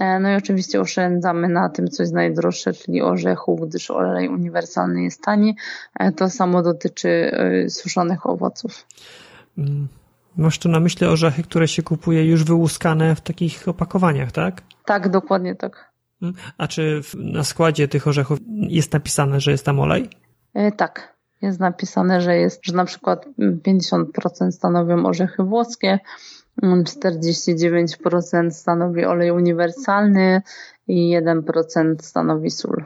E, 0.00 0.20
no 0.20 0.32
i 0.32 0.34
oczywiście 0.34 0.80
oszczędzamy 0.80 1.48
na 1.48 1.68
tym, 1.68 1.88
co 1.88 2.02
jest 2.02 2.12
najdroższe, 2.12 2.72
czyli 2.72 3.02
orzechu, 3.02 3.56
gdyż 3.56 3.90
olej 3.90 4.28
uniwersalny 4.28 5.02
jest 5.02 5.22
tani. 5.22 5.56
E, 6.00 6.12
to 6.12 6.30
samo 6.30 6.62
dotyczy 6.62 7.36
suszonych 7.68 8.26
owoców. 8.26 8.86
Mm. 9.58 9.88
Masz 10.36 10.58
tu 10.58 10.68
na 10.68 10.80
myśli 10.80 11.06
orzechy, 11.06 11.42
które 11.42 11.68
się 11.68 11.82
kupuje 11.82 12.26
już 12.26 12.44
wyłuskane 12.44 13.14
w 13.14 13.20
takich 13.20 13.68
opakowaniach, 13.68 14.32
tak? 14.32 14.62
Tak, 14.84 15.08
dokładnie 15.08 15.54
tak. 15.54 15.92
Mm. 16.22 16.34
A 16.58 16.68
czy 16.68 17.00
na 17.14 17.44
składzie 17.44 17.88
tych 17.88 18.08
orzechów 18.08 18.38
jest 18.48 18.92
napisane, 18.92 19.40
że 19.40 19.50
jest 19.50 19.64
tam 19.64 19.80
olej? 19.80 20.10
Tak 20.76 21.11
jest 21.42 21.60
napisane, 21.60 22.20
że 22.20 22.36
jest, 22.36 22.66
że 22.66 22.72
na 22.72 22.84
przykład 22.84 23.26
50% 23.38 24.50
stanowią 24.50 25.06
orzechy 25.06 25.42
włoskie, 25.42 25.98
49% 26.62 28.50
stanowi 28.50 29.04
olej 29.04 29.30
uniwersalny 29.30 30.42
i 30.88 31.18
1% 31.18 31.94
stanowi 32.00 32.50
sól. 32.50 32.84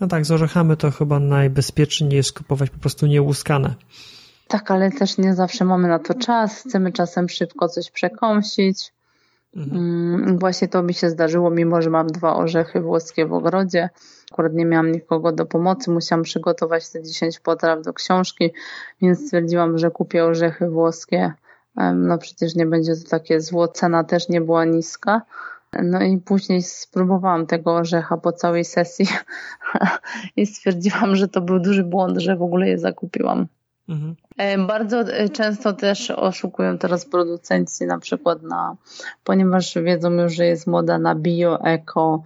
No 0.00 0.06
tak, 0.06 0.26
z 0.26 0.30
orzechami 0.30 0.76
to 0.76 0.90
chyba 0.90 1.18
najbezpieczniej 1.18 2.16
jest 2.16 2.32
kupować 2.32 2.70
po 2.70 2.78
prostu 2.78 3.06
niełuskane. 3.06 3.74
Tak, 4.48 4.70
ale 4.70 4.90
też 4.90 5.18
nie 5.18 5.34
zawsze 5.34 5.64
mamy 5.64 5.88
na 5.88 5.98
to 5.98 6.14
czas. 6.14 6.62
Chcemy 6.62 6.92
czasem 6.92 7.28
szybko 7.28 7.68
coś 7.68 7.90
przekąsić. 7.90 8.92
Mhm. 9.56 9.76
Mm, 9.76 10.38
właśnie 10.38 10.68
to 10.68 10.82
mi 10.82 10.94
się 10.94 11.10
zdarzyło, 11.10 11.50
mimo 11.50 11.82
że 11.82 11.90
mam 11.90 12.06
dwa 12.06 12.36
orzechy 12.36 12.80
włoskie 12.80 13.26
w 13.26 13.32
ogrodzie. 13.32 13.90
Akurat 14.32 14.52
nie 14.52 14.64
miałam 14.64 14.92
nikogo 14.92 15.32
do 15.32 15.46
pomocy, 15.46 15.90
musiałam 15.90 16.22
przygotować 16.22 16.90
te 16.90 17.02
10 17.02 17.40
potraw 17.40 17.82
do 17.82 17.92
książki, 17.92 18.52
więc 19.02 19.26
stwierdziłam, 19.26 19.78
że 19.78 19.90
kupię 19.90 20.24
orzechy 20.24 20.68
włoskie. 20.68 21.32
No 21.94 22.18
przecież 22.18 22.54
nie 22.54 22.66
będzie 22.66 22.96
to 22.96 23.08
takie 23.08 23.40
zło, 23.40 23.68
cena 23.68 24.04
też 24.04 24.28
nie 24.28 24.40
była 24.40 24.64
niska. 24.64 25.22
No 25.82 26.02
i 26.02 26.18
później 26.18 26.62
spróbowałam 26.62 27.46
tego 27.46 27.74
orzecha 27.74 28.16
po 28.16 28.32
całej 28.32 28.64
sesji 28.64 29.08
i 30.36 30.46
stwierdziłam, 30.46 31.16
że 31.16 31.28
to 31.28 31.40
był 31.40 31.58
duży 31.58 31.84
błąd, 31.84 32.18
że 32.18 32.36
w 32.36 32.42
ogóle 32.42 32.68
je 32.68 32.78
zakupiłam. 32.78 33.46
Mhm. 33.88 34.16
E, 34.36 34.58
bardzo 34.58 35.00
e, 35.00 35.28
często 35.28 35.72
też 35.72 36.10
oszukują 36.10 36.78
teraz 36.78 37.04
producenci 37.04 37.86
na 37.86 37.98
przykład 37.98 38.42
na, 38.42 38.76
ponieważ 39.24 39.74
wiedzą 39.74 40.10
już, 40.10 40.34
że 40.34 40.46
jest 40.46 40.66
moda 40.66 40.98
na 40.98 41.14
bio, 41.14 41.64
eko, 41.64 42.22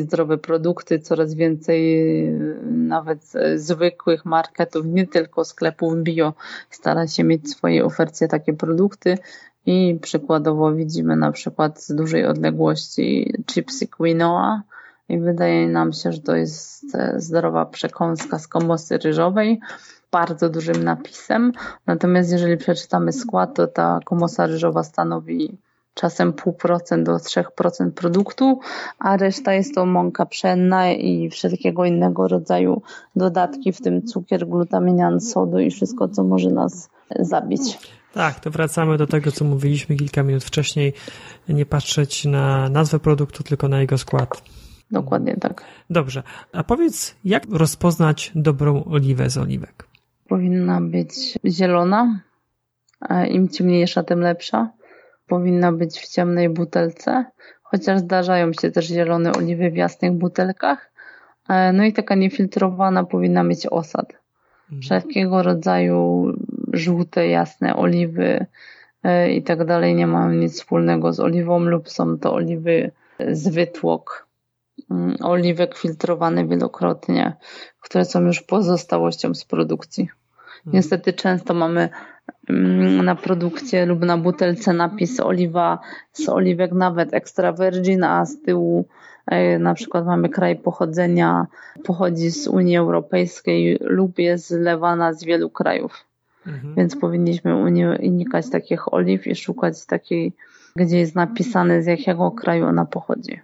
zdrowe 0.00 0.38
produkty, 0.38 0.98
coraz 0.98 1.34
więcej 1.34 2.00
e, 2.26 2.32
nawet 2.66 3.32
zwykłych 3.56 4.24
marketów, 4.24 4.86
nie 4.86 5.06
tylko 5.06 5.44
sklepów 5.44 5.96
bio, 5.96 6.34
stara 6.70 7.06
się 7.06 7.24
mieć 7.24 7.42
w 7.42 7.48
swojej 7.48 7.82
ofercie 7.82 8.28
takie 8.28 8.52
produkty 8.52 9.18
i 9.66 9.98
przykładowo 10.02 10.72
widzimy 10.72 11.16
na 11.16 11.32
przykład 11.32 11.82
z 11.82 11.94
dużej 11.94 12.26
odległości 12.26 13.34
chipsy 13.46 13.88
quinoa 13.88 14.62
i 15.08 15.18
wydaje 15.18 15.68
nam 15.68 15.92
się, 15.92 16.12
że 16.12 16.20
to 16.20 16.36
jest 16.36 16.96
zdrowa 17.16 17.66
przekąska 17.66 18.38
z 18.38 18.48
komosy 18.48 18.98
ryżowej, 18.98 19.60
bardzo 20.14 20.48
dużym 20.48 20.84
napisem. 20.84 21.52
Natomiast 21.86 22.32
jeżeli 22.32 22.56
przeczytamy 22.56 23.12
skład, 23.12 23.54
to 23.54 23.66
ta 23.66 24.00
komosa 24.04 24.46
ryżowa 24.46 24.82
stanowi 24.82 25.58
czasem 25.94 26.32
0,5% 26.32 27.02
do 27.02 27.16
3% 27.16 27.90
produktu, 27.90 28.60
a 28.98 29.16
reszta 29.16 29.52
jest 29.52 29.74
to 29.74 29.86
mąka 29.86 30.26
pszenna 30.26 30.92
i 30.92 31.30
wszelkiego 31.30 31.84
innego 31.84 32.28
rodzaju 32.28 32.82
dodatki, 33.16 33.72
w 33.72 33.80
tym 33.80 34.02
cukier, 34.06 34.48
glutaminian, 34.48 35.20
sodu 35.20 35.58
i 35.58 35.70
wszystko, 35.70 36.08
co 36.08 36.24
może 36.24 36.50
nas 36.50 36.90
zabić. 37.20 37.78
Tak, 38.12 38.40
to 38.40 38.50
wracamy 38.50 38.98
do 38.98 39.06
tego, 39.06 39.32
co 39.32 39.44
mówiliśmy 39.44 39.96
kilka 39.96 40.22
minut 40.22 40.44
wcześniej. 40.44 40.92
Nie 41.48 41.66
patrzeć 41.66 42.24
na 42.24 42.68
nazwę 42.68 42.98
produktu, 42.98 43.42
tylko 43.42 43.68
na 43.68 43.80
jego 43.80 43.98
skład. 43.98 44.42
Dokładnie 44.90 45.36
tak. 45.36 45.64
Dobrze. 45.90 46.22
A 46.52 46.64
powiedz, 46.64 47.14
jak 47.24 47.42
rozpoznać 47.50 48.32
dobrą 48.34 48.84
oliwę 48.84 49.30
z 49.30 49.38
oliwek? 49.38 49.93
Powinna 50.28 50.80
być 50.80 51.38
zielona. 51.44 52.20
Im 53.28 53.48
ciemniejsza, 53.48 54.02
tym 54.02 54.20
lepsza. 54.20 54.70
Powinna 55.26 55.72
być 55.72 56.00
w 56.00 56.08
ciemnej 56.08 56.48
butelce, 56.48 57.24
chociaż 57.62 58.00
zdarzają 58.00 58.52
się 58.52 58.70
też 58.70 58.86
zielone 58.86 59.32
oliwy 59.32 59.70
w 59.70 59.76
jasnych 59.76 60.12
butelkach. 60.12 60.90
E, 61.48 61.72
no 61.72 61.84
i 61.84 61.92
taka 61.92 62.14
niefiltrowana 62.14 63.04
powinna 63.04 63.42
mieć 63.42 63.66
osad. 63.66 64.12
Mhm. 64.62 64.82
Wszelkiego 64.82 65.42
rodzaju 65.42 66.26
żółte, 66.72 67.28
jasne 67.28 67.76
oliwy 67.76 68.46
e, 69.02 69.32
i 69.32 69.42
tak 69.42 69.64
dalej 69.64 69.94
nie 69.94 70.06
mają 70.06 70.30
nic 70.30 70.54
wspólnego 70.54 71.12
z 71.12 71.20
oliwą 71.20 71.60
lub 71.60 71.90
są 71.90 72.18
to 72.18 72.34
oliwy 72.34 72.90
z 73.30 73.48
wytłok 73.48 74.26
oliwek 75.22 75.78
filtrowanych 75.78 76.48
wielokrotnie, 76.48 77.36
które 77.80 78.04
są 78.04 78.20
już 78.20 78.42
pozostałością 78.42 79.34
z 79.34 79.44
produkcji. 79.44 80.02
Mhm. 80.02 80.74
Niestety 80.76 81.12
często 81.12 81.54
mamy 81.54 81.88
mm, 82.48 83.04
na 83.04 83.14
produkcie 83.14 83.86
lub 83.86 84.00
na 84.00 84.18
butelce 84.18 84.72
napis 84.72 85.20
oliwa 85.20 85.78
z 86.12 86.28
oliwek 86.28 86.72
nawet 86.72 87.14
extra 87.14 87.52
virgin, 87.52 88.04
a 88.04 88.24
z 88.26 88.42
tyłu 88.42 88.88
e, 89.26 89.58
na 89.58 89.74
przykład 89.74 90.06
mamy 90.06 90.28
kraj 90.28 90.56
pochodzenia, 90.56 91.46
pochodzi 91.84 92.30
z 92.30 92.48
Unii 92.48 92.76
Europejskiej 92.76 93.78
lub 93.80 94.18
jest 94.18 94.48
zlewana 94.48 95.12
z 95.12 95.24
wielu 95.24 95.50
krajów. 95.50 96.04
Mhm. 96.46 96.74
Więc 96.74 96.96
powinniśmy 96.96 97.56
unikać 98.02 98.50
takich 98.50 98.94
oliw 98.94 99.26
i 99.26 99.34
szukać 99.34 99.86
takiej, 99.86 100.32
gdzie 100.76 100.98
jest 100.98 101.14
napisane 101.14 101.82
z 101.82 101.86
jakiego 101.86 102.30
kraju 102.30 102.66
ona 102.66 102.84
pochodzi. 102.84 103.40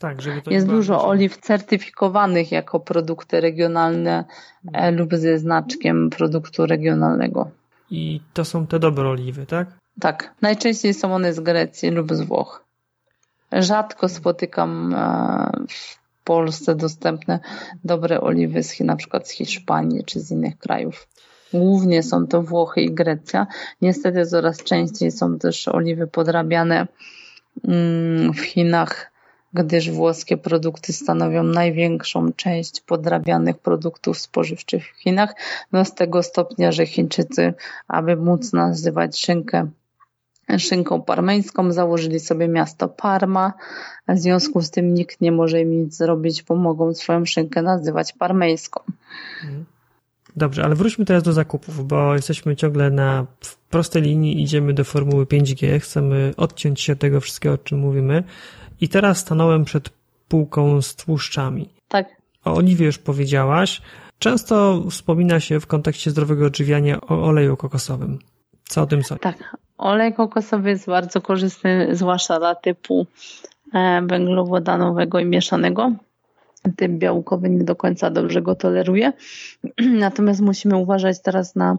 Tak, 0.00 0.22
żeby 0.22 0.42
to 0.42 0.50
jest 0.50 0.66
dużo 0.66 1.08
oliw 1.08 1.36
certyfikowanych 1.36 2.52
jako 2.52 2.80
produkty 2.80 3.40
regionalne 3.40 4.24
e, 4.72 4.90
lub 4.90 5.14
ze 5.14 5.38
znaczkiem 5.38 6.10
produktu 6.10 6.66
regionalnego. 6.66 7.50
I 7.90 8.20
to 8.32 8.44
są 8.44 8.66
te 8.66 8.78
dobre 8.78 9.08
oliwy, 9.08 9.46
tak? 9.46 9.68
Tak. 10.00 10.34
Najczęściej 10.42 10.94
są 10.94 11.14
one 11.14 11.32
z 11.32 11.40
Grecji 11.40 11.90
lub 11.90 12.14
z 12.14 12.20
Włoch. 12.20 12.64
Rzadko 13.52 14.08
spotykam 14.08 14.94
e, 14.94 15.50
w 15.68 16.04
Polsce 16.24 16.74
dostępne 16.74 17.40
dobre 17.84 18.20
oliwy 18.20 18.62
z, 18.62 18.80
na 18.80 18.96
przykład 18.96 19.28
z 19.28 19.30
Hiszpanii 19.30 20.04
czy 20.04 20.20
z 20.20 20.30
innych 20.30 20.58
krajów. 20.58 21.08
Głównie 21.52 22.02
są 22.02 22.26
to 22.26 22.42
Włochy 22.42 22.80
i 22.80 22.94
Grecja. 22.94 23.46
Niestety 23.82 24.26
coraz 24.26 24.62
częściej 24.62 25.10
są 25.10 25.38
też 25.38 25.68
oliwy 25.68 26.06
podrabiane 26.06 26.86
mm, 27.68 28.32
w 28.32 28.40
Chinach, 28.40 29.13
gdyż 29.54 29.90
włoskie 29.90 30.36
produkty 30.36 30.92
stanowią 30.92 31.42
największą 31.42 32.32
część 32.32 32.80
podrabianych 32.80 33.58
produktów 33.58 34.18
spożywczych 34.18 34.86
w 34.86 35.00
Chinach, 35.00 35.34
no 35.72 35.84
z 35.84 35.94
tego 35.94 36.22
stopnia, 36.22 36.72
że 36.72 36.86
Chińczycy, 36.86 37.54
aby 37.88 38.16
móc 38.16 38.52
nazywać 38.52 39.20
szynkę 39.20 39.68
szynką 40.58 41.02
parmeńską, 41.02 41.72
założyli 41.72 42.20
sobie 42.20 42.48
miasto 42.48 42.88
Parma. 42.88 43.52
W 44.08 44.18
związku 44.18 44.62
z 44.62 44.70
tym 44.70 44.94
nikt 44.94 45.20
nie 45.20 45.32
może 45.32 45.60
im 45.60 45.70
nic 45.70 45.96
zrobić, 45.96 46.42
pomogą 46.42 46.94
swoją 46.94 47.24
szynkę 47.24 47.62
nazywać 47.62 48.12
parmeńską. 48.12 48.80
Mhm. 49.44 49.64
Dobrze, 50.36 50.64
ale 50.64 50.74
wróćmy 50.74 51.04
teraz 51.04 51.22
do 51.22 51.32
zakupów, 51.32 51.86
bo 51.86 52.14
jesteśmy 52.14 52.56
ciągle 52.56 52.90
na 52.90 53.26
prostej 53.70 54.02
linii, 54.02 54.42
idziemy 54.42 54.74
do 54.74 54.84
formuły 54.84 55.24
5G, 55.24 55.80
chcemy 55.80 56.34
odciąć 56.36 56.80
się 56.80 56.92
od 56.92 56.98
tego 56.98 57.20
wszystkiego, 57.20 57.54
o 57.54 57.58
czym 57.58 57.78
mówimy. 57.78 58.24
I 58.80 58.88
teraz 58.88 59.18
stanąłem 59.18 59.64
przed 59.64 59.90
półką 60.28 60.82
z 60.82 60.96
tłuszczami. 60.96 61.68
Tak. 61.88 62.08
O 62.44 62.54
oliwie 62.54 62.86
już 62.86 62.98
powiedziałaś. 62.98 63.82
Często 64.18 64.84
wspomina 64.90 65.40
się 65.40 65.60
w 65.60 65.66
kontekście 65.66 66.10
zdrowego 66.10 66.46
odżywiania 66.46 67.00
o 67.00 67.24
oleju 67.24 67.56
kokosowym. 67.56 68.18
Co 68.64 68.82
o 68.82 68.86
tym 68.86 69.02
sądzisz? 69.02 69.22
Tak. 69.22 69.56
Olej 69.78 70.14
kokosowy 70.14 70.70
jest 70.70 70.86
bardzo 70.86 71.20
korzystny, 71.20 71.88
zwłaszcza 71.92 72.38
dla 72.38 72.54
typu 72.54 73.06
e, 73.74 74.02
węglowodanowego 74.02 75.18
i 75.18 75.24
mieszanego 75.24 75.92
typ 76.76 76.92
białkowy 76.92 77.50
nie 77.50 77.64
do 77.64 77.76
końca 77.76 78.10
dobrze 78.10 78.42
go 78.42 78.54
toleruje. 78.54 79.12
Natomiast 80.04 80.40
musimy 80.40 80.76
uważać 80.76 81.22
teraz 81.22 81.56
na 81.56 81.78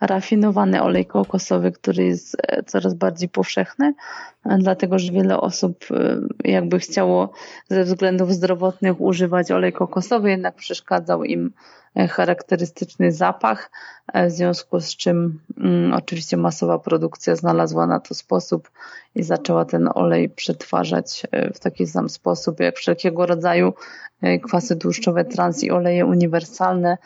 rafinowany 0.00 0.82
olej 0.82 1.06
kokosowy, 1.06 1.72
który 1.72 2.04
jest 2.04 2.36
e, 2.42 2.62
coraz 2.62 2.94
bardziej 2.94 3.28
powszechny, 3.28 3.94
e, 4.44 4.58
dlatego 4.58 4.98
że 4.98 5.12
wiele 5.12 5.40
osób 5.40 5.84
e, 5.90 6.20
jakby 6.44 6.78
chciało 6.78 7.32
ze 7.68 7.84
względów 7.84 8.32
zdrowotnych 8.32 9.00
używać 9.00 9.50
olej 9.50 9.72
kokosowy, 9.72 10.30
jednak 10.30 10.54
przeszkadzał 10.54 11.24
im 11.24 11.52
charakterystyczny 12.10 13.12
zapach, 13.12 13.70
w 14.14 14.30
związku 14.30 14.80
z 14.80 14.96
czym 14.96 15.40
mm, 15.58 15.92
oczywiście 15.94 16.36
masowa 16.36 16.78
produkcja 16.78 17.36
znalazła 17.36 17.86
na 17.86 18.00
to 18.00 18.14
sposób 18.14 18.70
i 19.14 19.22
zaczęła 19.22 19.64
ten 19.64 19.88
olej 19.94 20.28
przetwarzać 20.28 21.26
w 21.54 21.58
taki 21.58 21.86
sam 21.86 22.08
sposób 22.08 22.60
jak 22.60 22.76
wszelkiego 22.76 23.26
rodzaju 23.26 23.72
kwasy 24.42 24.76
tłuszczowe 24.76 25.24
trans 25.24 25.64
i 25.64 25.70
oleje 25.70 26.06
uniwersalne 26.06 26.98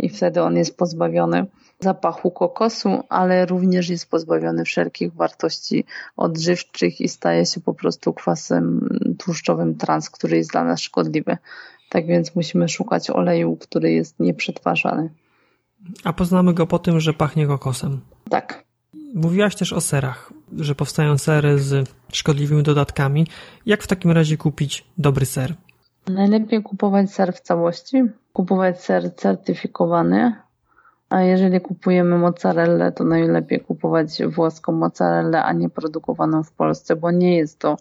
i 0.00 0.08
wtedy 0.08 0.42
on 0.42 0.56
jest 0.56 0.76
pozbawiony 0.76 1.46
zapachu 1.80 2.30
kokosu, 2.30 3.02
ale 3.08 3.46
również 3.46 3.88
jest 3.88 4.10
pozbawiony 4.10 4.64
wszelkich 4.64 5.12
wartości 5.14 5.84
odżywczych 6.16 7.00
i 7.00 7.08
staje 7.08 7.46
się 7.46 7.60
po 7.60 7.74
prostu 7.74 8.12
kwasem 8.12 8.88
tłuszczowym 9.18 9.74
trans, 9.74 10.10
który 10.10 10.36
jest 10.36 10.50
dla 10.50 10.64
nas 10.64 10.80
szkodliwy. 10.80 11.36
Tak 11.94 12.06
więc 12.06 12.34
musimy 12.34 12.68
szukać 12.68 13.10
oleju, 13.10 13.56
który 13.56 13.92
jest 13.92 14.20
nieprzetwarzany. 14.20 15.10
A 16.04 16.12
poznamy 16.12 16.54
go 16.54 16.66
po 16.66 16.78
tym, 16.78 17.00
że 17.00 17.12
pachnie 17.12 17.46
kokosem. 17.46 18.00
Tak. 18.30 18.64
Mówiłaś 19.14 19.56
też 19.56 19.72
o 19.72 19.80
serach, 19.80 20.32
że 20.56 20.74
powstają 20.74 21.18
sery 21.18 21.58
z 21.58 21.88
szkodliwymi 22.12 22.62
dodatkami. 22.62 23.26
Jak 23.66 23.82
w 23.82 23.86
takim 23.86 24.10
razie 24.10 24.36
kupić 24.36 24.84
dobry 24.98 25.26
ser? 25.26 25.54
Najlepiej 26.06 26.62
kupować 26.62 27.12
ser 27.12 27.32
w 27.32 27.40
całości, 27.40 28.02
kupować 28.32 28.82
ser 28.82 29.14
certyfikowany, 29.16 30.32
a 31.10 31.22
jeżeli 31.22 31.60
kupujemy 31.60 32.18
mozzarellę, 32.18 32.92
to 32.92 33.04
najlepiej 33.04 33.60
kupować 33.60 34.22
włoską 34.22 34.72
mozzarellę, 34.72 35.42
a 35.42 35.52
nie 35.52 35.70
produkowaną 35.70 36.42
w 36.42 36.52
Polsce, 36.52 36.96
bo 36.96 37.10
nie 37.10 37.36
jest 37.36 37.58
to 37.58 37.76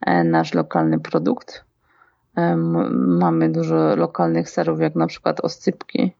e, 0.00 0.24
nasz 0.24 0.54
lokalny 0.54 1.00
produkt. 1.00 1.69
Mamy 2.92 3.48
dużo 3.48 3.96
lokalnych 3.96 4.50
serów, 4.50 4.80
jak 4.80 4.94
na 4.94 5.06
przykład 5.06 5.40
oscypki, 5.40 6.12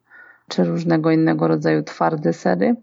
czy 0.49 0.65
różnego 0.65 1.11
innego 1.11 1.49
rodzaju 1.49 1.83
twarde 1.83 2.33
sery, 2.33 2.77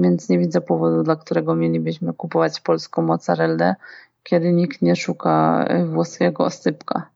więc 0.00 0.28
nie 0.28 0.38
widzę 0.38 0.60
powodu, 0.60 1.02
dla 1.02 1.16
którego 1.16 1.54
mielibyśmy 1.54 2.12
kupować 2.12 2.60
polską 2.60 3.02
mozzarellę, 3.02 3.74
kiedy 4.22 4.52
nikt 4.52 4.82
nie 4.82 4.96
szuka 4.96 5.64
e, 5.68 5.86
włoskiego 5.86 6.44
oscypka. 6.44 7.06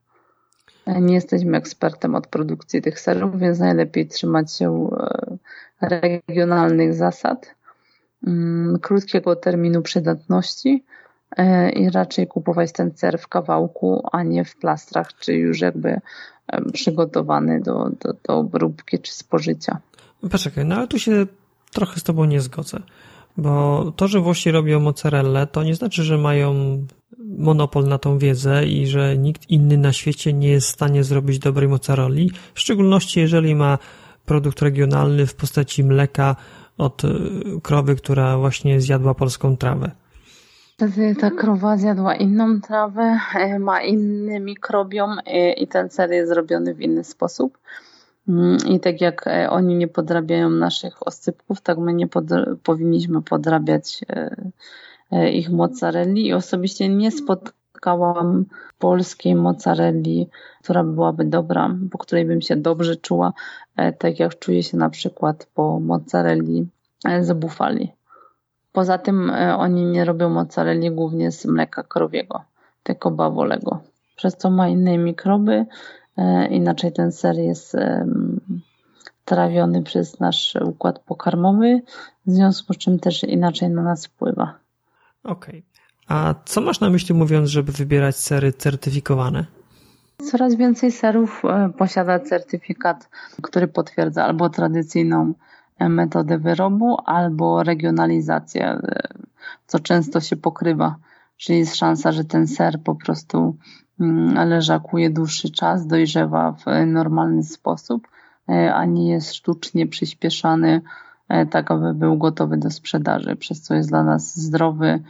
Nie 1.01 1.13
jesteśmy 1.13 1.57
ekspertem 1.57 2.15
od 2.15 2.27
produkcji 2.27 2.81
tych 2.81 2.99
serów, 2.99 3.39
więc 3.39 3.59
najlepiej 3.59 4.07
trzymać 4.07 4.53
się 4.53 4.89
e, 5.81 5.89
regionalnych 6.27 6.93
zasad, 6.93 7.55
mm, 8.27 8.79
krótkiego 8.79 9.35
terminu 9.35 9.81
przydatności 9.81 10.83
e, 10.87 11.04
i 11.73 11.89
raczej 11.89 12.27
kupować 12.27 12.71
ten 12.71 12.91
ser 12.97 13.19
w 13.19 13.27
kawałku, 13.27 14.07
a 14.11 14.23
nie 14.23 14.45
w 14.45 14.55
plastrach, 14.55 15.13
czy 15.19 15.33
już 15.33 15.61
jakby 15.61 16.01
przygotowany 16.73 17.61
do, 17.61 17.89
do, 18.01 18.13
do 18.27 18.37
obróbki 18.37 18.99
czy 18.99 19.13
spożycia. 19.13 19.77
Poczekaj, 20.31 20.65
no 20.65 20.75
ale 20.75 20.87
tu 20.87 20.99
się 20.99 21.25
trochę 21.73 21.99
z 21.99 22.03
Tobą 22.03 22.25
nie 22.25 22.41
zgodzę. 22.41 22.79
Bo 23.37 23.91
to, 23.95 24.07
że 24.07 24.19
Włosi 24.19 24.51
robią 24.51 24.79
mozzarellę, 24.79 25.47
to 25.47 25.63
nie 25.63 25.75
znaczy, 25.75 26.03
że 26.03 26.17
mają 26.17 26.53
monopol 27.37 27.87
na 27.87 27.97
tą 27.97 28.17
wiedzę 28.17 28.65
i 28.65 28.87
że 28.87 29.17
nikt 29.17 29.49
inny 29.49 29.77
na 29.77 29.93
świecie 29.93 30.33
nie 30.33 30.49
jest 30.49 30.67
w 30.67 30.73
stanie 30.73 31.03
zrobić 31.03 31.39
dobrej 31.39 31.67
mozzarelli, 31.67 32.31
w 32.53 32.59
szczególności 32.59 33.19
jeżeli 33.19 33.55
ma 33.55 33.77
produkt 34.25 34.61
regionalny 34.61 35.25
w 35.25 35.35
postaci 35.35 35.83
mleka 35.83 36.35
od 36.77 37.05
e, 37.05 37.09
krowy, 37.63 37.95
która 37.95 38.37
właśnie 38.37 38.81
zjadła 38.81 39.13
polską 39.13 39.57
trawę. 39.57 39.91
Wtedy 40.77 41.15
ta 41.15 41.31
krowa 41.31 41.77
zjadła 41.77 42.15
inną 42.15 42.61
trawę, 42.61 43.19
e, 43.35 43.59
ma 43.59 43.81
inny 43.81 44.39
mikrobiom 44.39 45.19
e, 45.25 45.53
i 45.53 45.67
ten 45.67 45.89
ser 45.89 46.11
jest 46.11 46.29
zrobiony 46.29 46.73
w 46.73 46.81
inny 46.81 47.03
sposób. 47.03 47.57
Mm, 48.27 48.57
I 48.69 48.79
tak 48.79 49.01
jak 49.01 49.25
oni 49.49 49.75
nie 49.75 49.87
podrabiają 49.87 50.49
naszych 50.49 51.07
oscypków, 51.07 51.61
tak 51.61 51.77
my 51.77 51.93
nie 51.93 52.07
pod, 52.07 52.25
powinniśmy 52.63 53.21
podrabiać 53.21 54.01
E, 55.11 55.31
ich 55.31 55.49
mozzarelli 55.49 56.27
i 56.27 56.33
osobiście 56.33 56.89
nie 56.89 57.11
spotkałam 57.11 58.45
polskiej 58.79 59.35
mozzarelli, 59.35 60.29
która 60.63 60.83
byłaby 60.83 61.25
dobra, 61.25 61.75
po 61.91 61.97
której 61.97 62.25
bym 62.25 62.41
się 62.41 62.55
dobrze 62.55 62.95
czuła, 62.95 63.33
e, 63.75 63.93
tak 63.93 64.19
jak 64.19 64.39
czuję 64.39 64.63
się 64.63 64.77
na 64.77 64.89
przykład 64.89 65.47
po 65.53 65.79
mozzarelli 65.79 66.67
e, 67.05 67.23
z 67.23 67.33
bufali. 67.33 67.94
Poza 68.75 68.97
tym 68.97 69.31
oni 69.57 69.85
nie 69.85 70.05
robią 70.05 70.29
mozzarelli 70.29 70.91
głównie 70.91 71.31
z 71.31 71.45
mleka 71.45 71.83
krowiego, 71.83 72.43
tylko 72.83 73.11
bawolego, 73.11 73.79
przez 74.15 74.37
co 74.37 74.49
ma 74.49 74.67
inne 74.67 74.97
mikroby, 74.97 75.65
inaczej 76.49 76.93
ten 76.93 77.11
ser 77.11 77.35
jest 77.35 77.77
trawiony 79.25 79.83
przez 79.83 80.19
nasz 80.19 80.57
układ 80.65 80.99
pokarmowy, 80.99 81.81
w 82.25 82.31
związku 82.31 82.73
z 82.73 82.77
czym 82.77 82.99
też 82.99 83.23
inaczej 83.23 83.69
na 83.69 83.83
nas 83.83 84.05
wpływa. 84.05 84.53
Okej. 85.23 85.63
Okay. 86.07 86.17
A 86.17 86.35
co 86.45 86.61
masz 86.61 86.79
na 86.79 86.89
myśli 86.89 87.15
mówiąc, 87.15 87.49
żeby 87.49 87.71
wybierać 87.71 88.15
sery 88.15 88.53
certyfikowane? 88.53 89.45
Coraz 90.31 90.55
więcej 90.55 90.91
serów 90.91 91.45
e, 91.45 91.69
posiada 91.77 92.19
certyfikat, 92.19 93.09
który 93.41 93.67
potwierdza 93.67 94.23
albo 94.23 94.49
tradycyjną 94.49 95.33
e, 95.79 95.89
metodę 95.89 96.37
wyrobu, 96.37 96.97
albo 97.05 97.63
regionalizację, 97.63 98.65
e, 98.67 99.07
co 99.67 99.79
często 99.79 100.21
się 100.21 100.35
pokrywa. 100.35 100.95
czyli 101.37 101.59
jest 101.59 101.75
szansa, 101.75 102.11
że 102.11 102.23
ten 102.23 102.47
ser 102.47 102.81
po 102.83 102.95
prostu 102.95 103.57
mm, 103.99 104.49
leżakuje 104.49 105.09
dłuższy 105.09 105.51
czas, 105.51 105.87
dojrzewa 105.87 106.51
w 106.51 106.65
normalny 106.85 107.43
sposób, 107.43 108.07
a 108.73 108.85
nie 108.85 109.09
jest 109.11 109.33
sztucznie 109.33 109.87
przyspieszany, 109.87 110.81
tak 111.51 111.71
aby 111.71 111.93
był 111.93 112.17
gotowy 112.17 112.57
do 112.57 112.71
sprzedaży, 112.71 113.35
przez 113.35 113.61
co 113.61 113.75
jest 113.75 113.89
dla 113.89 114.03
nas 114.03 114.35
zdrowy. 114.37 115.03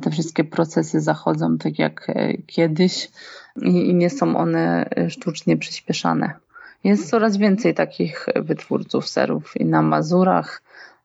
Te 0.00 0.10
wszystkie 0.10 0.44
procesy 0.44 1.00
zachodzą 1.00 1.58
tak 1.58 1.78
jak 1.78 2.12
kiedyś 2.46 3.10
i 3.62 3.94
nie 3.94 4.10
są 4.10 4.36
one 4.36 4.88
sztucznie 5.08 5.56
przyspieszane. 5.56 6.34
Jest 6.84 7.10
coraz 7.10 7.36
więcej 7.36 7.74
takich 7.74 8.26
wytwórców 8.36 9.08
serów 9.08 9.56
i 9.56 9.64
na 9.64 9.82
Mazurach, 9.82 10.62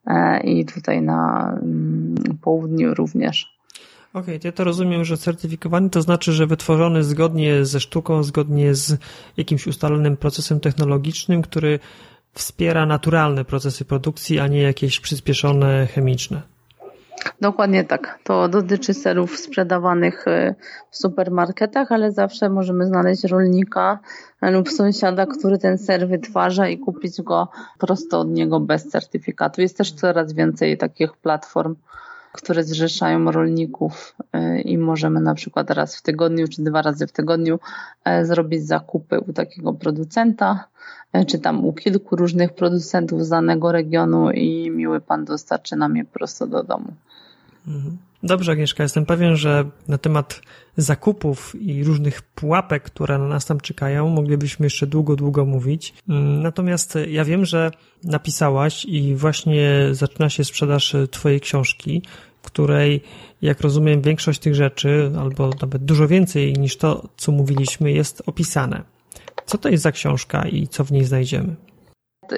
e, 0.08 0.40
i 0.44 0.66
tutaj 0.66 1.02
na 1.02 1.52
mm, 1.62 2.16
południu 2.42 2.94
również. 2.94 3.62
Okej, 4.14 4.36
okay, 4.36 4.40
ja 4.44 4.52
to 4.52 4.64
rozumiem, 4.64 5.06
że 5.06 5.18
certyfikowany 5.18 5.90
to 5.90 6.02
znaczy, 6.02 6.34
że 6.34 6.48
wytworzony 6.48 7.04
zgodnie 7.04 7.66
ze 7.66 7.80
sztuką, 7.80 8.24
zgodnie 8.24 8.76
z 8.76 8.98
jakimś 9.38 9.68
ustalonym 9.68 10.18
procesem 10.18 10.60
technologicznym, 10.60 11.42
który 11.42 11.80
wspiera 12.34 12.86
naturalne 12.86 13.46
procesy 13.46 13.86
produkcji, 13.86 14.40
a 14.40 14.48
nie 14.48 14.62
jakieś 14.62 15.00
przyspieszone 15.00 15.88
chemiczne. 15.88 16.42
Dokładnie 17.42 17.84
tak. 17.84 18.20
To 18.24 18.48
dotyczy 18.48 18.94
serów 18.94 19.38
sprzedawanych 19.40 20.28
e, 20.28 20.56
w 20.90 20.98
supermarketach, 20.98 21.92
ale 21.92 22.12
zawsze 22.12 22.50
możemy 22.50 22.86
znaleźć 22.86 23.24
rolnika 23.24 24.00
lub 24.42 24.70
sąsiada, 24.70 25.26
który 25.26 25.58
ten 25.58 25.78
ser 25.78 26.08
wytwarza 26.08 26.68
i 26.68 26.78
kupić 26.80 27.22
go 27.22 27.48
prosto 27.80 28.20
od 28.20 28.30
niego 28.30 28.60
bez 28.60 28.90
certyfikatu. 28.90 29.62
Jest 29.62 29.78
też 29.78 29.92
coraz 29.92 30.34
więcej 30.34 30.78
takich 30.78 31.18
platform, 31.18 31.76
które 32.32 32.64
zrzeszają 32.64 33.32
rolników 33.32 34.16
e, 34.34 34.62
i 34.62 34.78
możemy 34.78 35.22
na 35.22 35.36
przykład 35.36 35.72
raz 35.72 35.96
w 35.96 36.02
tygodniu 36.02 36.48
czy 36.48 36.64
dwa 36.64 36.82
razy 36.82 37.08
w 37.08 37.12
tygodniu 37.12 37.60
e, 38.04 38.26
zrobić 38.26 38.68
zakupy 38.68 39.20
u 39.20 39.34
takiego 39.34 39.74
producenta, 39.74 40.68
czy 41.28 41.40
tam 41.40 41.66
u 41.66 41.74
kilku 41.74 42.16
różnych 42.16 42.54
producentów 42.54 43.26
z 43.26 43.30
danego 43.30 43.72
regionu 43.72 44.32
i 44.32 44.72
miły 44.72 45.02
pan 45.02 45.26
dostarczy 45.26 45.76
nam 45.76 45.96
je 45.96 46.06
prosto 46.06 46.48
do 46.48 46.64
domu. 46.64 46.94
Dobrze, 48.24 48.52
Agnieszka, 48.52 48.84
jestem 48.84 49.06
pewien, 49.06 49.36
że 49.36 49.66
na 49.88 49.98
temat 49.98 50.42
zakupów 50.78 51.56
i 51.62 51.84
różnych 51.84 52.22
pułapek, 52.22 52.84
które 52.84 53.18
na 53.18 53.28
nas 53.28 53.46
tam 53.46 53.60
czekają, 53.60 54.10
moglibyśmy 54.10 54.66
jeszcze 54.66 54.88
długo, 54.88 55.16
długo 55.16 55.46
mówić. 55.46 55.94
Natomiast 56.42 56.98
ja 57.08 57.26
wiem, 57.26 57.46
że 57.46 57.72
napisałaś 58.04 58.86
i 58.86 59.16
właśnie 59.16 59.88
zaczyna 59.92 60.30
się 60.30 60.44
sprzedaż 60.44 60.96
Twojej 61.12 61.42
książki, 61.42 62.02
w 62.42 62.46
której, 62.46 63.02
jak 63.42 63.62
rozumiem, 63.62 64.02
większość 64.02 64.40
tych 64.40 64.56
rzeczy, 64.56 65.12
albo 65.20 65.50
nawet 65.62 65.86
dużo 65.86 66.08
więcej 66.08 66.54
niż 66.54 66.78
to, 66.78 67.10
co 67.18 67.32
mówiliśmy, 67.32 67.92
jest 67.92 68.24
opisane. 68.26 68.84
Co 69.46 69.58
to 69.58 69.70
jest 69.70 69.84
za 69.84 69.92
książka 69.92 70.48
i 70.48 70.68
co 70.68 70.84
w 70.84 70.92
niej 70.92 71.06
znajdziemy? 71.06 71.56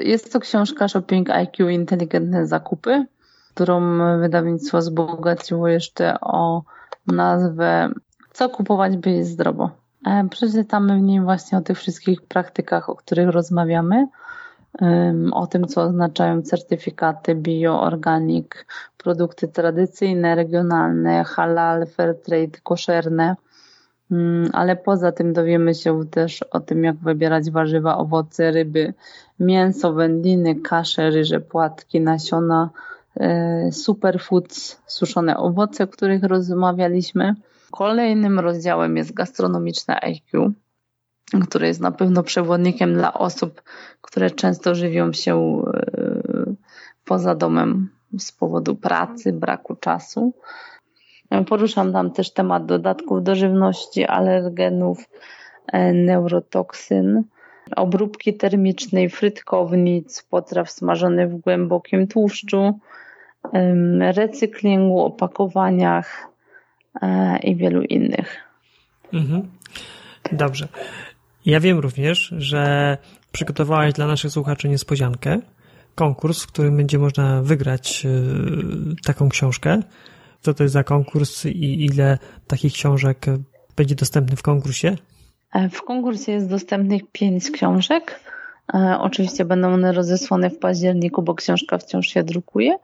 Jest 0.02 0.34
to 0.34 0.40
książka 0.40 0.88
Shopping 0.88 1.30
IQ 1.30 1.70
Inteligentne 1.70 2.48
Zakupy 2.48 3.06
którą 3.54 3.98
wydawnictwo 4.20 4.78
wzbogaciło 4.78 5.68
jeszcze 5.68 6.20
o 6.22 6.64
nazwę 7.08 7.90
Co 8.34 8.50
kupować, 8.50 8.98
by 8.98 9.12
jest 9.12 9.32
zdrowo. 9.32 9.70
E, 10.06 10.28
przeczytamy 10.30 10.98
w 10.98 11.02
niej 11.02 11.22
właśnie 11.22 11.58
o 11.58 11.62
tych 11.62 11.78
wszystkich 11.78 12.22
praktykach, 12.22 12.90
o 12.90 12.96
których 12.96 13.30
rozmawiamy, 13.30 14.08
o 15.32 15.48
tym, 15.48 15.68
co 15.68 15.82
oznaczają 15.82 16.42
certyfikaty 16.42 17.36
bio, 17.36 17.82
organik, 17.82 18.66
produkty 18.98 19.48
tradycyjne, 19.48 20.36
regionalne, 20.36 21.24
halal, 21.24 21.88
fair 21.88 22.22
trade, 22.22 22.60
koszerne. 22.64 23.36
Ale 24.54 24.76
poza 24.76 25.12
tym 25.12 25.34
dowiemy 25.34 25.76
się 25.76 26.06
też 26.06 26.44
o 26.44 26.60
tym, 26.60 26.84
jak 26.84 26.96
wybierać 26.96 27.52
warzywa, 27.52 27.98
owoce, 27.98 28.52
ryby, 28.52 28.94
mięso, 29.40 29.94
wędliny, 29.94 30.56
kasze, 30.56 31.10
ryże, 31.10 31.40
płatki, 31.40 32.02
nasiona, 32.02 32.70
superfoods, 33.72 34.82
suszone 34.88 35.38
owoce, 35.38 35.84
o 35.84 35.88
których 35.88 36.24
rozmawialiśmy. 36.24 37.36
Kolejnym 37.72 38.40
rozdziałem 38.40 38.98
jest 38.98 39.14
gastronomiczne 39.14 40.00
IQ, 40.04 40.54
które 41.42 41.68
jest 41.68 41.82
na 41.82 41.92
pewno 41.92 42.24
przewodnikiem 42.24 42.94
dla 42.94 43.14
osób, 43.14 43.62
które 44.02 44.32
często 44.32 44.76
żywią 44.76 45.14
się 45.14 45.64
e, 45.74 46.56
poza 47.06 47.36
domem 47.36 47.90
z 48.20 48.32
powodu 48.32 48.76
pracy, 48.76 49.34
braku 49.34 49.76
czasu. 49.76 50.34
Poruszam 51.48 51.94
tam 51.94 52.12
też 52.12 52.34
temat 52.34 52.66
dodatków 52.66 53.24
do 53.24 53.36
żywności, 53.36 54.06
alergenów, 54.06 55.10
e, 55.68 55.94
neurotoksyn, 55.94 57.24
obróbki 57.76 58.34
termicznej, 58.34 59.10
frytkownic, 59.10 60.24
potraw 60.24 60.72
smażonych 60.72 61.30
w 61.30 61.38
głębokim 61.38 62.08
tłuszczu, 62.08 62.80
recyklingu, 64.00 65.00
opakowaniach 65.00 66.28
e, 67.02 67.40
i 67.40 67.56
wielu 67.56 67.82
innych. 67.82 68.38
Mhm. 69.14 69.52
Dobrze. 70.32 70.68
Ja 71.46 71.60
wiem 71.60 71.80
również, 71.80 72.34
że 72.38 72.98
przygotowałaś 73.32 73.94
dla 73.94 74.08
naszych 74.08 74.32
słuchaczy 74.32 74.70
niespodziankę, 74.70 75.40
konkurs, 75.96 76.44
w 76.44 76.48
którym 76.48 76.78
będzie 76.78 77.00
można 77.00 77.42
wygrać 77.42 78.06
e, 78.06 78.10
taką 79.06 79.30
książkę. 79.30 79.80
Co 80.42 80.54
to 80.54 80.64
jest 80.64 80.74
za 80.74 80.84
konkurs 80.84 81.46
i 81.46 81.86
ile 81.86 82.18
takich 82.48 82.74
książek 82.74 83.26
będzie 83.76 83.96
dostępnych 83.96 84.40
w 84.40 84.44
konkursie? 84.44 84.96
E, 85.54 85.70
w 85.70 85.82
konkursie 85.82 86.32
jest 86.32 86.50
dostępnych 86.50 87.02
pięć 87.12 87.52
książek. 87.52 88.20
Oczywiście 89.00 89.46
będą 89.46 89.74
one 89.74 89.92
rozesłane 89.92 90.50
w 90.50 90.60
październiku, 90.60 91.22
bo 91.22 91.36
książka 91.36 91.78
wciąż 91.78 92.08
się 92.08 92.24
drukuje 92.24 92.78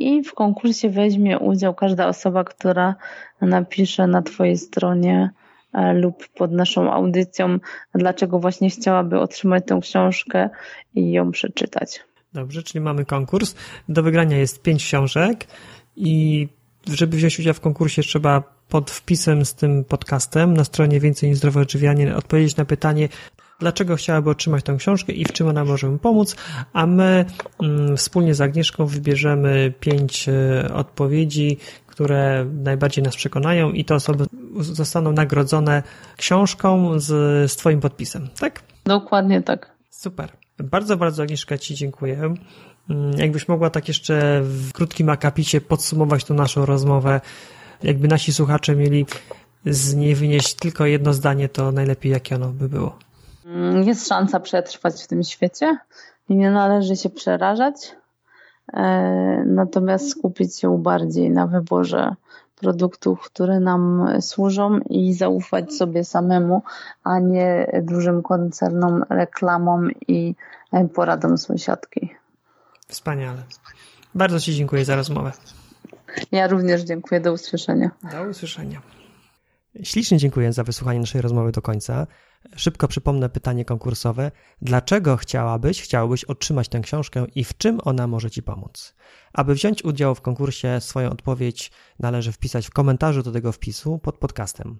i 0.00 0.22
w 0.22 0.34
konkursie 0.34 0.90
weźmie 0.90 1.38
udział 1.38 1.74
każda 1.74 2.08
osoba, 2.08 2.44
która 2.44 2.94
napisze 3.40 4.06
na 4.06 4.22
Twojej 4.22 4.56
stronie 4.56 5.30
e, 5.72 5.94
lub 5.94 6.28
pod 6.28 6.52
naszą 6.52 6.92
audycją, 6.92 7.58
dlaczego 7.94 8.38
właśnie 8.38 8.70
chciałaby 8.70 9.20
otrzymać 9.20 9.64
tę 9.66 9.78
książkę 9.82 10.50
i 10.94 11.12
ją 11.12 11.30
przeczytać. 11.30 12.00
Dobrze, 12.32 12.62
czyli 12.62 12.84
mamy 12.84 13.04
konkurs. 13.04 13.54
Do 13.88 14.02
wygrania 14.02 14.36
jest 14.36 14.62
pięć 14.62 14.84
książek 14.84 15.46
i 15.96 16.48
żeby 16.86 17.16
wziąć 17.16 17.38
udział 17.38 17.54
w 17.54 17.60
konkursie 17.60 18.02
trzeba 18.02 18.42
pod 18.68 18.90
wpisem 18.90 19.44
z 19.44 19.54
tym 19.54 19.84
podcastem 19.84 20.54
na 20.54 20.64
stronie 20.64 21.00
Więcej 21.00 21.28
niż 21.28 21.38
Zdrowe 21.38 21.60
Odżywianie 21.60 22.16
odpowiedzieć 22.16 22.56
na 22.56 22.64
pytanie, 22.64 23.08
dlaczego 23.60 23.96
chciałaby 23.96 24.30
otrzymać 24.30 24.64
tę 24.64 24.76
książkę 24.76 25.12
i 25.12 25.24
w 25.24 25.32
czym 25.32 25.48
ona 25.48 25.64
może 25.64 25.88
mu 25.88 25.98
pomóc, 25.98 26.36
a 26.72 26.86
my 26.86 27.24
mm, 27.62 27.96
wspólnie 27.96 28.34
z 28.34 28.40
Agnieszką 28.40 28.86
wybierzemy 28.86 29.72
pięć 29.80 30.28
e, 30.28 30.74
odpowiedzi, 30.74 31.56
które 31.86 32.46
najbardziej 32.62 33.04
nas 33.04 33.16
przekonają 33.16 33.72
i 33.72 33.84
te 33.84 33.94
osoby 33.94 34.24
zostaną 34.60 35.12
nagrodzone 35.12 35.82
książką 36.16 36.98
z, 37.00 37.06
z 37.52 37.56
Twoim 37.56 37.80
podpisem, 37.80 38.28
tak? 38.38 38.62
Dokładnie 38.84 39.42
tak. 39.42 39.72
Super. 39.90 40.32
Bardzo, 40.58 40.96
bardzo 40.96 41.22
Agnieszka 41.22 41.58
Ci 41.58 41.74
dziękuję. 41.74 42.34
Mm, 42.90 43.12
jakbyś 43.18 43.48
mogła 43.48 43.70
tak 43.70 43.88
jeszcze 43.88 44.40
w 44.42 44.72
krótkim 44.72 45.08
akapicie 45.08 45.60
podsumować 45.60 46.24
tą 46.24 46.34
naszą 46.34 46.66
rozmowę, 46.66 47.20
jakby 47.82 48.08
nasi 48.08 48.32
słuchacze 48.32 48.76
mieli 48.76 49.06
z 49.66 49.94
niej 49.94 50.14
wynieść 50.14 50.54
tylko 50.54 50.86
jedno 50.86 51.12
zdanie, 51.12 51.48
to 51.48 51.72
najlepiej 51.72 52.12
jakie 52.12 52.34
ono 52.34 52.48
by 52.48 52.68
było. 52.68 52.98
Mm, 53.54 53.82
jest 53.82 54.08
szansa 54.08 54.40
przetrwać 54.40 55.04
w 55.04 55.06
tym 55.06 55.22
świecie 55.22 55.78
i 56.28 56.36
nie 56.36 56.50
należy 56.50 56.96
się 56.96 57.10
przerażać, 57.10 57.96
e, 58.72 58.82
natomiast 59.46 60.10
skupić 60.10 60.58
się 60.58 60.78
bardziej 60.82 61.30
na 61.30 61.46
wyborze 61.46 62.14
produktów, 62.56 63.20
które 63.20 63.60
nam 63.60 64.08
służą 64.20 64.78
i 64.78 65.14
zaufać 65.14 65.74
sobie 65.74 66.04
samemu, 66.04 66.62
a 67.04 67.18
nie 67.18 67.80
dużym 67.82 68.22
koncernom, 68.22 69.04
reklamom 69.10 69.90
i 70.08 70.34
e, 70.72 70.88
poradom 70.88 71.38
sąsiadki. 71.38 72.14
Wspaniale. 72.88 73.42
Bardzo 74.14 74.40
Ci 74.40 74.54
dziękuję 74.54 74.84
za 74.84 74.96
rozmowę. 74.96 75.32
Ja 76.32 76.46
również 76.46 76.82
dziękuję. 76.82 77.20
Do 77.20 77.32
usłyszenia. 77.32 77.90
Do 78.12 78.22
usłyszenia. 78.22 78.82
Ślicznie 79.82 80.18
dziękuję 80.18 80.52
za 80.52 80.64
wysłuchanie 80.64 81.00
naszej 81.00 81.20
rozmowy 81.20 81.52
do 81.52 81.62
końca. 81.62 82.06
Szybko 82.56 82.88
przypomnę 82.88 83.28
pytanie 83.28 83.64
konkursowe. 83.64 84.30
Dlaczego 84.62 85.16
chciałabyś, 85.16 85.82
chciałbyś 85.82 86.24
otrzymać 86.24 86.68
tę 86.68 86.80
książkę 86.80 87.26
i 87.34 87.44
w 87.44 87.56
czym 87.56 87.78
ona 87.84 88.06
może 88.06 88.30
Ci 88.30 88.42
pomóc? 88.42 88.94
Aby 89.32 89.54
wziąć 89.54 89.84
udział 89.84 90.14
w 90.14 90.20
konkursie, 90.20 90.80
swoją 90.80 91.10
odpowiedź 91.10 91.70
należy 91.98 92.32
wpisać 92.32 92.66
w 92.66 92.70
komentarzu 92.70 93.22
do 93.22 93.32
tego 93.32 93.52
wpisu 93.52 93.98
pod 93.98 94.18
podcastem. 94.18 94.78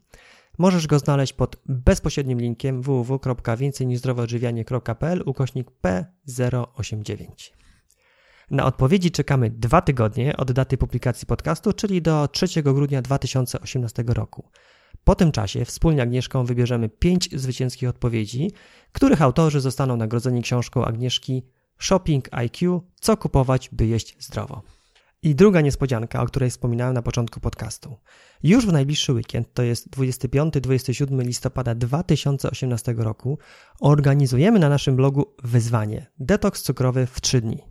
Możesz 0.58 0.86
go 0.86 0.98
znaleźć 0.98 1.32
pod 1.32 1.56
bezpośrednim 1.66 2.40
linkiem 2.40 2.82
www.więcejniżzdrowoodżywianie.pl 2.82 5.22
ukośnik 5.26 5.70
P089. 5.82 7.26
Na 8.50 8.64
odpowiedzi 8.64 9.11
czekamy 9.11 9.50
dwa 9.50 9.82
tygodnie 9.82 10.36
od 10.36 10.52
daty 10.52 10.78
publikacji 10.78 11.26
podcastu, 11.26 11.72
czyli 11.72 12.02
do 12.02 12.28
3 12.28 12.62
grudnia 12.62 13.02
2018 13.02 14.04
roku. 14.06 14.48
Po 15.05 15.14
tym 15.14 15.32
czasie 15.32 15.64
wspólnie 15.64 16.03
Agnieszką 16.03 16.44
wybierzemy 16.44 16.88
pięć 16.88 17.28
zwycięskich 17.32 17.88
odpowiedzi, 17.88 18.51
których 18.92 19.22
autorzy 19.22 19.61
zostaną 19.61 19.96
nagrodzeni 19.96 20.42
książką 20.42 20.84
Agnieszki 20.84 21.42
Shopping 21.78 22.28
IQ 22.30 22.82
Co 23.01 23.16
kupować, 23.16 23.68
by 23.72 23.86
jeść 23.86 24.16
zdrowo. 24.18 24.62
I 25.22 25.34
druga 25.34 25.61
niespodzianka, 25.61 26.22
o 26.22 26.26
której 26.26 26.51
wspominałem 26.51 26.94
na 26.94 27.03
początku 27.03 27.40
podcastu. 27.40 27.96
Już 28.42 28.66
w 28.66 28.72
najbliższy 28.72 29.12
weekend, 29.12 29.55
to 29.55 29.62
jest 29.62 29.88
25-27 29.90 31.26
listopada 31.26 31.74
2018 31.74 32.94
roku, 32.98 33.38
organizujemy 33.80 34.59
na 34.59 34.68
naszym 34.68 34.96
blogu 34.96 35.34
wyzwanie 35.42 36.07
Detoks 36.18 36.62
cukrowy 36.62 37.07
w 37.07 37.20
3 37.20 37.40
dni. 37.40 37.70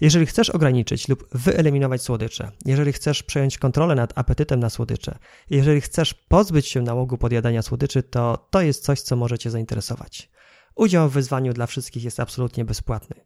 Jeżeli 0.00 0.26
chcesz 0.26 0.50
ograniczyć 0.50 1.08
lub 1.08 1.28
wyeliminować 1.32 2.02
słodycze, 2.02 2.50
jeżeli 2.64 2.92
chcesz 2.92 3.22
przejąć 3.22 3.58
kontrolę 3.58 3.94
nad 3.94 4.18
apetytem 4.18 4.60
na 4.60 4.70
słodycze, 4.70 5.18
jeżeli 5.50 5.80
chcesz 5.80 6.14
pozbyć 6.14 6.66
się 6.66 6.82
nałogu 6.82 7.18
podjadania 7.18 7.62
słodyczy, 7.62 8.02
to 8.02 8.48
to 8.50 8.60
jest 8.60 8.84
coś, 8.84 9.00
co 9.00 9.16
może 9.16 9.38
Cię 9.38 9.50
zainteresować. 9.50 10.30
Udział 10.74 11.08
w 11.08 11.12
wyzwaniu 11.12 11.52
dla 11.52 11.66
wszystkich 11.66 12.04
jest 12.04 12.20
absolutnie 12.20 12.64
bezpłatny. 12.64 13.16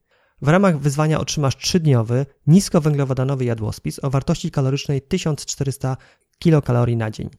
W 0.42 0.48
ramach 0.48 0.78
wyzwania 0.78 1.20
otrzymasz 1.20 1.56
trzydniowy, 1.56 2.26
niskowęglowodanowy 2.46 3.44
jadłospis 3.44 4.04
o 4.04 4.10
wartości 4.10 4.50
kalorycznej 4.50 5.02
1400 5.02 5.96
kilokalorii 6.38 6.96
na 6.96 7.10
dzień. 7.10 7.30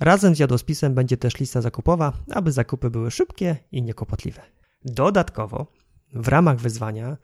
Razem 0.00 0.34
z 0.34 0.38
jadłospisem 0.38 0.94
będzie 0.94 1.16
też 1.16 1.40
lista 1.40 1.60
zakupowa, 1.60 2.12
aby 2.30 2.52
zakupy 2.52 2.90
były 2.90 3.10
szybkie 3.10 3.56
i 3.72 3.82
niekłopotliwe. 3.82 4.42
Dodatkowo, 4.84 5.66
w 6.12 6.28
ramach 6.28 6.58
wyzwania 6.58 7.16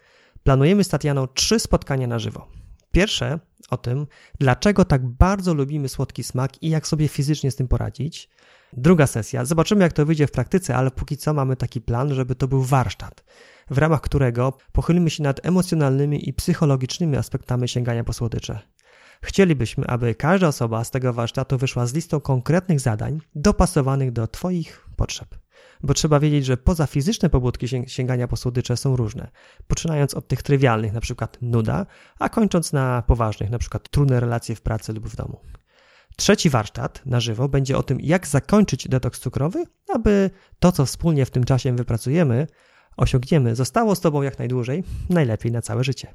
planujemy 0.42 0.84
z 0.84 0.88
Tatianą 0.88 1.26
trzy 1.26 1.60
spotkania 1.60 2.06
na 2.06 2.18
żywo. 2.18 2.48
Pierwsze 2.92 3.38
o 3.70 3.76
tym, 3.76 4.06
dlaczego 4.38 4.84
tak 4.84 5.06
bardzo 5.06 5.54
lubimy 5.54 5.88
słodki 5.88 6.24
smak 6.24 6.62
i 6.62 6.70
jak 6.70 6.86
sobie 6.86 7.08
fizycznie 7.08 7.50
z 7.50 7.56
tym 7.56 7.68
poradzić. 7.68 8.30
Druga 8.72 9.06
sesja, 9.06 9.44
zobaczymy 9.44 9.82
jak 9.82 9.92
to 9.92 10.06
wyjdzie 10.06 10.26
w 10.26 10.30
praktyce, 10.30 10.76
ale 10.76 10.90
póki 10.90 11.16
co 11.16 11.34
mamy 11.34 11.56
taki 11.56 11.80
plan, 11.80 12.14
żeby 12.14 12.34
to 12.34 12.48
był 12.48 12.62
warsztat, 12.62 13.24
w 13.70 13.78
ramach 13.78 14.00
którego 14.00 14.56
pochylimy 14.72 15.10
się 15.10 15.22
nad 15.22 15.46
emocjonalnymi 15.46 16.28
i 16.28 16.32
psychologicznymi 16.32 17.16
aspektami 17.16 17.68
sięgania 17.68 18.04
po 18.04 18.12
słodycze. 18.12 18.58
Chcielibyśmy, 19.22 19.86
aby 19.86 20.14
każda 20.14 20.48
osoba 20.48 20.84
z 20.84 20.90
tego 20.90 21.12
warsztatu 21.12 21.58
wyszła 21.58 21.86
z 21.86 21.94
listą 21.94 22.20
konkretnych 22.20 22.80
zadań 22.80 23.20
dopasowanych 23.34 24.12
do 24.12 24.26
Twoich 24.26 24.86
potrzeb. 24.96 25.38
Bo 25.82 25.94
trzeba 25.94 26.20
wiedzieć, 26.20 26.44
że 26.44 26.56
poza 26.56 26.86
fizyczne 26.86 27.30
pobudki 27.30 27.66
sięgania 27.86 28.28
po 28.28 28.36
słodycze 28.36 28.76
są 28.76 28.96
różne. 28.96 29.30
Poczynając 29.66 30.14
od 30.14 30.28
tych 30.28 30.42
trywialnych, 30.42 30.92
przykład 31.00 31.38
nuda, 31.42 31.86
a 32.18 32.28
kończąc 32.28 32.72
na 32.72 33.02
poważnych, 33.02 33.50
przykład 33.58 33.88
trudne 33.90 34.20
relacje 34.20 34.54
w 34.54 34.60
pracy 34.60 34.92
lub 34.92 35.08
w 35.08 35.16
domu. 35.16 35.40
Trzeci 36.16 36.50
warsztat 36.50 37.06
na 37.06 37.20
żywo 37.20 37.48
będzie 37.48 37.78
o 37.78 37.82
tym, 37.82 38.00
jak 38.00 38.26
zakończyć 38.26 38.88
detoks 38.88 39.20
cukrowy, 39.20 39.64
aby 39.94 40.30
to, 40.58 40.72
co 40.72 40.86
wspólnie 40.86 41.26
w 41.26 41.30
tym 41.30 41.44
czasie 41.44 41.76
wypracujemy, 41.76 42.46
osiągniemy, 42.96 43.56
zostało 43.56 43.94
z 43.94 44.00
Tobą 44.00 44.22
jak 44.22 44.38
najdłużej, 44.38 44.84
najlepiej 45.10 45.52
na 45.52 45.62
całe 45.62 45.84
życie. 45.84 46.12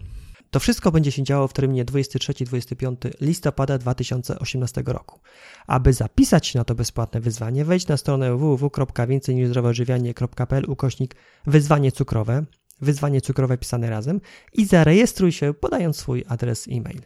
To 0.51 0.59
wszystko 0.59 0.91
będzie 0.91 1.11
się 1.11 1.23
działo 1.23 1.47
w 1.47 1.53
terminie 1.53 1.85
23-25 1.85 2.95
listopada 3.21 3.77
2018 3.77 4.83
roku. 4.85 5.19
Aby 5.67 5.93
zapisać 5.93 6.47
się 6.47 6.59
na 6.59 6.65
to 6.65 6.75
bezpłatne 6.75 7.19
wyzwanie, 7.19 7.65
wejdź 7.65 7.87
na 7.87 7.97
stronę 7.97 8.37
www.więcejniżzdrowoodżywianie.pl 8.37 10.65
ukośnik 10.67 11.15
wyzwanie 11.47 11.91
cukrowe, 11.91 12.45
wyzwanie 12.81 13.21
cukrowe 13.21 13.57
pisane 13.57 13.89
razem 13.89 14.21
i 14.53 14.65
zarejestruj 14.65 15.31
się 15.31 15.53
podając 15.53 15.97
swój 15.97 16.25
adres 16.27 16.67
e-mail. 16.71 17.01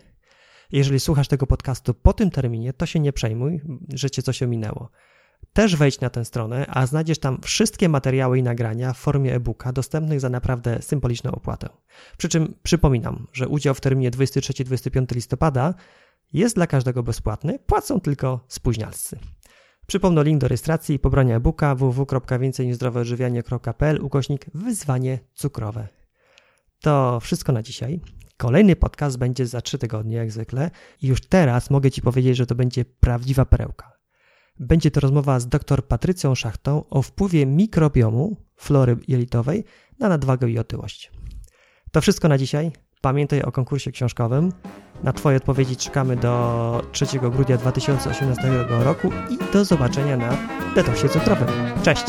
Jeżeli 0.71 0.99
słuchasz 0.99 1.27
tego 1.27 1.47
podcastu 1.47 1.93
po 1.93 2.13
tym 2.13 2.31
terminie, 2.31 2.73
to 2.73 2.85
się 2.85 2.99
nie 2.99 3.13
przejmuj, 3.13 3.61
że 3.93 4.09
cię 4.09 4.21
coś 4.21 4.43
ominęło. 4.43 4.89
Też 5.53 5.75
wejdź 5.75 5.99
na 5.99 6.09
tę 6.09 6.25
stronę, 6.25 6.65
a 6.69 6.85
znajdziesz 6.85 7.19
tam 7.19 7.41
wszystkie 7.41 7.89
materiały 7.89 8.39
i 8.39 8.43
nagrania 8.43 8.93
w 8.93 8.97
formie 8.97 9.35
e-booka 9.35 9.73
dostępnych 9.73 10.19
za 10.19 10.29
naprawdę 10.29 10.81
symboliczną 10.81 11.31
opłatę. 11.31 11.69
Przy 12.17 12.29
czym 12.29 12.53
przypominam, 12.63 13.27
że 13.33 13.47
udział 13.47 13.73
w 13.73 13.81
terminie 13.81 14.11
23-25 14.11 15.15
listopada 15.15 15.73
jest 16.33 16.55
dla 16.55 16.67
każdego 16.67 17.03
bezpłatny, 17.03 17.59
płacą 17.59 17.99
tylko 17.99 18.45
spóźnialscy. 18.47 19.19
Przypomnę 19.87 20.23
link 20.23 20.41
do 20.41 20.47
rejestracji 20.47 20.95
i 20.95 20.99
pobrania 20.99 21.35
e-booka 21.35 21.75
www.więcejniżzdroweodżywianie.pl 21.75 24.01
ukośnik 24.01 24.45
wyzwanie 24.53 25.19
cukrowe. 25.33 25.87
To 26.81 27.19
wszystko 27.19 27.51
na 27.51 27.63
dzisiaj. 27.63 28.01
Kolejny 28.37 28.75
podcast 28.75 29.17
będzie 29.17 29.47
za 29.47 29.61
3 29.61 29.77
tygodnie, 29.77 30.17
jak 30.17 30.31
zwykle, 30.31 30.71
i 31.01 31.07
już 31.07 31.21
teraz 31.21 31.69
mogę 31.69 31.91
Ci 31.91 32.01
powiedzieć, 32.01 32.37
że 32.37 32.45
to 32.45 32.55
będzie 32.55 32.85
prawdziwa 32.85 33.45
perełka. 33.45 33.98
Będzie 34.59 34.91
to 34.91 34.99
rozmowa 34.99 35.39
z 35.39 35.47
dr 35.47 35.87
Patrycją 35.87 36.35
Szachtą 36.35 36.83
o 36.89 37.01
wpływie 37.01 37.45
mikrobiomu 37.45 38.37
flory 38.55 38.97
jelitowej 39.07 39.63
na 39.99 40.09
nadwagę 40.09 40.49
i 40.49 40.59
otyłość. 40.59 41.11
To 41.91 42.01
wszystko 42.01 42.27
na 42.27 42.37
dzisiaj. 42.37 42.71
Pamiętaj 43.01 43.41
o 43.41 43.51
konkursie 43.51 43.91
książkowym. 43.91 44.51
Na 45.03 45.13
Twoje 45.13 45.37
odpowiedzi 45.37 45.75
czekamy 45.75 46.15
do 46.15 46.81
3 46.91 47.05
grudnia 47.19 47.57
2018 47.57 48.51
roku 48.69 49.11
i 49.29 49.53
do 49.53 49.65
zobaczenia 49.65 50.17
na 50.17 50.37
detoksie 50.75 51.09
cukrowym. 51.09 51.47
Cześć! 51.83 52.05